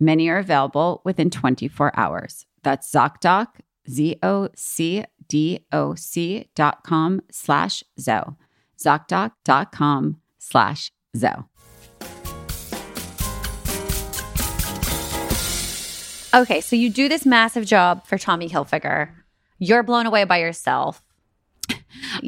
Many 0.00 0.28
are 0.28 0.38
available 0.38 1.00
within 1.04 1.30
24 1.30 1.92
hours. 1.96 2.46
That's 2.62 2.90
ZocDoc, 2.90 3.46
Z 3.88 4.16
O 4.22 4.48
C 4.56 5.04
D 5.28 5.64
O 5.70 5.94
C 5.94 6.48
dot 6.54 6.82
com 6.82 7.20
slash 7.30 7.84
Zoe. 8.00 8.36
ZocDoc.com 8.78 10.16
slash 10.38 10.92
Zoe. 11.16 11.44
Okay, 16.34 16.62
so 16.62 16.74
you 16.74 16.88
do 16.88 17.08
this 17.10 17.26
massive 17.26 17.66
job 17.66 18.06
for 18.06 18.16
Tommy 18.16 18.48
Hilfiger. 18.48 19.10
You're 19.58 19.82
blown 19.82 20.06
away 20.06 20.24
by 20.24 20.38
yourself. 20.38 21.02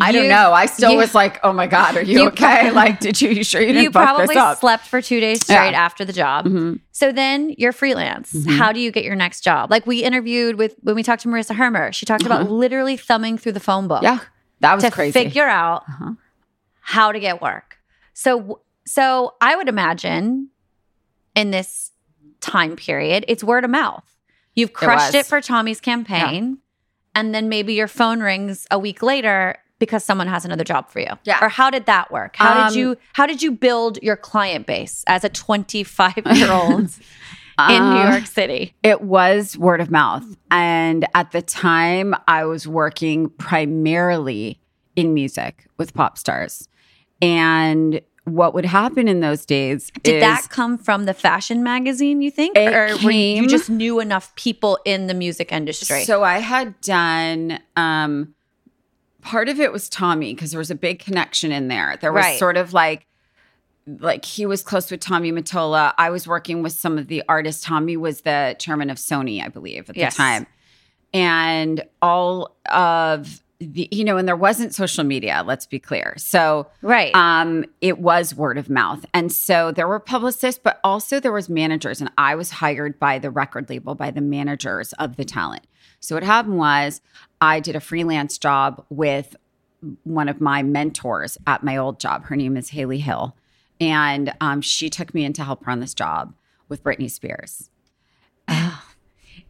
I 0.00 0.12
don't 0.12 0.29
know. 0.29 0.53
I 0.53 0.66
still 0.66 0.92
you- 0.92 0.96
was 0.98 1.14
like, 1.14 1.40
oh 1.42 1.53
my 1.53 1.66
God, 1.66 1.96
are 1.96 2.03
you, 2.03 2.20
You 2.20 2.27
okay? 2.29 2.70
like, 2.83 3.00
did 3.00 3.20
you, 3.20 3.31
you 3.31 3.44
sure 3.44 3.61
you 3.61 3.68
didn't 3.68 3.83
You 3.83 3.90
probably 3.90 4.35
slept 4.57 4.87
for 4.87 5.00
two 5.03 5.20
days 5.20 5.40
Yeah. 5.48 5.57
straight 5.57 5.74
after 5.74 6.05
the 6.05 6.12
job. 6.12 6.46
Mhm. 6.46 6.81
So 6.92 7.12
then 7.12 7.55
you're 7.59 7.72
freelance. 7.72 8.33
Mhm. 8.33 8.57
How 8.59 8.72
do 8.72 8.81
you 8.81 8.90
get 8.90 9.05
your 9.05 9.16
next 9.16 9.40
job? 9.42 9.70
Like 9.70 9.87
we 9.87 10.03
interviewed 10.03 10.57
with 10.57 10.77
when 10.83 10.94
we 10.94 11.03
talked 11.03 11.22
to 11.22 11.29
Marissa 11.29 11.55
Hermer, 11.55 11.92
she 11.92 12.07
talked 12.07 12.24
about 12.27 12.42
Uh-huh. 12.42 12.50
literally 12.53 12.96
thumbing 12.96 13.38
through 13.38 13.53
the 13.53 13.61
phone 13.61 13.88
book 13.88 14.03
Yeah, 14.03 14.18
that 14.61 14.74
was 14.74 14.85
to 14.85 14.90
crazy. 14.90 15.12
figure 15.12 15.46
out 15.48 15.83
Uh-huh. 15.88 16.12
how 16.81 17.12
to 17.12 17.18
get 17.20 17.40
work. 17.42 17.79
So 18.12 18.61
So 18.87 19.35
I 19.40 19.57
would 19.57 19.68
imagine 19.68 20.50
in 21.35 21.50
this 21.50 21.90
time 22.40 22.77
period, 22.77 23.24
it's 23.29 23.42
word 23.42 23.64
of 23.64 23.70
mouth. 23.70 24.05
You've 24.55 24.72
crushed 24.74 25.14
it, 25.14 25.18
was. 25.20 25.29
for 25.29 25.40
Tommy's 25.40 25.81
campaign, 25.81 26.59
and 27.14 27.35
then 27.35 27.48
maybe 27.48 27.74
your 27.74 27.88
phone 27.88 28.20
rings 28.20 28.66
a 28.70 28.79
week 28.79 29.03
later 29.03 29.57
because 29.79 30.05
someone 30.05 30.29
has 30.29 30.44
another 30.44 30.64
job 30.64 30.88
for 30.90 31.00
you. 31.00 31.09
Yeah. 31.24 31.44
Or 31.44 31.48
how 31.48 31.68
did 31.70 31.87
that 31.87 32.11
work? 32.11 32.37
How 32.37 32.66
Um, 32.66 32.68
did 32.72 32.79
you 32.79 32.96
how 33.12 33.27
did 33.27 33.42
you 33.42 33.50
build 33.53 33.98
your 34.03 34.16
client 34.16 34.66
base 34.66 35.05
as 35.07 35.24
a 35.24 35.29
25 35.29 36.14
year 36.33 36.50
old 36.53 36.90
in 37.70 37.83
New 37.83 38.00
Uh, 38.00 38.11
York 38.12 38.27
City? 38.27 38.74
It 38.83 39.03
was 39.03 39.57
word 39.59 39.81
of 39.81 39.90
mouth. 39.90 40.24
And 40.50 41.07
at 41.14 41.33
the 41.33 41.42
time, 41.42 42.14
I 42.29 42.44
was 42.44 42.66
working 42.68 43.31
primarily 43.31 44.61
in 44.96 45.12
music 45.14 45.66
with 45.77 45.92
pop 45.94 46.18
stars. 46.18 46.68
And 47.20 48.00
what 48.24 48.54
would 48.54 48.64
happen 48.64 49.06
in 49.06 49.20
those 49.20 49.44
days 49.44 49.90
Did 50.02 50.22
that 50.22 50.46
come 50.48 50.78
from 50.78 51.04
the 51.04 51.12
fashion 51.14 51.62
magazine, 51.62 52.22
you 52.22 52.30
think? 52.30 52.56
Or 52.56 52.96
were 53.04 53.10
you, 53.10 53.46
just 53.46 53.68
knew 53.68 54.00
enough 54.00 54.34
people 54.34 54.78
in 54.84 55.06
the 55.08 55.14
music 55.14 55.52
industry? 55.52 56.04
So 56.04 56.22
I 56.24 56.38
had 56.38 56.80
done 56.80 57.60
um 57.76 58.34
part 59.20 59.48
of 59.48 59.60
it 59.60 59.72
was 59.72 59.88
Tommy 59.88 60.34
because 60.34 60.50
there 60.52 60.58
was 60.58 60.70
a 60.70 60.74
big 60.74 60.98
connection 60.98 61.52
in 61.52 61.68
there. 61.68 61.96
There 62.00 62.12
was 62.12 62.24
Right. 62.24 62.38
sort 62.38 62.56
of 62.56 62.72
like 62.72 63.06
like 63.87 64.24
he 64.24 64.46
was 64.46 64.62
close 64.62 64.90
with 64.90 65.00
Tommy 65.00 65.30
Mottola. 65.30 65.92
I 65.98 66.08
was 66.08 66.26
working 66.26 66.62
with 66.62 66.72
some 66.72 66.96
of 66.96 67.08
the 67.08 67.22
artists. 67.28 67.62
Tommy 67.62 67.98
was 67.98 68.22
the 68.22 68.56
chairman 68.58 68.88
of 68.88 68.96
Sony, 68.96 69.44
I 69.44 69.48
believe, 69.48 69.90
at 69.90 69.96
Yes. 69.96 70.14
the 70.14 70.16
time. 70.16 70.46
And 71.12 71.84
all 72.00 72.56
of 72.72 73.42
you 73.61 74.05
know, 74.05 74.17
and 74.17 74.27
there 74.27 74.37
wasn't 74.37 74.75
social 74.75 75.05
media, 75.05 75.43
let's 75.47 75.67
be 75.67 75.79
clear. 75.79 76.14
So 76.17 76.67
right. 76.83 77.14
um, 77.14 77.64
it 77.81 77.99
was 77.99 78.35
word 78.35 78.59
of 78.59 78.69
mouth. 78.69 79.07
And 79.14 79.33
so 79.33 79.71
there 79.71 79.88
were 79.88 80.01
publicists, 80.01 80.61
but 80.62 80.81
also 80.83 81.21
there 81.21 81.33
was 81.33 81.49
managers. 81.49 82.01
And 82.01 82.11
I 82.19 82.35
was 82.35 82.51
hired 82.51 82.99
by 82.99 83.19
the 83.19 83.31
record 83.31 83.71
label, 83.71 83.95
by 83.95 84.11
the 84.11 84.21
managers 84.21 84.93
of 84.95 85.17
the 85.17 85.25
talent. 85.25 85.67
So 86.01 86.17
what 86.17 86.25
happened 86.25 86.59
was 86.59 87.01
I 87.40 87.61
did 87.61 87.77
a 87.77 87.81
freelance 87.81 88.38
job 88.38 88.85
with 88.90 89.37
one 90.03 90.29
of 90.29 90.40
my 90.40 90.62
mentors 90.62 91.38
at 91.47 91.62
my 91.62 91.77
old 91.77 92.01
job. 92.01 92.25
Her 92.25 92.37
name 92.37 92.57
is 92.57 92.71
Haley 92.71 93.01
Hill. 93.01 93.37
And 93.81 94.33
um, 94.40 94.61
she 94.61 94.90
took 94.90 95.14
me 95.14 95.25
in 95.25 95.33
to 95.35 95.45
help 95.45 95.64
her 95.64 95.71
on 95.71 95.81
this 95.81 95.95
job 95.95 96.35
with 96.69 96.83
Britney 96.83 97.11
Spears. 97.11 97.71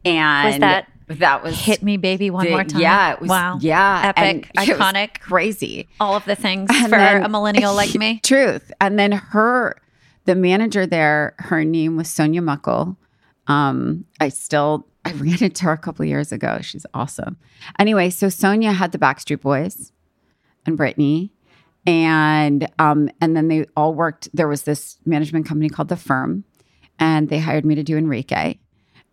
And 0.05 0.47
Was 0.53 0.59
that 0.61 0.89
that 1.09 1.43
was 1.43 1.59
Hit 1.59 1.83
me, 1.83 1.97
baby, 1.99 2.31
one 2.31 2.45
the- 2.47 2.51
more 2.53 2.65
time. 2.65 2.81
Yeah, 2.81 3.13
it 3.13 3.21
was 3.21 3.29
wow. 3.29 3.59
yeah, 3.61 4.13
Epic, 4.17 4.49
and 4.57 4.69
it 4.69 4.71
was 4.79 4.79
iconic. 4.79 5.21
crazy. 5.21 5.89
All 6.01 6.17
of 6.17 6.25
the 6.25 6.35
things 6.35 6.71
And 6.73 6.85
for 6.85 6.91
then- 6.99 7.23
a 7.25 7.29
millennial 7.29 7.75
like 7.75 7.95
me. 7.95 8.21
Truth. 8.23 8.73
And 8.81 8.99
then 8.99 9.13
her, 9.13 9.77
the 10.25 10.35
manager 10.35 10.87
there, 10.87 11.35
her 11.39 11.63
name 11.65 11.97
was 11.97 12.09
Sonia 12.09 12.41
Muckle. 12.43 12.97
Um, 13.47 14.07
I 14.21 14.31
still 14.31 14.87
I 15.05 15.13
ran 15.17 15.43
into 15.45 15.65
her 15.67 15.73
a 15.73 15.79
couple 15.79 16.03
of 16.05 16.09
years 16.09 16.33
ago. 16.33 16.59
She's 16.63 16.87
awesome. 16.95 17.37
Anyway, 17.79 18.09
so 18.11 18.29
Sonia 18.31 18.73
had 18.73 18.93
the 18.93 18.99
Backstreet 18.99 19.43
Boys 19.43 19.93
and 20.65 20.79
Britney. 20.79 21.31
And 21.87 22.67
um, 22.79 23.11
and 23.21 23.37
then 23.37 23.49
they 23.49 23.67
all 23.77 23.93
worked. 23.95 24.31
There 24.33 24.49
was 24.49 24.63
this 24.63 24.97
management 25.05 25.45
company 25.45 25.69
called 25.69 25.89
The 25.89 25.99
Firm, 25.99 26.45
and 26.99 27.29
they 27.29 27.39
hired 27.39 27.67
me 27.67 27.75
to 27.75 27.83
do 27.83 27.99
Enrique. 27.99 28.55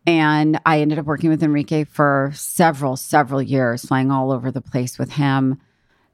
And 0.07 0.59
I 0.65 0.81
ended 0.81 0.97
up 0.97 1.05
working 1.05 1.29
with 1.29 1.43
Enrique 1.43 1.83
for 1.83 2.31
several, 2.33 2.97
several 2.97 3.41
years, 3.41 3.85
flying 3.85 4.11
all 4.11 4.31
over 4.31 4.51
the 4.51 4.61
place 4.61 4.97
with 4.97 5.11
him. 5.11 5.59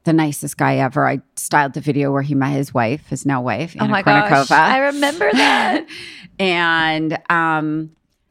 The 0.04 0.12
nicest 0.12 0.56
guy 0.56 0.76
ever. 0.76 1.06
I 1.06 1.20
styled 1.36 1.74
the 1.74 1.80
video 1.80 2.12
where 2.12 2.22
he 2.22 2.34
met 2.34 2.52
his 2.52 2.72
wife, 2.72 3.08
his 3.08 3.26
now 3.26 3.42
wife, 3.42 3.74
Anna 3.76 3.84
Oh 3.84 3.88
my 3.88 4.02
gosh. 4.02 4.50
I 4.50 4.78
remember 4.78 5.30
that. 5.32 5.86
and 6.38 7.18
um, 7.30 7.90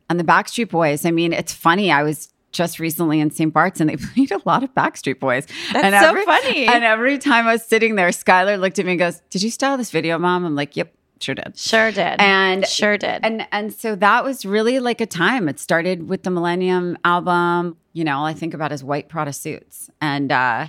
and 0.10 0.20
the 0.20 0.24
Backstreet 0.24 0.70
Boys. 0.70 1.06
I 1.06 1.12
mean, 1.12 1.34
it's 1.34 1.54
funny. 1.54 1.92
I 1.92 2.04
was 2.04 2.30
just 2.52 2.80
recently 2.80 3.20
in 3.20 3.30
St. 3.30 3.54
Bart's, 3.54 3.80
and 3.80 3.90
they 3.90 3.96
played 4.14 4.32
a 4.32 4.42
lot 4.46 4.64
of 4.64 4.74
Backstreet 4.74 5.20
Boys. 5.20 5.46
That's 5.74 5.86
and 5.86 6.18
so 6.18 6.26
funny. 6.26 6.68
And 6.68 6.84
every 6.84 7.18
time 7.18 7.48
I 7.48 7.54
was 7.54 7.66
sitting 7.66 7.96
there, 7.96 8.10
Skyler 8.10 8.60
looked 8.60 8.80
at 8.80 8.86
me 8.86 8.94
and 8.94 9.00
goes, 9.00 9.22
"Did 9.30 9.44
you 9.44 9.52
style 9.52 9.78
this 9.78 9.92
video, 9.92 10.18
Mom?" 10.18 10.46
I'm 10.46 10.56
like, 10.56 10.76
"Yep, 10.76 10.94
sure 11.22 11.36
did." 11.36 11.58
Sure 11.58 11.92
did. 11.92 12.20
And 12.20 12.66
sure 12.68 12.98
did. 12.98 13.20
and 13.24 13.48
and 13.52 13.74
so 13.74 13.96
that 13.96 14.24
was 14.24 14.46
really 14.46 14.80
like 14.80 15.02
a 15.02 15.06
time. 15.06 15.48
It 15.50 15.60
started 15.60 16.08
with 16.10 16.24
the 16.24 16.30
Millennium 16.30 16.98
album. 17.04 17.78
You 17.94 18.04
know, 18.04 18.18
all 18.18 18.26
I 18.26 18.34
think 18.34 18.54
about 18.54 18.72
is 18.72 18.84
white 18.84 19.10
Prada 19.10 19.34
suits. 19.34 19.90
And 20.02 20.32
uh 20.32 20.68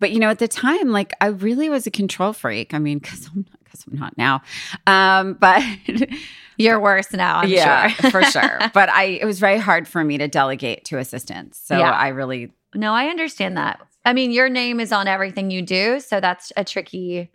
but 0.00 0.10
you 0.10 0.18
know, 0.18 0.28
at 0.28 0.38
the 0.38 0.48
time, 0.48 0.90
like 0.90 1.12
I 1.20 1.26
really 1.26 1.68
was 1.68 1.86
a 1.86 1.90
control 1.90 2.32
freak. 2.32 2.74
I 2.74 2.78
mean, 2.78 2.98
because 2.98 3.26
I'm 3.28 3.46
not 3.48 3.64
because 3.64 3.84
I'm 3.90 3.98
not 3.98 4.16
now. 4.18 4.42
Um, 4.86 5.34
but 5.34 5.62
You're 6.56 6.78
worse 6.78 7.12
now, 7.12 7.38
I'm 7.38 7.48
yeah, 7.48 7.88
sure. 7.88 8.10
for 8.10 8.22
sure. 8.22 8.58
But 8.74 8.88
I 8.88 9.04
it 9.20 9.24
was 9.24 9.40
very 9.40 9.58
hard 9.58 9.88
for 9.88 10.04
me 10.04 10.18
to 10.18 10.28
delegate 10.28 10.84
to 10.86 10.98
assistants. 10.98 11.58
So 11.58 11.78
Yeah. 11.78 11.90
I 11.90 12.08
really 12.08 12.52
No, 12.74 12.92
I 12.92 13.06
understand 13.06 13.56
that. 13.56 13.80
I 14.04 14.12
mean, 14.12 14.30
your 14.30 14.48
name 14.48 14.78
is 14.80 14.92
on 14.92 15.08
everything 15.08 15.50
you 15.50 15.62
do, 15.62 15.98
so 16.00 16.20
that's 16.20 16.52
a 16.56 16.64
tricky 16.64 17.30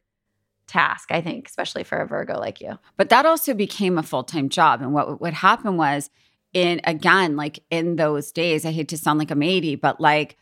task, 0.69 1.12
I 1.12 1.19
think, 1.21 1.47
especially 1.47 1.84
for 1.84 1.97
a 1.97 2.08
Virgo 2.08 2.39
like 2.39 2.62
you. 2.62 2.77
but 2.97 3.10
that 3.10 3.25
also 3.25 3.53
became 3.53 3.97
a 3.97 4.03
full-time 4.03 4.47
job. 4.49 4.82
And 4.82 4.93
what 4.93 5.19
what 5.19 5.34
happened 5.34 5.77
was 5.77 6.10
in 6.53 6.79
again, 6.84 7.36
like 7.36 7.60
in 7.69 7.95
those 7.97 8.32
days, 8.32 8.65
I 8.65 8.71
hate 8.71 8.88
to 8.89 8.97
sound 8.97 9.19
like 9.19 9.32
I'm 9.32 9.43
80, 9.43 9.75
but 9.75 9.99
like 9.99 10.38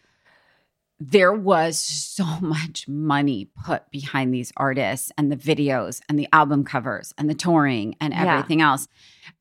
there 1.00 1.34
was 1.34 1.78
so 1.78 2.26
much 2.42 2.88
money 2.88 3.50
put 3.66 3.90
behind 3.92 4.34
these 4.34 4.52
artists 4.58 5.12
and 5.18 5.32
the 5.32 5.36
videos 5.38 6.02
and 6.10 6.18
the 6.18 6.28
album 6.34 6.64
covers 6.64 7.14
and 7.18 7.30
the 7.30 7.36
touring 7.36 7.96
and 8.02 8.14
Yeah. 8.14 8.34
everything 8.38 8.62
else 8.62 8.88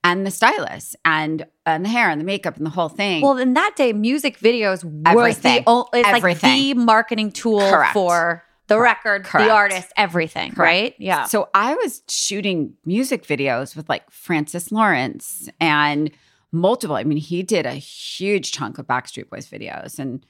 and 0.05 0.27
the 0.27 0.31
stylists 0.31 0.94
and 1.05 1.46
and 1.64 1.85
the 1.85 1.88
hair 1.88 2.11
and 2.11 2.20
the 2.20 2.25
makeup 2.25 2.57
and 2.57 2.66
the 2.66 2.70
whole 2.70 2.88
thing. 2.90 3.22
Well, 3.22 3.38
in 3.38 3.55
that 3.55 3.75
day, 3.77 3.92
music 3.92 4.38
videos 4.38 4.85
was 4.85 5.03
Everything. 5.07 5.64
the 5.64 5.85
it's 5.94 6.05
like 6.07 6.16
Everything. 6.16 6.51
the 6.59 6.75
marketing 6.75 7.33
tool 7.33 7.61
Correct. 7.61 7.92
for 7.92 8.42
the 8.68 8.79
record, 8.81 9.24
Correct. 9.24 9.48
the 9.48 9.55
artist, 9.55 9.92
everything, 9.96 10.52
Correct. 10.52 10.59
right? 10.59 10.94
Yeah. 10.98 11.24
So 11.24 11.48
I 11.55 11.74
was 11.74 12.02
shooting 12.09 12.74
music 12.85 13.24
videos 13.24 13.76
with 13.76 13.88
like 13.88 14.11
Francis 14.11 14.72
Lawrence 14.72 15.48
and 15.61 16.11
multiple. 16.52 16.96
I 16.96 17.05
mean, 17.05 17.18
he 17.18 17.42
did 17.42 17.66
a 17.66 17.74
huge 17.74 18.52
chunk 18.52 18.79
of 18.79 18.87
Backstreet 18.87 19.29
Boys 19.31 19.48
videos 19.48 19.98
and 19.98 20.24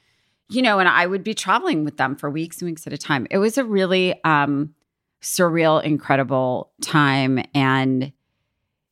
you 0.49 0.61
know, 0.61 0.79
and 0.79 0.87
I 0.87 1.05
would 1.05 1.25
be 1.25 1.33
traveling 1.33 1.83
with 1.83 1.97
them 1.97 2.15
for 2.15 2.29
weeks 2.29 2.61
and 2.61 2.69
weeks 2.69 2.87
at 2.87 2.93
a 2.93 2.97
time. 2.97 3.27
It 3.29 3.37
was 3.37 3.57
a 3.57 3.63
really 3.63 4.23
um 4.23 4.73
surreal, 5.21 5.83
incredible 5.83 6.71
time 6.81 7.43
and 7.53 8.11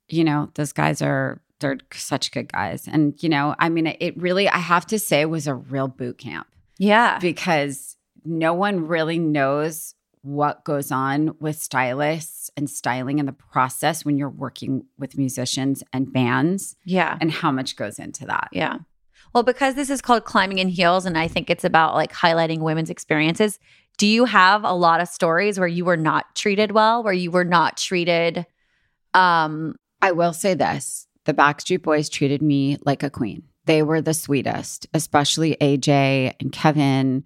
you 0.08 0.24
know, 0.24 0.50
those 0.56 0.72
guys 0.72 1.02
are 1.02 1.42
they're 1.60 1.78
such 1.94 2.32
good 2.32 2.52
guys. 2.52 2.88
And 2.88 3.22
you 3.22 3.30
know, 3.30 3.56
I 3.60 3.70
mean, 3.70 3.88
it 4.00 4.18
really 4.18 4.50
I 4.50 4.58
have 4.58 4.86
to 4.88 5.00
say 5.00 5.26
was 5.26 5.48
a 5.48 5.56
real 5.56 5.88
boot 5.88 6.18
camp 6.18 6.48
yeah. 6.78 7.20
because 7.20 7.95
no 8.26 8.54
one 8.54 8.88
really 8.88 9.20
knows 9.20 9.94
what 10.22 10.64
goes 10.66 10.92
on 10.92 11.36
with 11.40 11.56
stylists 11.62 12.50
and 12.58 12.68
styling 12.70 13.20
in 13.20 13.28
the 13.28 13.32
process 13.32 14.04
when 14.04 14.18
you're 14.18 14.30
working 14.30 14.84
with 14.98 15.18
musicians 15.18 15.84
and 15.94 16.12
bands 16.12 16.76
Yeah. 16.84 17.18
and 17.22 17.32
how 17.32 17.52
much 17.52 17.76
goes 17.76 18.00
into 18.00 18.26
that. 18.26 18.50
Yeah. 18.52 18.80
Well, 19.34 19.44
because 19.44 19.76
this 19.76 19.90
is 19.92 20.02
called 20.02 20.24
climbing 20.26 20.58
in 20.60 20.70
heels, 20.70 21.06
and 21.06 21.18
I 21.18 21.28
think 21.28 21.50
it's 21.50 21.64
about 21.64 21.94
like 21.94 22.12
highlighting 22.12 22.60
women's 22.60 22.90
experiences. 22.90 23.60
Do 23.98 24.08
you 24.08 24.26
have 24.26 24.64
a 24.64 24.74
lot 24.74 25.00
of 25.02 25.08
stories 25.10 25.60
where 25.60 25.68
you 25.68 25.86
were 25.86 25.98
not 25.98 26.34
treated 26.36 26.72
well, 26.72 27.04
where 27.04 27.14
you 27.14 27.30
were 27.32 27.46
not 27.46 27.78
treated? 27.78 28.46
Um, 29.14 29.76
I 30.02 30.12
will 30.12 30.34
say 30.34 30.54
this 30.54 31.08
the 31.26 31.34
Backstreet 31.34 31.82
Boys 31.84 32.10
treated 32.10 32.42
me 32.42 32.78
like 32.86 33.04
a 33.04 33.10
queen. 33.10 33.44
They 33.66 33.82
were 33.84 34.02
the 34.02 34.14
sweetest, 34.14 34.88
especially 34.94 35.56
AJ 35.62 36.34
and 36.40 36.52
Kevin. 36.52 37.24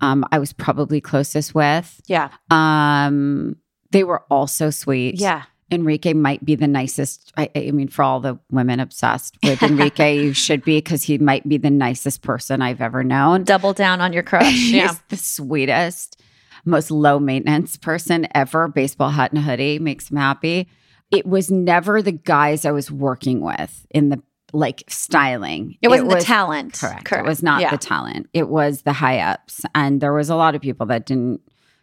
Um, 0.00 0.24
I 0.32 0.38
was 0.38 0.52
probably 0.52 1.00
closest 1.00 1.54
with. 1.54 2.00
yeah, 2.06 2.30
Um, 2.50 3.56
they 3.90 4.04
were 4.04 4.22
all 4.30 4.46
so 4.46 4.70
sweet. 4.70 5.16
yeah, 5.20 5.42
Enrique 5.72 6.12
might 6.14 6.44
be 6.44 6.54
the 6.56 6.66
nicest. 6.66 7.32
I, 7.36 7.48
I 7.54 7.70
mean, 7.70 7.88
for 7.88 8.02
all 8.02 8.20
the 8.20 8.38
women 8.50 8.80
obsessed 8.80 9.36
with 9.42 9.62
Enrique, 9.62 10.16
you 10.22 10.32
should 10.32 10.64
be 10.64 10.78
because 10.78 11.02
he 11.04 11.18
might 11.18 11.48
be 11.48 11.58
the 11.58 11.70
nicest 11.70 12.22
person 12.22 12.62
I've 12.62 12.80
ever 12.80 13.04
known. 13.04 13.44
double 13.44 13.72
down 13.72 14.00
on 14.00 14.12
your 14.12 14.22
crush. 14.22 14.52
Yeah, 14.70 14.88
He's 14.88 15.00
the 15.08 15.16
sweetest, 15.16 16.20
most 16.64 16.90
low 16.90 17.18
maintenance 17.18 17.76
person 17.76 18.26
ever. 18.34 18.68
Baseball 18.68 19.10
hat 19.10 19.32
and 19.32 19.42
hoodie 19.42 19.78
makes 19.78 20.10
him 20.10 20.16
happy. 20.16 20.68
It 21.10 21.26
was 21.26 21.50
never 21.50 22.02
the 22.02 22.12
guys 22.12 22.64
I 22.64 22.70
was 22.70 22.90
working 22.90 23.40
with 23.40 23.86
in 23.90 24.10
the 24.10 24.22
like 24.52 24.84
styling. 24.88 25.76
it 25.82 25.88
wasn't 25.88 26.08
the 26.10 26.14
was- 26.16 26.24
talent. 26.24 26.74
Correct. 26.74 27.12
It 27.12 27.24
was 27.24 27.42
not 27.42 27.60
Yeah. 27.60 27.70
the 27.70 27.78
talent. 27.78 28.28
It 28.32 28.48
was 28.48 28.82
the 28.82 28.92
high 28.92 29.18
ups. 29.20 29.62
And 29.74 30.00
there 30.00 30.12
was 30.12 30.30
a 30.30 30.36
lot 30.36 30.54
of 30.54 30.60
people 30.60 30.86
that 30.86 31.06
didn't 31.06 31.40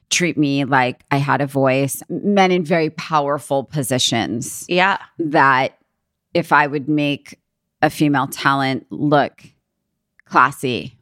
treat 0.10 0.38
me 0.38 0.64
like 0.66 1.04
I 1.12 1.18
had 1.18 1.42
a 1.42 1.48
voice, 1.48 2.02
men 2.10 2.52
in 2.52 2.64
very 2.64 2.90
powerful 2.90 3.64
positions 3.66 4.66
Yeah, 4.70 4.98
that 5.20 5.78
if 6.34 6.52
I 6.54 6.66
would 6.68 6.88
make 6.88 7.40
a 7.82 7.90
female 7.90 8.28
talent 8.28 8.86
look 8.90 9.44
classy, 10.26 10.98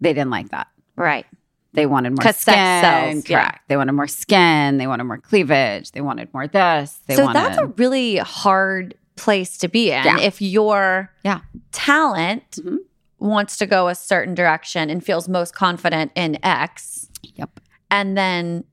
they 0.00 0.12
didn't 0.12 0.30
like 0.30 0.50
that. 0.50 0.68
right. 0.96 1.26
They 1.72 1.86
wanted 1.86 2.10
more 2.10 2.22
skin. 2.22 2.32
sex 2.34 2.46
sells, 2.84 3.30
yeah. 3.30 3.42
Correct. 3.44 3.68
They 3.68 3.76
wanted 3.76 3.92
more 3.92 4.08
skin. 4.08 4.78
They 4.78 4.88
wanted 4.88 5.04
more 5.04 5.18
cleavage. 5.18 5.92
They 5.92 6.00
wanted 6.00 6.34
more 6.34 6.48
this. 6.48 6.98
They 7.06 7.14
so 7.14 7.26
wanted, 7.26 7.38
that's 7.38 7.58
a 7.58 7.66
really 7.66 8.16
hard 8.16 8.96
place 9.20 9.58
to 9.58 9.68
be 9.68 9.90
in 9.92 10.04
Yeah. 10.04 10.18
if 10.18 10.40
your 10.42 11.12
Yeah. 11.22 11.40
talent 11.72 12.58
Mhm. 12.62 12.78
wants 13.18 13.56
to 13.58 13.66
go 13.66 13.88
a 13.88 13.94
certain 13.94 14.34
direction 14.34 14.88
and 14.90 15.04
feels 15.04 15.28
most 15.28 15.54
confident 15.54 16.10
in 16.14 16.38
X. 16.44 17.08
Yep. 17.22 17.60
And 17.90 18.16
then 18.16 18.64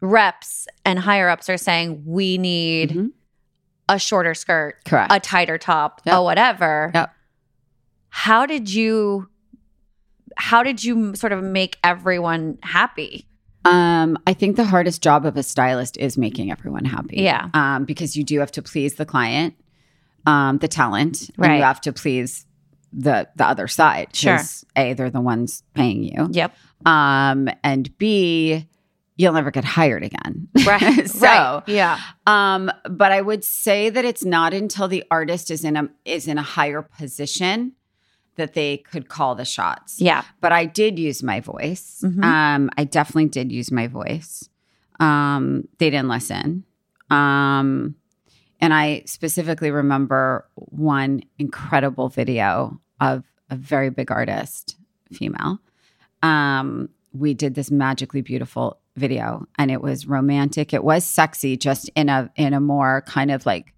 reps 0.00 0.66
and 0.84 0.98
higher 0.98 1.28
ups 1.28 1.48
are 1.48 1.56
saying, 1.56 2.02
we 2.04 2.36
need 2.38 2.90
Mhm. 2.90 3.12
a 3.88 3.98
shorter 3.98 4.34
skirt, 4.34 4.84
correct. 4.84 5.12
a 5.12 5.20
tighter 5.20 5.56
top, 5.58 6.02
Yep. 6.04 6.14
a 6.16 6.22
whatever. 6.22 6.90
Yep. 6.94 7.12
How 8.10 8.46
did 8.46 8.72
you 8.72 9.28
how 10.38 10.62
did 10.62 10.84
you 10.84 11.14
sort 11.14 11.32
of 11.32 11.42
make 11.42 11.78
everyone 11.82 12.58
happy? 12.62 13.26
Um, 13.64 14.18
I 14.26 14.34
think 14.34 14.56
the 14.56 14.66
hardest 14.66 15.02
job 15.02 15.24
of 15.24 15.34
a 15.38 15.42
stylist 15.42 15.96
is 15.96 16.18
making 16.18 16.50
everyone 16.50 16.84
happy. 16.84 17.22
Yeah. 17.22 17.48
Um, 17.54 17.84
because 17.86 18.16
you 18.18 18.22
do 18.22 18.40
have 18.40 18.52
to 18.52 18.60
please 18.62 18.96
the 18.96 19.06
client, 19.06 19.54
um, 20.26 20.58
the 20.58 20.68
talent, 20.68 21.28
and 21.30 21.38
Right. 21.38 21.56
you 21.56 21.62
have 21.62 21.80
to 21.82 21.92
please 21.92 22.44
the 22.92 23.28
the 23.36 23.44
other 23.46 23.68
side. 23.68 24.14
Sure. 24.14 24.38
A, 24.76 24.92
they're 24.94 25.10
the 25.10 25.20
ones 25.20 25.62
paying 25.74 26.02
you. 26.02 26.28
Yep. 26.30 26.54
Um, 26.86 27.48
and 27.64 27.96
B, 27.98 28.66
you'll 29.16 29.32
never 29.32 29.50
get 29.50 29.64
hired 29.64 30.02
again. 30.04 30.48
Right. 30.66 31.08
so 31.10 31.26
right. 31.26 31.62
Yeah. 31.66 31.98
um, 32.26 32.70
but 32.90 33.12
I 33.12 33.20
would 33.22 33.44
say 33.44 33.88
that 33.90 34.04
it's 34.04 34.24
not 34.24 34.52
until 34.54 34.88
the 34.88 35.04
artist 35.10 35.50
is 35.50 35.64
in 35.64 35.76
a 35.76 35.88
is 36.04 36.28
in 36.28 36.38
a 36.38 36.42
higher 36.42 36.82
position 36.82 37.72
that 38.36 38.52
they 38.52 38.76
could 38.78 39.08
call 39.08 39.34
the 39.34 39.46
shots 39.46 39.98
Yeah. 39.98 40.22
but 40.42 40.52
I 40.52 40.66
did 40.66 40.98
use 40.98 41.22
my 41.22 41.40
voice. 41.40 42.02
Mhm. 42.04 42.22
Um, 42.22 42.70
I 42.76 42.84
definitely 42.84 43.30
did 43.30 43.50
use 43.50 43.72
my 43.72 43.86
voice. 43.86 44.46
Um, 45.00 45.68
they 45.78 45.88
didn't 45.90 46.08
listen. 46.08 46.64
Um, 47.10 47.94
and 48.60 48.72
I 48.74 49.02
specifically 49.06 49.70
remember 49.70 50.48
one 50.54 51.22
incredible 51.38 52.08
video 52.08 52.80
of 53.00 53.24
a 53.50 53.56
very 53.56 53.90
big 53.90 54.10
artist, 54.10 54.76
female. 55.12 55.58
Um, 56.22 56.88
we 57.12 57.34
did 57.34 57.54
this 57.54 57.70
magically 57.70 58.20
beautiful 58.22 58.80
video 58.96 59.46
and 59.58 59.70
it 59.70 59.80
was 59.82 60.06
romantic. 60.06 60.72
It 60.74 60.82
was 60.82 61.04
sexy, 61.04 61.56
just 61.56 61.90
in 61.94 62.08
a 62.08 62.30
in 62.36 62.54
a 62.54 62.60
more 62.60 63.02
kind 63.06 63.30
of 63.30 63.44
like 63.46 63.72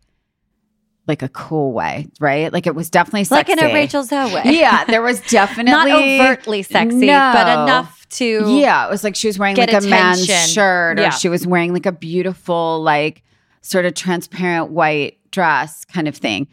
like 1.06 1.22
a 1.22 1.28
cool 1.30 1.72
way, 1.72 2.06
right? 2.20 2.52
Like 2.52 2.66
it 2.66 2.74
was 2.74 2.90
definitely 2.90 3.24
sexy. 3.24 3.52
Like 3.52 3.62
in 3.62 3.70
a 3.70 3.74
Rachel 3.74 4.02
Zoe 4.04 4.32
way. 4.34 4.42
Yeah, 4.46 4.84
there 4.84 5.02
was 5.10 5.20
definitely 5.22 5.72
Not 5.72 5.88
overtly 5.90 6.62
sexy, 6.62 7.06
but 7.06 7.48
enough 7.48 8.06
to 8.10 8.58
Yeah, 8.58 8.86
it 8.86 8.90
was 8.90 9.04
like 9.04 9.16
she 9.16 9.26
was 9.26 9.38
wearing 9.38 9.56
like 9.56 9.72
a 9.72 9.80
man's 9.80 10.26
shirt, 10.26 10.98
or 10.98 11.02
Yeah. 11.02 11.10
she 11.10 11.28
was 11.28 11.46
wearing 11.46 11.72
like 11.72 11.86
a 11.86 11.92
beautiful, 11.92 12.80
like 12.82 13.22
sort 13.68 13.84
of 13.84 13.94
transparent 13.94 14.70
white 14.70 15.18
dress 15.30 15.84
kind 15.84 16.08
of 16.08 16.16
thing. 16.16 16.48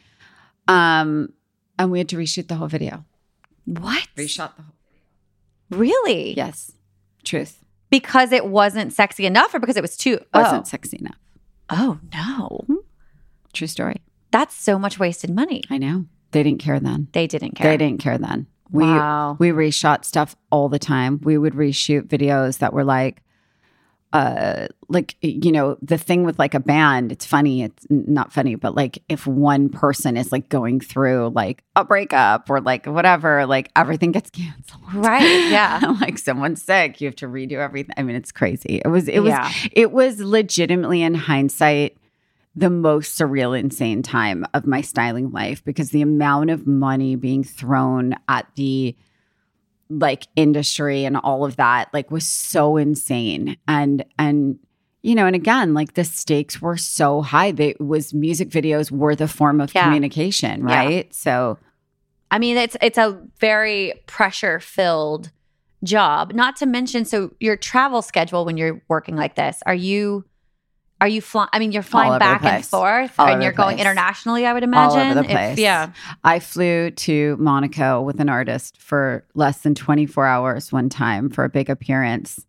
Um, 0.68 1.32
and 1.80 1.92
we 1.92 2.00
had 2.00 2.10
to 2.10 2.18
reshoot 2.18 2.48
the 2.48 2.56
whole 2.56 2.68
video. 2.68 3.06
What? 3.66 4.08
Reshot 4.16 4.56
the 4.56 4.64
whole. 4.64 4.74
Really? 5.72 6.36
Yes, 6.36 6.74
truth 7.24 7.64
Because 7.90 8.32
it 8.32 8.46
wasn't 8.46 8.94
sexy 8.94 9.26
enough 9.26 9.54
or 9.54 9.60
because 9.60 9.78
it 9.78 9.82
was 9.82 9.98
too 9.98 10.20
wasn't 10.34 10.68
sexy 10.68 10.98
enough. 11.00 11.18
Oh, 11.70 12.00
oh 12.14 12.62
no. 12.68 12.80
True 13.54 13.68
story. 13.68 14.02
That's 14.32 14.54
so 14.56 14.78
much 14.78 15.00
wasted 15.00 15.30
money. 15.34 15.64
I 15.70 15.78
know 15.78 16.06
they 16.32 16.44
didn't 16.44 16.60
care 16.60 16.80
then. 16.80 17.08
They 17.14 17.26
didn't 17.28 17.56
care. 17.56 17.72
They 17.72 17.78
didn't 17.78 18.00
care 18.02 18.18
then. 18.18 18.48
We 18.70 18.84
Wow. 18.84 19.38
we 19.40 19.50
reshot 19.50 20.06
stuff 20.06 20.36
all 20.52 20.70
the 20.70 20.80
time. 20.80 21.20
We 21.24 21.38
would 21.38 21.54
reshoot 21.54 22.08
videos 22.08 22.60
that 22.60 22.74
were 22.74 22.84
like, 22.84 23.24
uh, 24.16 24.68
like 24.88 25.18
you 25.20 25.52
know, 25.52 25.78
the 25.82 25.98
thing 25.98 26.24
with 26.24 26.40
like 26.40 26.54
a 26.54 26.60
band. 26.62 27.12
It's 27.12 27.26
funny. 27.26 27.64
It's 27.64 27.86
not 27.90 28.32
funny, 28.32 28.56
but 28.56 28.74
like 28.74 29.04
if 29.10 29.28
one 29.28 29.68
person 29.68 30.16
is 30.16 30.32
like 30.32 30.48
going 30.48 30.80
through 30.80 31.34
like 31.36 31.66
a 31.76 31.84
breakup 31.84 32.50
or 32.50 32.62
like 32.62 32.86
whatever, 32.86 33.46
like 33.46 33.70
everything 33.76 34.14
gets 34.14 34.30
canceled. 34.30 34.82
Right, 34.94 35.50
yeah. 35.52 35.82
like 36.02 36.18
someone's 36.18 36.64
sick, 36.64 37.02
you 37.02 37.08
have 37.08 37.18
to 37.18 37.28
redo 37.28 37.58
everything. 37.58 37.94
I 37.98 38.04
mean, 38.04 38.16
it's 38.16 38.32
crazy. 38.32 38.82
It 38.86 38.88
was. 38.88 39.10
It 39.10 39.20
was. 39.20 39.32
Yeah. 39.32 39.52
It 39.74 39.92
was 39.92 40.22
legitimately 40.22 41.02
in 41.02 41.14
hindsight 41.14 41.98
the 42.56 42.70
most 42.70 43.20
surreal, 43.20 43.60
insane 43.60 44.02
time 44.02 44.46
of 44.54 44.66
my 44.66 44.80
styling 44.80 45.30
life 45.32 45.62
because 45.66 45.90
the 45.90 46.02
amount 46.02 46.52
of 46.52 46.66
money 46.66 47.18
being 47.18 47.44
thrown 47.44 48.16
at 48.30 48.48
the 48.56 48.96
like 49.90 50.28
industry 50.36 51.06
and 51.06 51.18
all 51.18 51.46
of 51.46 51.56
that 51.58 51.90
like 51.94 52.10
was 52.10 52.26
so 52.26 52.76
insane 52.78 53.56
and 53.68 54.04
and 54.18 54.58
you 55.04 55.14
know 55.14 55.28
and 55.28 55.36
again 55.36 55.74
like 55.76 55.94
the 55.94 56.04
stakes 56.04 56.60
were 56.62 56.76
so 56.78 57.22
high 57.22 57.52
they 57.52 57.76
was 57.80 58.14
music 58.14 58.50
videos 58.50 58.90
were 58.90 59.16
the 59.16 59.28
form 59.28 59.62
of 59.62 59.74
Yeah. 59.76 59.84
communication 59.84 60.68
Yeah. 60.68 60.76
right 60.86 61.14
so 61.14 61.60
I 62.32 62.40
mean, 62.40 62.58
it's 62.58 62.76
it's 62.82 62.98
a 62.98 63.22
very 63.40 63.94
pressure 64.08 64.60
filled 64.60 65.32
job. 65.84 66.34
Not 66.34 66.56
to 66.58 66.66
mention, 66.66 67.06
so 67.06 67.32
your 67.40 67.56
travel 67.56 68.02
schedule 68.02 68.46
when 68.46 68.58
you're 68.58 68.82
working 68.90 69.16
like 69.16 69.36
this, 69.36 69.62
are 69.68 69.76
you 69.76 70.26
are 71.02 71.08
you 71.08 71.22
flying? 71.22 71.50
I 71.52 71.60
mean, 71.60 71.72
you're 71.72 71.84
flying 71.84 72.18
back 72.20 72.44
and 72.44 72.66
forth, 72.66 73.20
All 73.20 73.28
and 73.28 73.44
you're 73.44 73.52
going 73.52 73.80
internationally. 73.80 74.46
I 74.46 74.54
would 74.54 74.64
all 74.64 74.70
imagine. 74.70 75.00
over 75.00 75.14
the 75.16 75.26
If- 75.26 75.32
place 75.32 75.58
yeah, 75.58 75.92
I 76.24 76.40
flew 76.40 76.92
to 76.92 77.36
Monaco 77.38 78.02
with 78.02 78.20
an 78.20 78.30
artist 78.30 78.82
for 78.82 79.26
less 79.34 79.60
than 79.62 79.76
24 79.76 80.26
hours 80.26 80.72
one 80.72 80.90
time 80.90 81.30
for 81.30 81.44
a 81.44 81.50
big 81.50 81.70
appearance. 81.70 82.46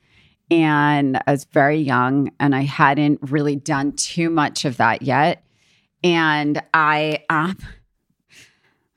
And 0.49 1.17
I 1.27 1.31
was 1.33 1.45
very 1.45 1.79
young 1.79 2.31
and 2.39 2.55
I 2.55 2.63
hadn't 2.63 3.19
really 3.23 3.57
done 3.57 3.93
too 3.93 4.31
much 4.31 4.65
of 4.65 4.77
that 4.77 5.03
yet. 5.03 5.45
And 6.05 6.63
I, 6.73 7.25
um, 7.29 7.57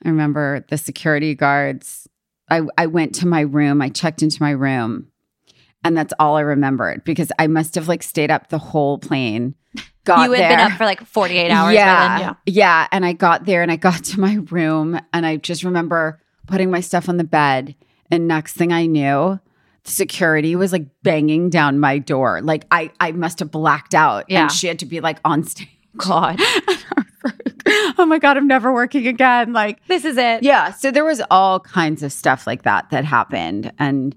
I 0.04 0.08
remember 0.08 0.64
the 0.70 0.78
security 0.78 1.34
guards. 1.34 2.06
I, 2.48 2.62
I 2.78 2.86
went 2.86 3.16
to 3.16 3.26
my 3.26 3.40
room, 3.40 3.82
I 3.82 3.88
checked 3.88 4.22
into 4.22 4.40
my 4.40 4.50
room, 4.52 5.08
and 5.84 5.96
that's 5.96 6.12
all 6.18 6.36
I 6.36 6.40
remembered 6.40 7.04
because 7.04 7.32
I 7.38 7.46
must 7.46 7.74
have 7.74 7.88
like 7.88 8.02
stayed 8.02 8.30
up 8.30 8.48
the 8.48 8.58
whole 8.58 8.98
plane. 8.98 9.54
Got 10.04 10.24
you 10.24 10.32
had 10.32 10.40
there. 10.40 10.48
been 10.56 10.72
up 10.72 10.78
for 10.78 10.84
like 10.84 11.04
48 11.06 11.50
hours. 11.50 11.74
Yeah, 11.74 12.18
then, 12.18 12.20
yeah. 12.20 12.34
yeah. 12.46 12.88
And 12.90 13.04
I 13.04 13.12
got 13.12 13.44
there 13.44 13.62
and 13.62 13.70
I 13.70 13.76
got 13.76 14.02
to 14.04 14.20
my 14.20 14.38
room 14.50 14.98
and 15.12 15.26
I 15.26 15.36
just 15.36 15.62
remember 15.62 16.20
putting 16.46 16.70
my 16.70 16.80
stuff 16.80 17.08
on 17.08 17.16
the 17.18 17.24
bed. 17.24 17.74
And 18.10 18.26
next 18.26 18.54
thing 18.54 18.72
I 18.72 18.86
knew, 18.86 19.38
security 19.84 20.56
was 20.56 20.72
like 20.72 20.86
banging 21.02 21.50
down 21.50 21.78
my 21.78 21.98
door. 21.98 22.40
Like 22.42 22.64
I, 22.70 22.90
I 22.98 23.12
must 23.12 23.38
have 23.38 23.50
blacked 23.50 23.94
out. 23.94 24.24
Yeah. 24.28 24.42
And 24.42 24.52
she 24.52 24.66
had 24.66 24.78
to 24.80 24.86
be 24.86 25.00
like 25.00 25.18
on 25.24 25.44
stage. 25.44 25.68
God, 25.96 26.40
And 26.60 26.78
I 26.96 27.04
was 27.22 27.24
like, 27.24 27.94
oh 27.98 28.06
my 28.06 28.18
God, 28.18 28.36
I'm 28.36 28.46
never 28.46 28.72
working 28.72 29.06
again. 29.06 29.52
Like, 29.52 29.84
this 29.86 30.04
is 30.04 30.16
it. 30.16 30.42
yeah. 30.42 30.72
So 30.72 30.90
there 30.90 31.04
was 31.04 31.20
all 31.30 31.60
kinds 31.60 32.02
of 32.02 32.12
stuff 32.12 32.46
like 32.46 32.62
that 32.62 32.90
that 32.90 33.04
happened. 33.04 33.72
And, 33.78 34.16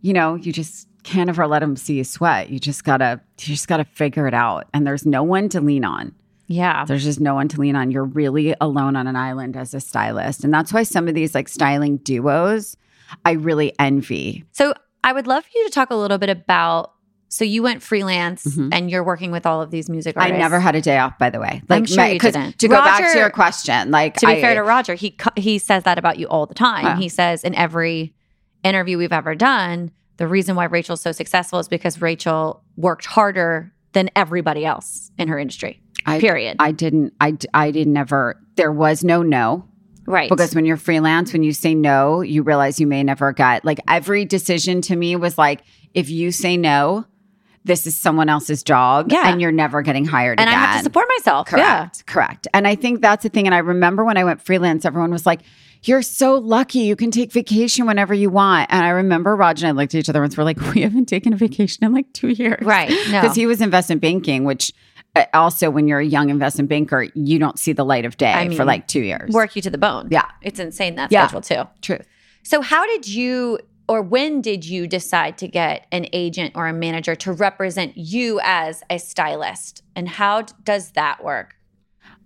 you 0.00 0.12
know, 0.12 0.34
you 0.34 0.52
just 0.52 0.86
can't 1.04 1.28
ever 1.30 1.46
let 1.46 1.60
them 1.60 1.76
see 1.76 1.94
you 1.94 2.04
sweat. 2.04 2.50
You 2.50 2.58
just 2.58 2.82
gotta, 2.84 3.20
you 3.40 3.46
just 3.54 3.68
gotta 3.68 3.84
figure 3.84 4.26
it 4.26 4.34
out. 4.34 4.66
And 4.74 4.86
there's 4.86 5.06
no 5.06 5.22
one 5.22 5.48
to 5.50 5.60
lean 5.60 5.84
on. 5.84 6.14
Yeah. 6.46 6.84
There's 6.84 7.04
just 7.04 7.20
no 7.20 7.34
one 7.34 7.48
to 7.48 7.60
lean 7.60 7.76
on. 7.76 7.90
You're 7.90 8.04
really 8.04 8.54
alone 8.60 8.96
on 8.96 9.06
an 9.06 9.16
island 9.16 9.56
as 9.56 9.72
a 9.74 9.80
stylist. 9.80 10.44
And 10.44 10.52
that's 10.52 10.72
why 10.72 10.82
some 10.82 11.08
of 11.08 11.14
these 11.14 11.34
like 11.34 11.48
styling 11.48 11.98
duos, 11.98 12.76
I 13.24 13.32
really 13.32 13.72
envy. 13.78 14.44
So 14.52 14.74
I 15.02 15.12
would 15.12 15.26
love 15.26 15.44
for 15.44 15.50
you 15.54 15.64
to 15.64 15.70
talk 15.70 15.90
a 15.90 15.94
little 15.94 16.18
bit 16.18 16.30
about. 16.30 16.92
So 17.28 17.44
you 17.44 17.62
went 17.62 17.82
freelance 17.82 18.44
Mhm. 18.44 18.68
and 18.72 18.90
you're 18.90 19.02
working 19.02 19.32
with 19.32 19.44
all 19.46 19.60
of 19.60 19.70
these 19.70 19.88
music 19.90 20.16
artists. 20.16 20.34
I 20.34 20.38
never 20.38 20.60
had 20.60 20.76
a 20.76 20.80
day 20.80 20.98
off, 20.98 21.18
by 21.18 21.30
the 21.30 21.40
way. 21.40 21.62
I'm 21.68 21.84
sure 21.84 22.04
you 22.06 22.18
didn't. 22.18 22.58
To 22.60 22.68
go 22.68 22.76
back 22.76 23.12
to 23.12 23.18
your 23.18 23.30
question, 23.30 23.90
like 23.90 24.14
To 24.18 24.26
be 24.26 24.32
I- 24.34 24.40
fair 24.40 24.54
to 24.54 24.62
Rodger, 24.62 24.94
he 24.94 25.16
he 25.36 25.58
says 25.58 25.82
that 25.84 25.98
about 25.98 26.18
you 26.18 26.26
all 26.28 26.46
the 26.46 26.54
time. 26.54 26.96
He 26.98 27.08
says 27.08 27.42
in 27.42 27.54
every 27.54 28.14
interview 28.62 28.98
we've 28.98 29.12
ever 29.12 29.34
done, 29.34 29.90
the 30.16 30.26
reason 30.28 30.56
why 30.56 30.64
Rachel's 30.66 31.00
so 31.00 31.12
successful 31.12 31.58
is 31.58 31.68
because 31.68 32.00
Rachel 32.00 32.62
worked 32.76 33.06
harder 33.06 33.72
than 33.92 34.10
everybody 34.16 34.64
else 34.64 35.10
in 35.18 35.28
her 35.28 35.38
industry. 35.38 35.80
I, 36.06 36.20
Period. 36.20 36.56
I 36.58 36.72
didn't. 36.72 37.14
I 37.20 37.36
I 37.54 37.70
didn't 37.70 37.96
ever. 37.96 38.40
There 38.56 38.70
was 38.72 39.02
no 39.04 39.22
no 39.22 39.66
right. 40.06 40.28
because 40.28 40.54
when 40.54 40.64
you're 40.66 40.76
freelance, 40.76 41.32
when 41.32 41.42
you 41.42 41.52
say 41.52 41.74
no, 41.74 42.20
you 42.20 42.42
realize 42.42 42.78
you 42.78 42.86
may 42.86 43.02
never 43.02 43.32
get 43.32 43.64
like 43.64 43.80
every 43.88 44.24
decision 44.24 44.80
to 44.82 44.96
me 44.96 45.16
was 45.16 45.38
like 45.38 45.62
if 45.94 46.10
you 46.10 46.30
say 46.32 46.56
no, 46.56 47.06
this 47.64 47.86
is 47.86 47.96
someone 47.96 48.28
else's 48.28 48.62
job, 48.62 49.10
Yeah. 49.10 49.28
and 49.30 49.40
you're 49.40 49.52
never 49.52 49.80
getting 49.80 50.04
hired 50.04 50.38
and 50.38 50.48
again. 50.50 50.58
I 50.60 50.66
have 50.66 50.78
to 50.80 50.84
support 50.84 51.06
myself. 51.18 51.46
Correct. 51.46 52.04
Correct. 52.06 52.46
And 52.52 52.66
I 52.68 52.74
think 52.74 53.00
that's 53.00 53.22
the 53.22 53.28
thing. 53.30 53.46
And 53.46 53.54
I 53.54 53.58
remember 53.58 54.04
when 54.04 54.16
I 54.18 54.24
went 54.24 54.42
freelance, 54.42 54.84
everyone 54.84 55.10
was 55.10 55.24
like, 55.24 55.40
You're 55.86 56.02
so 56.02 56.36
lucky. 56.38 56.80
You 56.80 56.96
can 56.96 57.10
take 57.10 57.30
vacation 57.32 57.86
whenever 57.86 58.14
you 58.14 58.30
want. 58.30 58.72
And 58.72 58.84
I 58.84 58.88
remember 58.90 59.36
Rodger 59.36 59.66
and 59.66 59.76
I 59.78 59.82
looked 59.82 59.94
at 59.94 59.98
each 59.98 60.08
other 60.08 60.20
once. 60.20 60.36
We're 60.36 60.44
like, 60.44 60.60
We 60.74 60.80
haven't 60.82 61.06
taken 61.06 61.32
a 61.32 61.36
vacation 61.36 61.84
in 61.84 61.92
like 61.92 62.12
two 62.12 62.28
years. 62.28 62.64
Right. 62.64 62.90
No. 63.10 63.20
Because 63.20 63.36
he 63.36 63.46
was 63.46 63.60
investment 63.60 64.00
banking, 64.00 64.44
which 64.44 64.72
uh, 65.16 65.26
also, 65.34 65.70
when 65.70 65.86
you're 65.86 66.00
a 66.00 66.04
young 66.04 66.30
investment 66.30 66.68
banker, 66.68 67.06
you 67.14 67.38
don't 67.38 67.58
see 67.58 67.72
the 67.72 67.84
light 67.84 68.04
of 68.04 68.16
day 68.16 68.32
I 68.32 68.48
for 68.54 68.64
like 68.64 68.88
two 68.88 69.02
years. 69.02 69.30
work 69.32 69.54
you 69.54 69.62
to 69.62 69.70
the 69.70 69.78
bone. 69.78 70.08
Yeah. 70.10 70.24
It's 70.42 70.58
insane 70.58 70.96
that 70.96 71.12
Yeah. 71.12 71.26
schedule 71.28 71.42
too. 71.42 71.68
Truth. 71.82 72.06
So 72.42 72.60
how 72.62 72.84
did 72.86 73.06
you 73.06 73.58
or 73.86 74.00
when 74.00 74.40
did 74.40 74.64
you 74.64 74.86
decide 74.86 75.36
to 75.38 75.46
get 75.48 75.86
an 75.92 76.06
agent 76.14 76.52
or 76.54 76.66
a 76.66 76.72
manager 76.72 77.14
to 77.14 77.32
represent 77.32 77.96
you 77.96 78.40
as 78.42 78.82
a 78.88 78.98
stylist? 78.98 79.82
And 79.94 80.08
how 80.08 80.42
does 80.64 80.92
that 80.92 81.22
work? 81.22 81.56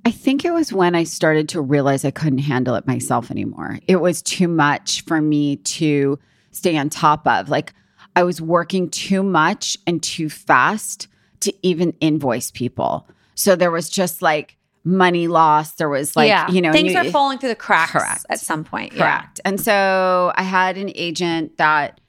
I 0.04 0.10
think 0.10 0.44
it 0.44 0.52
was 0.52 0.72
when 0.72 0.94
I 0.94 1.04
started 1.04 1.48
to 1.50 1.60
realize 1.60 2.04
I 2.04 2.10
couldn't 2.10 2.38
handle 2.38 2.74
it 2.76 2.86
myself 2.86 3.30
anymore. 3.30 3.78
It 3.86 3.96
was 3.96 4.22
too 4.22 4.48
much 4.48 5.04
for 5.04 5.20
me 5.20 5.56
to 5.56 6.18
stay 6.50 6.76
on 6.76 6.88
top 6.88 7.26
of. 7.26 7.48
Like 7.48 7.74
I 8.16 8.22
was 8.22 8.40
working 8.40 8.88
too 8.88 9.22
much 9.22 9.76
and 9.86 10.02
too 10.02 10.28
fast 10.30 11.08
to 11.40 11.52
even 11.62 11.92
invoice 12.00 12.50
people. 12.50 13.08
So 13.34 13.54
there 13.54 13.70
was 13.70 13.88
just 13.90 14.22
like 14.22 14.56
money 14.84 15.28
lost. 15.28 15.78
There 15.78 15.88
was 15.88 16.16
like, 16.16 16.28
yeah. 16.28 16.50
you 16.50 16.60
know, 16.60 16.72
things 16.72 16.92
you- 16.92 16.98
are 16.98 17.04
falling 17.04 17.38
through 17.38 17.50
the 17.50 17.54
cracks 17.54 17.92
Correct. 17.92 18.26
at 18.30 18.40
some 18.40 18.64
point. 18.64 18.92
Correct. 18.92 19.40
And 19.44 19.60
so 19.60 20.32
I 20.34 20.42
had 20.42 20.76
an 20.78 20.90
agent 20.94 21.58
that 21.58 22.00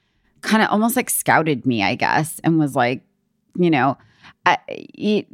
kind 0.41 0.63
of 0.63 0.69
almost 0.69 0.95
like 0.95 1.09
scouted 1.09 1.65
me, 1.65 1.83
I 1.83 1.95
guess, 1.95 2.39
and 2.43 2.57
was 2.57 2.75
like, 2.75 3.03
you 3.57 3.69
know, 3.69 3.97
I, 4.45 4.57
it, 4.67 5.27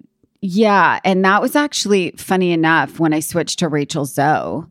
yeah. 0.45 0.99
And 1.03 1.25
that 1.25 1.41
was 1.41 1.55
actually 1.55 2.11
funny 2.11 2.51
enough 2.51 2.99
when 2.99 3.13
I 3.13 3.19
switched 3.19 3.59
to 3.59 3.67
Rachel 3.67 4.05
Zoe 4.05 4.65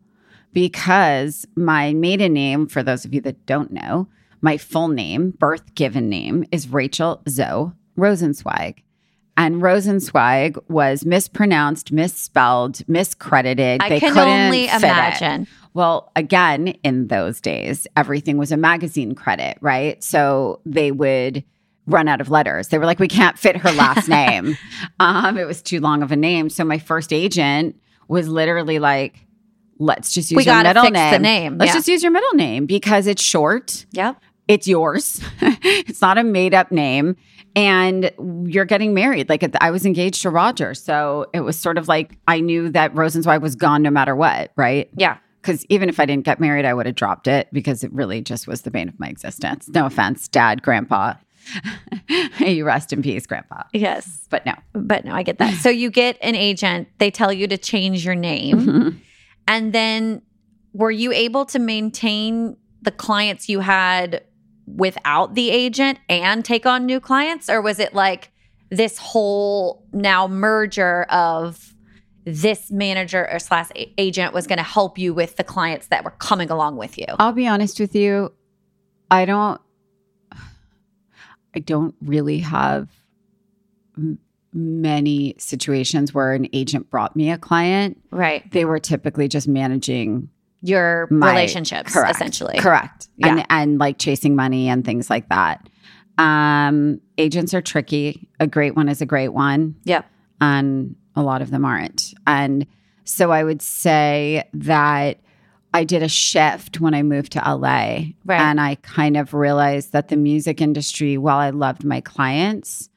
because 0.52 1.46
my 1.56 1.92
maiden 1.94 2.32
name, 2.32 2.66
for 2.68 2.82
those 2.82 3.04
of 3.04 3.12
you 3.12 3.20
that 3.22 3.44
don't 3.46 3.72
know, 3.72 4.08
my 4.40 4.56
full 4.56 4.88
name, 4.88 5.30
birth 5.32 5.74
given 5.74 6.08
name, 6.08 6.44
is 6.52 6.68
Rachel 6.68 7.22
Zoe 7.28 7.72
Rosenzweig. 7.98 8.82
And 9.36 9.56
Rosenzweig 9.56 10.62
was 10.68 11.04
mispronounced, 11.04 11.90
misspelled, 11.90 12.74
miscredited. 12.86 13.78
I 13.80 13.88
They 13.88 14.00
can 14.00 14.16
only 14.16 14.68
fit 14.68 14.76
it. 14.76 14.84
imagine. 14.84 15.48
Well, 15.72 16.12
again, 16.14 16.68
in 16.84 17.08
those 17.08 17.40
days, 17.40 17.88
everything 17.96 18.36
was 18.36 18.52
a 18.52 18.56
magazine 18.56 19.16
credit, 19.16 19.58
right? 19.60 20.02
So 20.04 20.60
they 20.64 20.92
would 20.92 21.42
run 21.86 22.08
out 22.08 22.20
of 22.20 22.30
letters. 22.30 22.68
They 22.68 22.78
were 22.78 22.86
like, 22.86 22.98
we 22.98 23.08
can't 23.08 23.38
fit 23.38 23.56
her 23.58 23.72
last 23.72 24.08
name. 24.20 24.56
Um, 25.00 25.36
it 25.38 25.44
was 25.46 25.62
too 25.62 25.80
long 25.80 26.02
of 26.02 26.12
a 26.12 26.16
name. 26.16 26.48
So 26.50 26.64
my 26.64 26.78
first 26.78 27.12
agent 27.12 27.76
was 28.08 28.28
literally 28.28 28.78
like, 28.78 29.26
let's 29.78 30.12
just 30.12 30.30
use 30.30 30.36
We 30.36 30.44
your 30.44 30.62
middle 30.62 30.90
name. 30.90 31.22
name, 31.22 31.58
Let's 31.58 31.70
yeah. 31.70 31.74
just 31.74 31.88
use 31.88 32.02
your 32.02 32.12
middle 32.12 32.32
name 32.34 32.66
because 32.66 33.06
it's 33.06 33.22
short. 33.22 33.86
Yep. 33.92 34.16
It's 34.46 34.68
yours. 34.68 35.20
it's 35.40 36.00
not 36.00 36.18
a 36.18 36.24
made 36.24 36.54
up 36.54 36.70
name. 36.70 37.16
And 37.56 38.10
you're 38.46 38.64
getting 38.64 38.94
married. 38.94 39.28
Like 39.28 39.44
I 39.60 39.70
was 39.70 39.86
engaged 39.86 40.22
to 40.22 40.30
Rodger. 40.30 40.74
So 40.74 41.26
it 41.32 41.40
was 41.40 41.58
sort 41.58 41.78
of 41.78 41.86
like 41.88 42.18
I 42.26 42.40
knew 42.40 42.68
that 42.70 42.92
Rosenzweig 42.94 43.40
was 43.40 43.54
gone 43.56 43.82
no 43.82 43.90
matter 43.90 44.14
what, 44.16 44.50
right? 44.56 44.90
Yeah. 44.96 45.18
because 45.40 45.64
even 45.68 45.88
if 45.88 46.00
I 46.00 46.06
didn't 46.06 46.24
get 46.24 46.40
married, 46.40 46.64
I 46.64 46.74
would 46.74 46.86
have 46.86 46.94
dropped 46.96 47.28
it 47.28 47.48
because 47.52 47.84
it 47.84 47.92
really 47.92 48.20
just 48.22 48.46
was 48.48 48.62
the 48.62 48.70
bane 48.70 48.88
of 48.88 48.98
my 48.98 49.08
existence. 49.08 49.68
No 49.68 49.86
offense, 49.86 50.26
dad, 50.28 50.62
grandpa. 50.62 51.14
You 52.38 52.64
rest 52.64 52.92
in 52.92 53.02
peace, 53.02 53.26
grandpa. 53.26 53.62
Yes. 53.72 54.26
But 54.30 54.44
no. 54.46 54.54
But 54.72 55.04
no, 55.04 55.12
I 55.14 55.22
get 55.22 55.38
that. 55.38 55.54
So 55.54 55.68
you 55.70 55.90
get 55.90 56.18
an 56.20 56.34
agent, 56.34 56.88
they 56.98 57.10
tell 57.10 57.32
you 57.32 57.46
to 57.48 57.58
change 57.58 58.04
your 58.04 58.14
name. 58.14 58.60
Mhm. 58.60 59.00
And 59.46 59.72
then 59.72 60.22
were 60.72 60.90
you 60.90 61.12
able 61.12 61.44
to 61.46 61.58
maintain 61.58 62.56
the 62.82 62.90
clients 62.90 63.48
you 63.48 63.60
had 63.60 64.22
without 64.66 65.34
the 65.34 65.50
agent 65.50 65.98
and 66.08 66.44
take 66.44 66.66
on 66.66 66.86
new 66.86 67.00
clients? 67.00 67.48
Or 67.48 67.60
was 67.60 67.78
it 67.78 67.94
like 67.94 68.30
this 68.70 68.98
whole 68.98 69.86
now 69.92 70.26
merger 70.26 71.04
of 71.04 71.74
this 72.24 72.70
manager 72.70 73.28
or 73.30 73.38
slash 73.38 73.68
agent 73.98 74.32
was 74.32 74.46
going 74.46 74.56
to 74.56 74.62
help 74.64 74.98
you 74.98 75.12
with 75.12 75.36
the 75.36 75.44
clients 75.44 75.88
that 75.88 76.04
were 76.04 76.10
coming 76.12 76.50
along 76.50 76.76
with 76.76 76.96
you? 76.98 77.04
I'll 77.18 77.32
be 77.32 77.46
honest 77.46 77.78
with 77.78 77.94
you. 77.94 78.32
I 79.10 79.26
don't. 79.26 79.60
I 81.54 81.60
don't 81.60 81.94
really 82.02 82.38
have 82.40 82.88
m- 83.96 84.18
many 84.52 85.34
situations 85.38 86.12
where 86.14 86.32
an 86.32 86.48
agent 86.52 86.90
brought 86.90 87.16
me 87.16 87.30
a 87.30 87.38
client. 87.38 88.00
Right. 88.10 88.48
They 88.52 88.64
were 88.64 88.78
typically 88.78 89.28
just 89.28 89.48
managing 89.48 90.28
Your 90.62 91.08
my 91.10 91.30
relationships, 91.30 91.92
correct, 91.92 92.14
essentially. 92.16 92.58
correct 92.58 93.08
Yeah. 93.16 93.28
and 93.28 93.46
and 93.50 93.78
like 93.78 93.98
chasing 93.98 94.34
money 94.36 94.68
and 94.68 94.84
things 94.84 95.10
like 95.10 95.28
that 95.28 95.68
um 96.16 97.00
agents 97.18 97.52
are 97.54 97.60
tricky 97.60 98.28
a 98.38 98.46
great 98.46 98.76
one 98.76 98.88
is 98.88 99.00
a 99.02 99.06
great 99.06 99.30
one 99.30 99.74
Yep. 99.84 100.06
and 100.40 100.94
a 101.16 101.22
lot 101.22 101.42
of 101.42 101.50
them 101.50 101.64
aren't 101.64 102.14
and 102.24 102.66
so 103.02 103.32
i 103.32 103.42
would 103.42 103.60
say 103.60 104.48
that 104.54 105.18
i 105.74 105.84
did 105.84 106.02
a 106.02 106.08
shift 106.08 106.80
when 106.80 106.94
i 106.94 107.02
moved 107.02 107.32
to 107.32 107.38
la 107.40 107.60
Right. 108.24 108.40
and 108.40 108.58
i 108.60 108.76
kind 108.76 109.16
of 109.18 109.34
realized 109.34 109.92
that 109.92 110.08
the 110.08 110.16
music 110.16 110.60
industry 110.62 111.18
while 111.18 111.38
i 111.38 111.50
loved 111.50 111.84
my 111.84 112.00
clients 112.00 112.88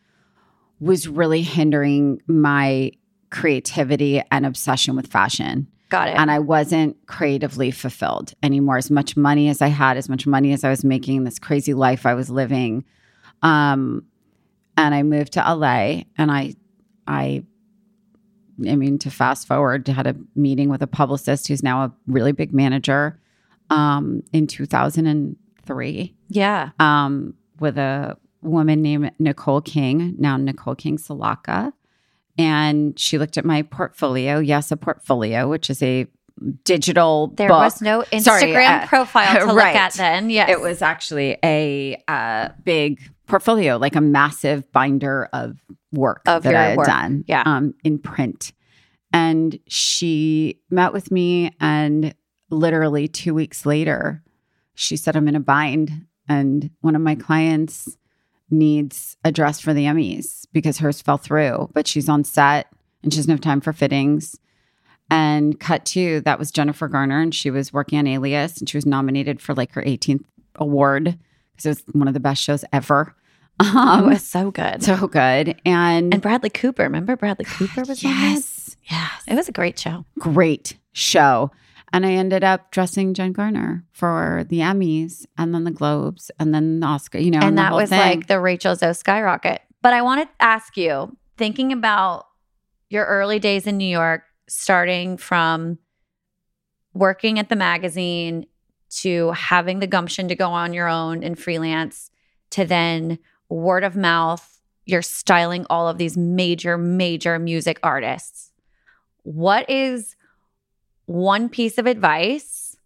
was 0.80 1.08
really 1.08 1.42
hindering 1.42 2.22
my 2.28 2.92
creativity 3.30 4.22
and 4.32 4.46
obsession 4.46 4.96
with 4.96 5.08
fashion 5.08 5.68
Got 5.90 6.10
it. 6.10 6.18
and 6.18 6.30
I 6.30 6.40
wasn't 6.40 6.98
creatively 7.08 7.72
fulfilled 7.72 8.34
anymore. 8.44 8.76
As 8.78 8.92
much 8.92 9.16
money 9.16 9.48
as 9.48 9.62
I 9.62 9.68
had, 9.68 9.96
as 9.96 10.10
much 10.10 10.28
money 10.28 10.52
as 10.52 10.66
I 10.66 10.70
was 10.70 10.84
making, 10.84 11.24
this 11.24 11.40
crazy 11.40 11.74
life 11.74 12.06
I 12.06 12.14
was 12.14 12.30
living. 12.30 12.84
Um, 13.42 14.04
and 14.76 14.94
I 14.94 15.04
moved 15.04 15.32
to 15.34 15.40
LA, 15.40 16.04
and 16.18 16.30
I, 16.30 16.56
I, 17.08 17.44
I 18.68 18.76
mean, 18.76 18.98
to 19.00 19.12
fast 19.12 19.48
forward, 19.48 19.88
had 19.88 20.08
a 20.08 20.16
meeting 20.36 20.70
with 20.70 20.82
a 20.82 20.88
publicist 20.88 21.48
who's 21.48 21.62
now 21.62 21.84
a 21.84 21.94
really 22.08 22.32
big 22.32 22.54
manager, 22.54 23.20
um, 23.70 24.24
in 24.34 24.48
two 24.48 24.66
thousand 24.66 25.08
and 25.08 25.36
three, 25.66 26.16
yeah. 26.30 26.70
um, 26.80 27.34
with 27.60 27.78
a 27.78 28.18
woman 28.42 28.82
named 28.82 29.12
Nicole 29.20 29.62
King, 29.62 30.16
now 30.18 30.38
Nicole 30.38 30.76
King 30.76 30.98
Salaka. 30.98 31.74
And 32.40 32.98
she 33.00 33.18
looked 33.18 33.38
at 33.38 33.46
my 33.46 33.64
portfolio. 33.64 34.40
Yes, 34.40 34.72
a 34.72 34.78
portfolio, 34.78 35.50
which 35.50 35.70
is 35.70 35.82
a 35.82 36.08
digital 36.64 37.28
There 37.36 37.50
book. 37.50 37.60
was 37.60 37.82
no 37.82 38.02
Instagram 38.12 38.22
Sorry, 38.22 38.66
uh, 38.66 38.86
profile 38.88 39.48
to 39.48 39.54
look 39.54 39.64
at 39.64 39.94
then. 39.94 40.30
Yes. 40.30 40.50
It 40.50 40.62
was 40.62 40.82
actually 40.82 41.38
a 41.44 42.02
uh, 42.08 42.50
big 42.64 43.02
portfolio, 43.28 43.78
like 43.78 43.96
a 43.96 44.02
massive 44.02 44.70
binder 44.72 45.30
of 45.34 45.58
work 45.92 46.22
Of 46.26 46.44
that 46.44 46.56
I 46.56 46.64
had 46.70 46.78
work. 46.78 46.88
done 46.88 47.24
Yeah. 47.28 47.44
um, 47.46 47.74
in 47.84 48.00
print. 48.00 48.54
And 49.14 49.58
she 49.68 50.60
met 50.70 50.92
with 50.94 51.12
me, 51.12 51.52
and 51.60 52.14
literally 52.50 53.08
two 53.08 53.34
weeks 53.34 53.66
later, 53.66 54.24
she 54.76 54.98
said, 54.98 55.16
I'm 55.16 55.28
in 55.28 55.36
a 55.36 55.40
bind. 55.40 56.06
And 56.30 56.70
one 56.82 56.96
of 56.96 57.02
my 57.02 57.16
clients 57.16 57.98
needs 58.50 59.16
a 59.24 59.32
dress 59.32 59.60
for 59.60 59.74
the 59.74 59.86
Emmys 59.86 60.46
because 60.52 60.78
hers 60.80 61.02
fell 61.02 61.18
through, 61.18 61.70
but 61.74 61.88
she's 61.88 62.10
on 62.10 62.24
set 62.24 62.68
and 63.04 63.14
she 63.14 63.18
doesn't 63.20 63.32
have 63.32 63.42
time 63.42 63.62
for 63.62 63.74
fittings. 63.74 64.38
And 65.10 65.58
cut 65.60 65.86
to 65.88 66.20
that 66.22 66.38
was 66.38 66.52
Jennifer 66.52 66.90
Garner, 66.90 67.22
and 67.22 67.34
she 67.34 67.50
was 67.50 67.72
working 67.72 67.98
on 67.98 68.08
Alias, 68.08 68.58
and 68.58 68.68
she 68.70 68.76
was 68.78 68.86
nominated 68.86 69.42
for 69.42 69.54
like 69.56 69.72
her 69.72 69.82
18th 69.82 70.26
award 70.56 71.18
because 71.56 71.66
it 71.66 71.70
was 71.70 71.84
one 71.96 72.10
of 72.10 72.14
the 72.14 72.20
best 72.20 72.44
shows 72.44 72.66
ever. 72.74 73.16
It 73.60 73.76
Um, 73.76 74.06
was 74.10 74.24
so 74.26 74.52
good. 74.52 74.84
so 74.84 75.08
good, 75.08 75.60
and, 75.66 76.14
and 76.14 76.22
Bradley 76.22 76.50
Cooper. 76.50 76.84
Remember 76.84 77.16
Bradley 77.16 77.46
Cooper 77.46 77.82
was 77.82 78.04
on 78.04 78.12
that? 78.12 78.32
yes, 78.34 78.76
Yes. 78.90 79.24
It 79.28 79.36
was 79.36 79.50
a 79.50 79.52
great 79.52 79.78
show. 79.78 80.06
great 80.20 80.78
show. 80.94 81.52
And 81.94 82.06
I 82.06 82.12
ended 82.12 82.44
up 82.44 82.72
dressing 82.72 83.14
Jen 83.14 83.32
Garner 83.32 83.86
for 83.94 84.46
the 84.50 84.60
Emmys, 84.60 85.26
and 85.38 85.54
then 85.56 85.64
the 85.64 85.72
Globes, 85.72 86.30
and 86.40 86.54
then 86.54 86.82
the 86.82 86.88
Oscar. 86.88 87.18
You 87.18 87.32
know, 87.32 87.40
and 87.42 87.58
the 87.58 87.62
that 87.62 87.74
was 87.74 87.90
thing. 87.90 88.00
like 88.00 88.28
the 88.28 88.40
Rachel 88.40 88.76
Zoe 88.76 88.94
skyrocket. 88.94 89.62
But 89.82 89.94
I 89.94 90.02
want 90.02 90.22
to 90.22 90.44
ask 90.44 90.76
you, 90.76 91.16
thinking 91.38 91.72
about 91.72 92.26
your 92.90 93.06
early 93.06 93.40
days 93.40 93.68
in 93.68 93.78
New 93.78 93.88
York, 93.90 94.24
starting 94.50 95.18
from 95.18 95.78
working 96.94 97.40
at 97.40 97.50
the 97.50 97.56
magazine 97.56 98.46
to 98.90 99.32
having 99.32 99.80
the 99.80 99.88
gumption 99.88 100.28
to 100.30 100.36
go 100.36 100.50
on 100.50 100.74
your 100.74 100.88
own 100.88 101.24
and 101.24 101.38
freelance 101.38 102.10
to 102.52 102.66
then 102.66 103.20
word 103.50 103.84
of 103.84 103.96
mouth, 103.96 104.60
you're 104.86 105.02
styling 105.02 105.66
all 105.70 105.88
of 105.88 105.98
these 105.98 106.18
major, 106.18 106.78
major 106.78 107.40
music 107.40 107.80
artists. 107.84 108.52
What 109.24 109.70
is 109.70 110.16
one 111.06 111.50
piece 111.50 111.78
of 111.78 111.86
advice 111.86 112.78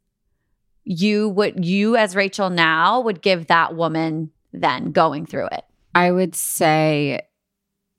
you 0.83 1.29
would 1.29 1.63
you 1.63 1.95
as 1.95 2.15
Rachel 2.15 2.49
now 2.49 3.01
would 3.01 3.21
give 3.21 3.47
that 3.47 3.75
woman 3.75 4.31
then 4.51 4.91
going 4.91 5.25
through 5.25 5.47
it? 5.51 5.63
I 5.93 6.11
would 6.11 6.35
say 6.35 7.21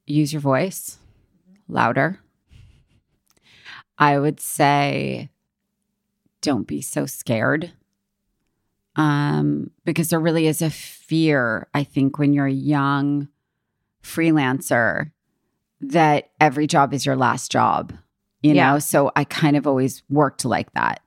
use 0.06 0.32
your 0.32 0.40
voice 0.40 0.98
louder. 1.68 2.18
I 3.98 4.18
would 4.18 4.40
say 4.40 5.30
don't 6.40 6.66
be 6.66 6.82
so 6.82 7.06
scared. 7.06 7.72
Um, 8.96 9.70
because 9.84 10.10
there 10.10 10.20
really 10.20 10.46
is 10.46 10.60
a 10.62 10.70
fear, 10.70 11.68
I 11.72 11.82
think, 11.84 12.18
when 12.18 12.32
you're 12.32 12.46
a 12.46 12.52
young 12.52 13.28
freelancer 14.02 15.10
that 15.80 16.30
every 16.40 16.66
job 16.66 16.92
is 16.92 17.06
your 17.06 17.16
last 17.16 17.50
job, 17.50 17.92
you 18.42 18.54
Yeah. 18.54 18.72
know? 18.72 18.78
So 18.78 19.10
I 19.16 19.24
kind 19.24 19.56
of 19.56 19.66
always 19.66 20.02
worked 20.08 20.44
like 20.44 20.72
that. 20.74 21.00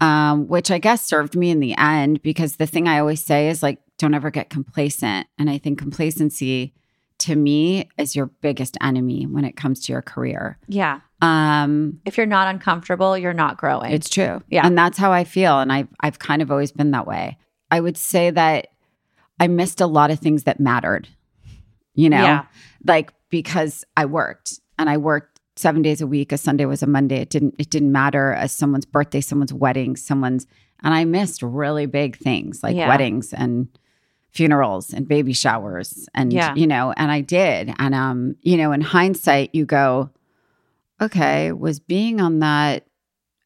um, 0.00 0.46
which 0.46 0.70
I 0.70 0.78
guess 0.78 1.04
served 1.04 1.34
me 1.34 1.50
in 1.50 1.58
the 1.58 1.74
end 1.76 2.22
because 2.22 2.54
the 2.54 2.68
thing 2.68 2.86
I 2.86 3.00
always 3.00 3.20
say 3.20 3.48
is 3.48 3.64
like, 3.64 3.80
don't 3.98 4.14
ever 4.14 4.30
get 4.30 4.48
complacent. 4.48 5.26
And 5.40 5.50
I 5.50 5.58
think 5.58 5.76
complacency 5.76 6.72
to 7.18 7.34
me 7.34 7.88
is 7.98 8.14
your 8.14 8.26
biggest 8.26 8.76
enemy 8.80 9.26
when 9.26 9.44
it 9.44 9.56
comes 9.56 9.80
to 9.80 9.92
your 9.92 10.02
career. 10.02 10.56
Yeah. 10.68 11.00
Um, 11.20 12.00
If 12.04 12.16
you're 12.16 12.26
not 12.26 12.48
uncomfortable, 12.54 13.16
you're 13.18 13.34
not 13.34 13.56
growing. 13.56 13.92
it's 13.92 14.08
true. 14.08 14.42
Yeah. 14.48 14.66
And 14.66 14.76
that's 14.78 14.98
how 14.98 15.12
I 15.12 15.24
feel. 15.24 15.58
And 15.60 15.72
I've 15.72 15.88
I've 16.00 16.18
kind 16.18 16.42
of 16.42 16.50
always 16.50 16.72
been 16.72 16.92
that 16.92 17.06
way. 17.06 17.38
I 17.70 17.80
would 17.80 17.96
say 17.96 18.30
that 18.30 18.68
I 19.40 19.48
missed 19.48 19.80
a 19.80 19.86
lot 19.86 20.10
of 20.10 20.18
things 20.20 20.44
that 20.44 20.58
mattered. 20.60 21.08
You 21.94 22.08
know? 22.10 22.22
Yeah. 22.22 22.44
Like 22.86 23.12
because 23.30 23.84
I 23.96 24.04
worked 24.06 24.60
and 24.78 24.88
I 24.88 24.96
worked 24.96 25.40
seven 25.56 25.82
days 25.82 26.00
a 26.00 26.06
week. 26.06 26.30
A 26.30 26.38
Sunday 26.38 26.64
was 26.66 26.82
a 26.82 26.86
Monday. 26.86 27.16
It 27.16 27.30
didn't 27.30 27.56
it 27.58 27.68
didn't 27.70 27.90
matter 27.92 28.32
as 28.32 28.52
someone's 28.52 28.86
birthday, 28.86 29.20
someone's 29.20 29.52
wedding, 29.52 29.96
someone's 29.96 30.46
and 30.84 30.94
I 30.94 31.04
missed 31.04 31.42
really 31.42 31.86
big 31.86 32.16
things 32.16 32.62
like 32.62 32.76
Yeah. 32.76 32.88
weddings 32.88 33.32
and 33.32 33.66
funerals 34.30 34.92
and 34.92 35.08
baby 35.08 35.32
showers 35.32 36.08
and 36.14 36.32
Yeah. 36.32 36.54
you 36.54 36.66
know 36.68 36.92
and 36.96 37.10
I 37.10 37.22
did 37.22 37.74
and 37.78 37.94
um 37.94 38.36
you 38.42 38.56
know 38.56 38.70
in 38.72 38.82
hindsight 38.82 39.54
you 39.54 39.64
go 39.64 40.10
okay 41.00 41.52
was 41.52 41.80
being 41.80 42.20
on 42.20 42.38
that 42.40 42.86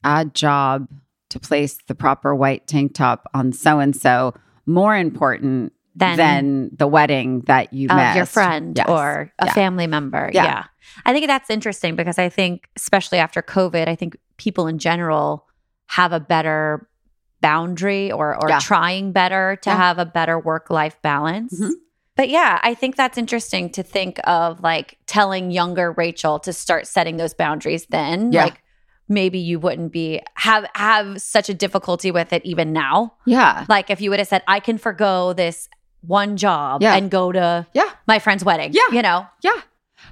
odd 0.04 0.34
job 0.34 0.88
to 1.30 1.38
place 1.40 1.78
the 1.88 1.94
proper 1.94 2.34
white 2.34 2.66
tank 2.66 2.94
top 2.94 3.28
on 3.34 3.52
so 3.52 3.78
and 3.78 3.94
so 3.96 4.34
more 4.66 4.96
important 4.96 5.72
Then 5.94 6.16
than 6.16 6.70
the 6.76 6.86
wedding 6.86 7.40
that 7.42 7.72
you 7.72 7.88
missed. 7.88 8.16
your 8.16 8.26
friend 8.26 8.76
Yes. 8.76 8.88
or 8.88 9.32
a 9.38 9.46
Yeah. 9.46 9.52
family 9.52 9.86
member. 9.86 10.30
Yeah. 10.32 10.44
Yeah. 10.44 10.64
I 11.06 11.12
think 11.12 11.26
that's 11.26 11.50
interesting 11.50 11.96
because 11.96 12.18
I 12.18 12.28
think, 12.28 12.68
especially 12.76 13.18
after 13.18 13.40
COVID, 13.42 13.88
I 13.88 13.94
think 13.94 14.16
people 14.36 14.66
in 14.66 14.78
general 14.78 15.46
have 15.86 16.12
a 16.12 16.20
better 16.20 16.88
boundary 17.40 18.10
or 18.12 18.34
or 18.40 18.48
Yeah. 18.48 18.58
trying 18.60 19.12
better 19.12 19.56
to 19.62 19.70
have 19.70 19.98
a 19.98 20.04
better 20.06 20.38
work 20.38 20.70
life 20.70 20.96
balance. 21.02 21.58
Mhm. 21.60 21.72
But 22.16 22.28
yeah, 22.28 22.60
I 22.62 22.74
think 22.74 22.96
that's 22.96 23.16
interesting 23.16 23.70
to 23.70 23.82
think 23.82 24.20
of 24.24 24.60
like 24.60 24.98
telling 25.06 25.50
younger 25.50 25.92
Rachel 25.92 26.38
to 26.40 26.52
start 26.52 26.86
setting 26.86 27.16
those 27.16 27.32
boundaries 27.34 27.86
then. 27.86 28.32
Yeah. 28.32 28.44
Like 28.44 28.62
maybe 29.08 29.38
you 29.38 29.58
wouldn't 29.58 29.92
be 29.92 30.20
have 30.34 30.66
have 30.74 31.20
such 31.22 31.48
a 31.48 31.54
difficulty 31.54 32.10
with 32.10 32.32
it 32.32 32.44
even 32.44 32.72
now. 32.72 33.14
Yeah. 33.24 33.64
Like 33.68 33.88
if 33.90 34.00
you 34.00 34.10
would 34.10 34.18
have 34.18 34.28
said, 34.28 34.42
I 34.46 34.60
can 34.60 34.76
forego 34.78 35.32
this 35.32 35.68
one 36.02 36.36
job 36.36 36.82
Yeah. 36.82 36.94
and 36.96 37.10
go 37.10 37.32
to 37.32 37.66
Yeah. 37.72 37.88
my 38.06 38.18
friend's 38.18 38.44
wedding. 38.44 38.72
Yeah. 38.74 38.82
You 38.92 39.02
know? 39.02 39.26
Yeah. 39.42 39.60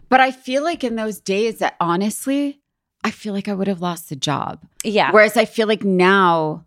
But 0.08 0.20
I 0.20 0.30
feel 0.30 0.62
like 0.64 0.82
in 0.84 0.96
those 0.96 1.20
days 1.20 1.58
that 1.58 1.74
honestly, 1.80 2.60
I 3.04 3.10
feel 3.10 3.32
like 3.34 3.48
I 3.48 3.54
would 3.54 3.66
have 3.68 3.80
lost 3.80 4.08
the 4.08 4.16
job. 4.16 4.60
Yeah. 4.84 5.10
Whereas 5.10 5.36
I 5.36 5.44
feel 5.44 5.66
like 5.66 5.84
now 5.84 6.64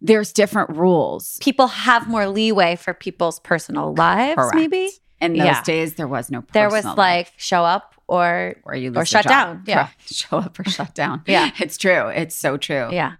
there's 0.00 0.32
different 0.32 0.70
rules. 0.70 1.38
People 1.40 1.66
have 1.68 2.08
more 2.08 2.26
leeway 2.28 2.76
for 2.76 2.94
people's 2.94 3.38
personal 3.40 3.94
lives, 3.94 4.36
Correct. 4.36 4.54
maybe. 4.56 4.90
In 5.20 5.34
those 5.34 5.46
Yeah. 5.46 5.62
days, 5.62 5.94
there 5.94 6.08
was 6.08 6.30
no 6.30 6.42
There 6.52 6.66
was 6.68 6.76
personal 6.76 6.94
like 6.96 7.32
show 7.36 7.62
up 7.64 7.94
or 8.06 8.56
or 8.64 8.74
you 8.74 8.92
or 8.96 9.04
shut 9.04 9.26
down. 9.26 9.62
Yeah. 9.66 9.84
Correct. 9.88 10.12
Show 10.14 10.38
up 10.38 10.58
or 10.58 10.64
shut 10.64 10.94
down. 10.94 11.22
Yeah. 11.26 11.50
It's 11.58 11.76
true. 11.76 12.08
It's 12.08 12.34
so 12.34 12.56
true. 12.56 12.88
yeah. 12.90 13.12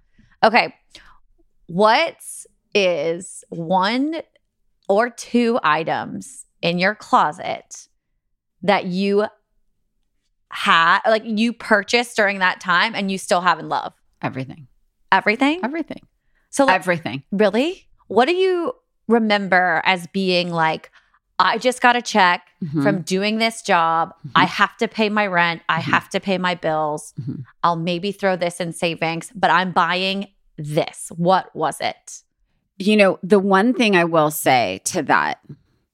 Okay. 0.43 0.75
What 1.67 2.17
is 2.75 3.45
one 3.51 4.17
or 4.89 5.11
two 5.11 5.61
items 5.63 6.47
in 6.63 6.79
your 6.79 6.95
closet 6.95 7.89
that 8.63 8.87
you 8.87 9.27
had 10.51 11.01
like 11.07 11.23
you 11.25 11.53
purchased 11.53 12.17
during 12.17 12.39
that 12.41 12.61
time 12.61 12.95
and 12.95 13.11
you 13.11 13.19
still 13.19 13.41
have 13.43 13.59
in 13.59 13.69
love? 13.69 13.93
Everything. 14.23 14.67
Everything? 15.13 15.61
Everything. 15.63 16.01
So 16.51 16.67
like, 16.67 16.75
Everything. 16.77 17.23
Really? 17.33 17.87
What 18.09 18.27
do 18.27 18.35
you 18.35 18.75
remember 19.09 19.81
as 19.85 20.07
being 20.09 20.51
like, 20.53 20.91
I 21.39 21.57
just 21.59 21.81
got 21.81 21.97
a 21.97 22.03
check 22.03 22.43
Mhm. 22.63 22.83
from 22.83 23.01
doing 23.03 23.39
this 23.39 23.63
job. 23.63 24.13
I 24.35 24.45
Mhm. 24.45 24.49
have 24.49 24.77
to 24.79 24.89
pay 24.89 25.09
my 25.09 25.27
rent. 25.27 25.63
I 25.69 25.79
Mhm. 25.81 25.85
have 25.85 26.11
to 26.11 26.21
pay 26.21 26.37
my 26.39 26.55
bills. 26.55 27.15
Mhm. 27.21 27.45
I'll 27.63 27.77
maybe 27.77 28.13
throw 28.13 28.37
this 28.37 28.61
in 28.61 28.73
savings, 28.73 29.33
but 29.35 29.51
I'm 29.51 29.73
buying 29.73 30.29
this. 30.59 31.11
What 31.17 31.55
was 31.57 31.81
it? 31.81 32.21
You 32.79 32.97
know, 32.97 33.19
the 33.23 33.39
one 33.39 33.73
thing 33.75 33.97
I 33.97 34.05
will 34.05 34.31
say 34.31 34.81
to 34.85 35.03
that, 35.05 35.39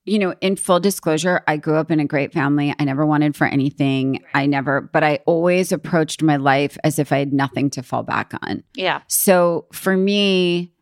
you 0.07 0.19
know, 0.21 0.35
in 0.41 0.57
full 0.57 0.81
disclosure, 0.81 1.43
I 1.49 1.57
grew 1.57 1.77
up 1.77 1.91
in 1.91 1.99
a 2.01 2.05
great 2.05 2.33
family. 2.33 2.75
I 2.79 2.85
never 2.85 3.05
wanted 3.05 3.37
for 3.37 3.47
anything. 3.47 4.25
I 4.35 4.47
never, 4.47 4.81
but 4.81 5.03
I 5.03 5.19
always 5.27 5.73
approached 5.73 6.23
my 6.23 6.37
life 6.37 6.79
as 6.85 6.99
if 6.99 7.13
I 7.13 7.19
had 7.19 7.33
nothing 7.33 7.71
to 7.71 7.83
fall 7.83 8.05
back 8.05 8.33
on. 8.43 8.63
Yeah. 8.75 9.03
So 9.09 9.67
for 9.73 9.97
me, 9.97 10.73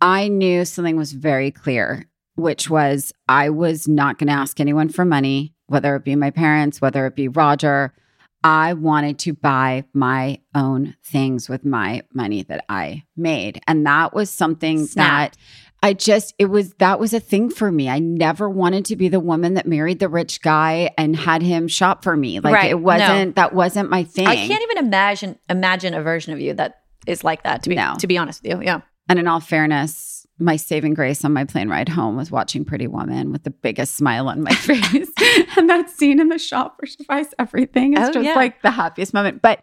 I 0.00 0.28
knew 0.28 0.66
something 0.66 0.96
was 0.96 1.12
very 1.12 1.50
clear, 1.50 2.06
which 2.36 2.68
was 2.68 3.12
I 3.28 3.48
was 3.48 3.88
not 3.88 4.18
going 4.18 4.28
to 4.28 4.34
ask 4.34 4.60
anyone 4.60 4.90
for 4.90 5.06
money, 5.06 5.54
whether 5.66 5.96
it 5.96 6.04
be 6.04 6.14
my 6.14 6.30
parents, 6.30 6.80
whether 6.80 7.06
it 7.06 7.16
be 7.16 7.28
Rodger. 7.28 7.94
I 8.42 8.74
wanted 8.74 9.18
to 9.20 9.32
buy 9.32 9.84
my 9.94 10.38
own 10.54 10.96
things 11.02 11.48
with 11.48 11.64
my 11.64 12.02
money 12.12 12.42
that 12.42 12.66
I 12.68 13.04
made. 13.16 13.62
And 13.66 13.86
that 13.86 14.12
was 14.12 14.28
something 14.28 14.84
Snap. 14.84 15.32
that 15.32 15.36
I 15.84 15.92
just, 15.92 16.34
it 16.38 16.46
was, 16.46 16.72
that 16.74 16.98
was 16.98 17.12
a 17.12 17.20
thing 17.20 17.50
for 17.50 17.70
me. 17.70 17.88
I 17.88 17.98
never 17.98 18.48
wanted 18.48 18.84
to 18.86 18.96
be 18.96 19.08
the 19.08 19.20
woman 19.20 19.54
that 19.54 19.66
married 19.66 19.98
the 19.98 20.08
rich 20.08 20.40
guy 20.42 20.90
and 20.96 21.14
had 21.14 21.42
him 21.42 21.68
shop 21.68 22.02
for 22.02 22.16
me. 22.16 22.40
Like 22.40 22.54
Right. 22.54 22.70
it 22.70 22.80
wasn't, 22.80 23.36
that 23.36 23.54
wasn't 23.54 23.90
my 23.90 24.02
thing. 24.04 24.26
I 24.26 24.34
can't 24.36 24.62
even 24.62 24.78
imagine 24.78 25.38
imagine 25.50 25.92
a 25.94 26.02
version 26.02 26.32
of 26.32 26.40
you 26.40 26.54
that 26.54 26.80
is 27.06 27.22
like 27.22 27.42
that, 27.44 27.62
to 27.64 27.68
be 27.68 27.74
No. 27.76 27.94
to 27.98 28.06
be 28.06 28.16
honest 28.18 28.42
with 28.42 28.52
you. 28.52 28.62
Yeah. 28.64 28.80
And 29.08 29.18
in 29.18 29.28
all 29.28 29.40
fairness, 29.40 30.26
my 30.38 30.56
saving 30.56 30.94
grace 30.94 31.24
on 31.24 31.32
my 31.34 31.44
plane 31.44 31.68
ride 31.68 31.88
home 31.90 32.16
was 32.16 32.30
watching 32.30 32.64
Pretty 32.64 32.86
Woman 32.86 33.30
with 33.30 33.44
the 33.44 33.50
biggest 33.50 33.94
smile 33.94 34.28
on 34.28 34.42
my 34.42 34.50
face. 34.54 35.10
and 35.56 35.68
that 35.68 35.90
scene 35.90 36.18
in 36.18 36.28
the 36.28 36.38
shop 36.38 36.76
where 36.80 36.88
she 36.88 37.04
buys 37.04 37.26
everything 37.38 37.92
is 37.92 38.08
Oh, 38.08 38.12
just 38.12 38.24
yeah. 38.24 38.34
like 38.34 38.62
the 38.62 38.70
happiest 38.70 39.12
moment. 39.14 39.42
But 39.42 39.62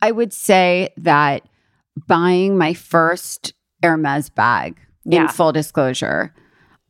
I 0.00 0.12
would 0.12 0.32
say 0.32 0.90
that 0.98 1.42
buying 2.06 2.56
my 2.56 2.72
first 2.74 3.52
Hermes 3.82 4.30
bag, 4.30 4.78
Yeah. 5.06 5.22
in 5.22 5.28
full 5.28 5.52
disclosure, 5.52 6.34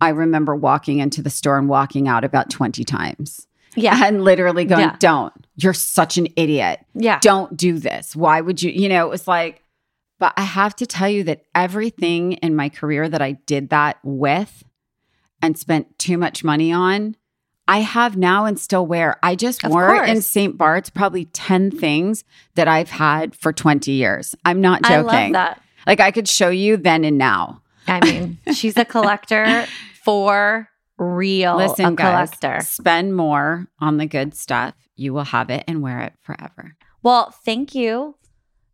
I 0.00 0.10
remember 0.10 0.54
walking 0.56 0.98
into 0.98 1.22
the 1.22 1.30
store 1.30 1.58
and 1.58 1.68
walking 1.68 2.08
out 2.08 2.24
about 2.24 2.50
20 2.50 2.84
times 2.84 3.46
Yeah. 3.74 4.00
and 4.06 4.24
literally 4.24 4.64
going, 4.64 4.80
Yeah. 4.82 4.96
Don't, 4.98 5.32
you're 5.56 5.74
such 5.74 6.18
an 6.18 6.26
idiot 6.36 6.80
Yeah. 6.94 7.18
don't 7.20 7.56
do 7.56 7.78
this. 7.78 8.14
Why 8.16 8.40
would 8.40 8.62
you? 8.62 8.70
You 8.70 8.88
know, 8.88 9.06
it 9.06 9.10
was 9.10 9.26
like, 9.28 9.62
but 10.18 10.32
I 10.36 10.42
have 10.42 10.74
to 10.76 10.86
tell 10.86 11.08
you 11.08 11.24
that 11.24 11.44
everything 11.54 12.32
in 12.34 12.56
my 12.56 12.68
career 12.68 13.08
that 13.08 13.20
I 13.22 13.32
did 13.32 13.68
that 13.70 13.98
with 14.02 14.64
and 15.42 15.58
spent 15.58 15.98
too 15.98 16.16
much 16.16 16.42
money 16.42 16.72
on, 16.72 17.16
I 17.68 17.80
have 17.80 18.16
now 18.16 18.44
and 18.46 18.58
still 18.58 18.86
wear. 18.86 19.18
I 19.22 19.34
just 19.34 19.64
Of 19.64 19.72
wore 19.72 20.02
in. 20.04 20.22
St. 20.22 20.56
Bart's 20.56 20.88
probably 20.88 21.24
10 21.26 21.70
things 21.70 22.24
that 22.54 22.68
I've 22.68 22.88
had 22.90 23.34
for 23.34 23.52
20 23.52 23.90
years. 23.92 24.34
I'm 24.44 24.60
not 24.60 24.80
I 24.86 24.88
joking. 25.02 25.04
love 25.04 25.32
that. 25.32 25.62
Like 25.86 26.00
I 26.00 26.10
could 26.12 26.28
show 26.28 26.48
you 26.48 26.76
then 26.76 27.04
and 27.04 27.18
now. 27.18 27.60
I 27.88 28.00
mean, 28.00 28.38
she's 28.54 28.76
a 28.76 28.84
collector 28.84 29.66
for 30.02 30.68
real. 30.98 31.56
Listen, 31.56 31.84
a 31.84 31.92
guys, 31.92 32.30
collector. 32.30 32.64
spend 32.64 33.14
more 33.16 33.66
on 33.80 33.96
the 33.96 34.06
good 34.06 34.34
stuff. 34.34 34.74
You 34.96 35.12
will 35.12 35.24
have 35.24 35.50
it 35.50 35.64
and 35.66 35.82
wear 35.82 36.00
it 36.00 36.14
forever. 36.22 36.76
Well, 37.02 37.30
thank 37.44 37.74
you 37.74 38.16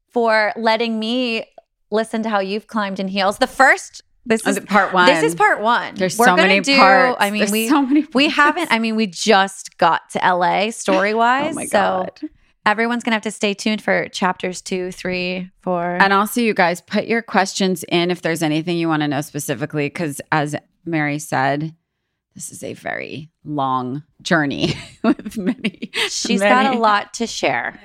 for 0.09 0.53
letting 0.57 0.99
me 0.99 1.45
listen 1.91 2.23
to 2.23 2.29
how 2.29 2.41
you've 2.41 2.67
climbed 2.67 3.01
in 3.01 3.09
heels. 3.09 3.39
The 3.39 3.47
first 3.47 4.03
this 4.25 4.43
oh, 4.47 4.51
is 4.51 4.61
part 4.61 4.93
one. 4.93 5.07
this 5.07 5.23
is 5.25 5.35
part 5.35 5.61
one. 5.61 5.97
There's 5.97 6.17
We're 6.17 6.27
so 6.27 6.37
many 6.37 6.61
do, 6.61 6.77
parts. 6.77 7.17
I 7.21 7.31
mean, 7.31 7.41
There's 7.41 7.51
we 7.51 7.69
so 7.69 7.83
many 7.83 8.07
we 8.15 8.29
haven't. 8.29 8.71
I 8.71 8.79
mean, 8.79 8.95
we 8.95 9.07
just 9.07 9.77
got 9.79 10.11
to 10.11 10.19
LA 10.19 10.71
story 10.71 11.13
wise. 11.13 11.53
Oh 11.53 11.55
my 11.55 11.67
so 11.67 11.79
god. 11.79 12.21
Everyone's 12.67 13.03
gonna 13.03 13.17
have 13.17 13.23
to 13.23 13.31
stay 13.31 13.55
tuned 13.55 13.83
for 13.83 14.09
chapters 14.09 14.61
two, 14.61 14.93
three, 14.93 15.51
four. 15.61 15.99
And 16.01 16.13
also, 16.13 16.41
you 16.41 16.55
guys 16.55 16.81
put 16.81 17.07
your 17.07 17.23
questions 17.23 17.85
in 17.89 18.11
if 18.11 18.23
there's 18.23 18.43
anything 18.43 18.79
you 18.79 18.89
want 18.89 19.03
to 19.03 19.09
know 19.09 19.21
specifically, 19.21 19.87
because 19.87 20.21
as 20.31 20.55
Mary 20.85 21.19
said, 21.19 21.75
this 22.35 22.51
is 22.51 22.63
a 22.63 22.73
very 22.75 23.31
long 23.45 24.03
journey 24.23 24.75
with 25.03 25.37
many. 25.37 25.91
She's 26.09 26.41
many- 26.41 26.69
got 26.69 26.75
a 26.75 26.79
lot 26.79 27.15
to 27.15 27.27
share. 27.27 27.79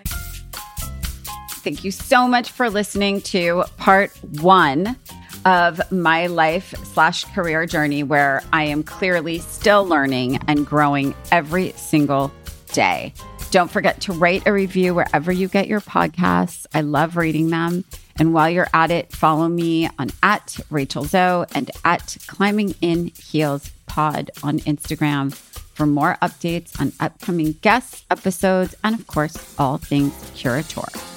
Thank 1.52 1.84
you 1.84 1.92
so 1.92 2.28
much 2.28 2.52
for 2.52 2.70
listening 2.70 3.22
to 3.24 3.66
part 3.76 4.12
one 4.40 4.96
of 5.44 5.82
my 5.92 6.28
life 6.28 6.74
slash 6.94 7.26
career 7.34 7.66
journey, 7.66 8.04
where 8.04 8.42
I 8.54 8.64
am 8.64 8.84
clearly 8.84 9.40
still 9.40 9.86
learning 9.86 10.38
and 10.48 10.66
growing 10.66 11.14
every 11.32 11.72
single 11.74 12.32
day. 12.72 13.14
Don't 13.50 13.72
forget 13.72 14.02
to 14.02 14.14
rate 14.14 14.44
a 14.46 14.54
review 14.54 14.94
wherever 14.94 15.32
you 15.32 15.48
get 15.48 15.68
your 15.68 15.82
podcasts. 15.82 16.66
I 16.74 16.82
love 16.82 17.16
reading 17.16 17.50
them. 17.50 17.86
And 18.20 18.34
while 18.34 18.50
you're 18.50 18.68
at 18.74 18.92
it, 18.92 19.12
follow 19.12 19.48
me 19.48 19.90
on 19.98 20.10
at 20.22 20.58
Rachel 20.70 21.06
Zoe 21.06 21.46
and 21.54 21.72
at 21.86 22.18
Climbing 22.28 22.76
in 22.82 23.12
Heels 23.18 23.72
Pod 23.86 24.32
on 24.44 24.60
Instagram 24.60 25.34
for 25.34 25.86
more 25.86 26.18
updates 26.22 26.80
on 26.82 26.92
upcoming 27.00 27.54
guests, 27.62 28.04
episodes, 28.10 28.76
and 28.84 28.96
of 28.96 29.06
course, 29.08 29.56
all 29.60 29.78
things 29.78 30.14
Curateur. 30.36 31.17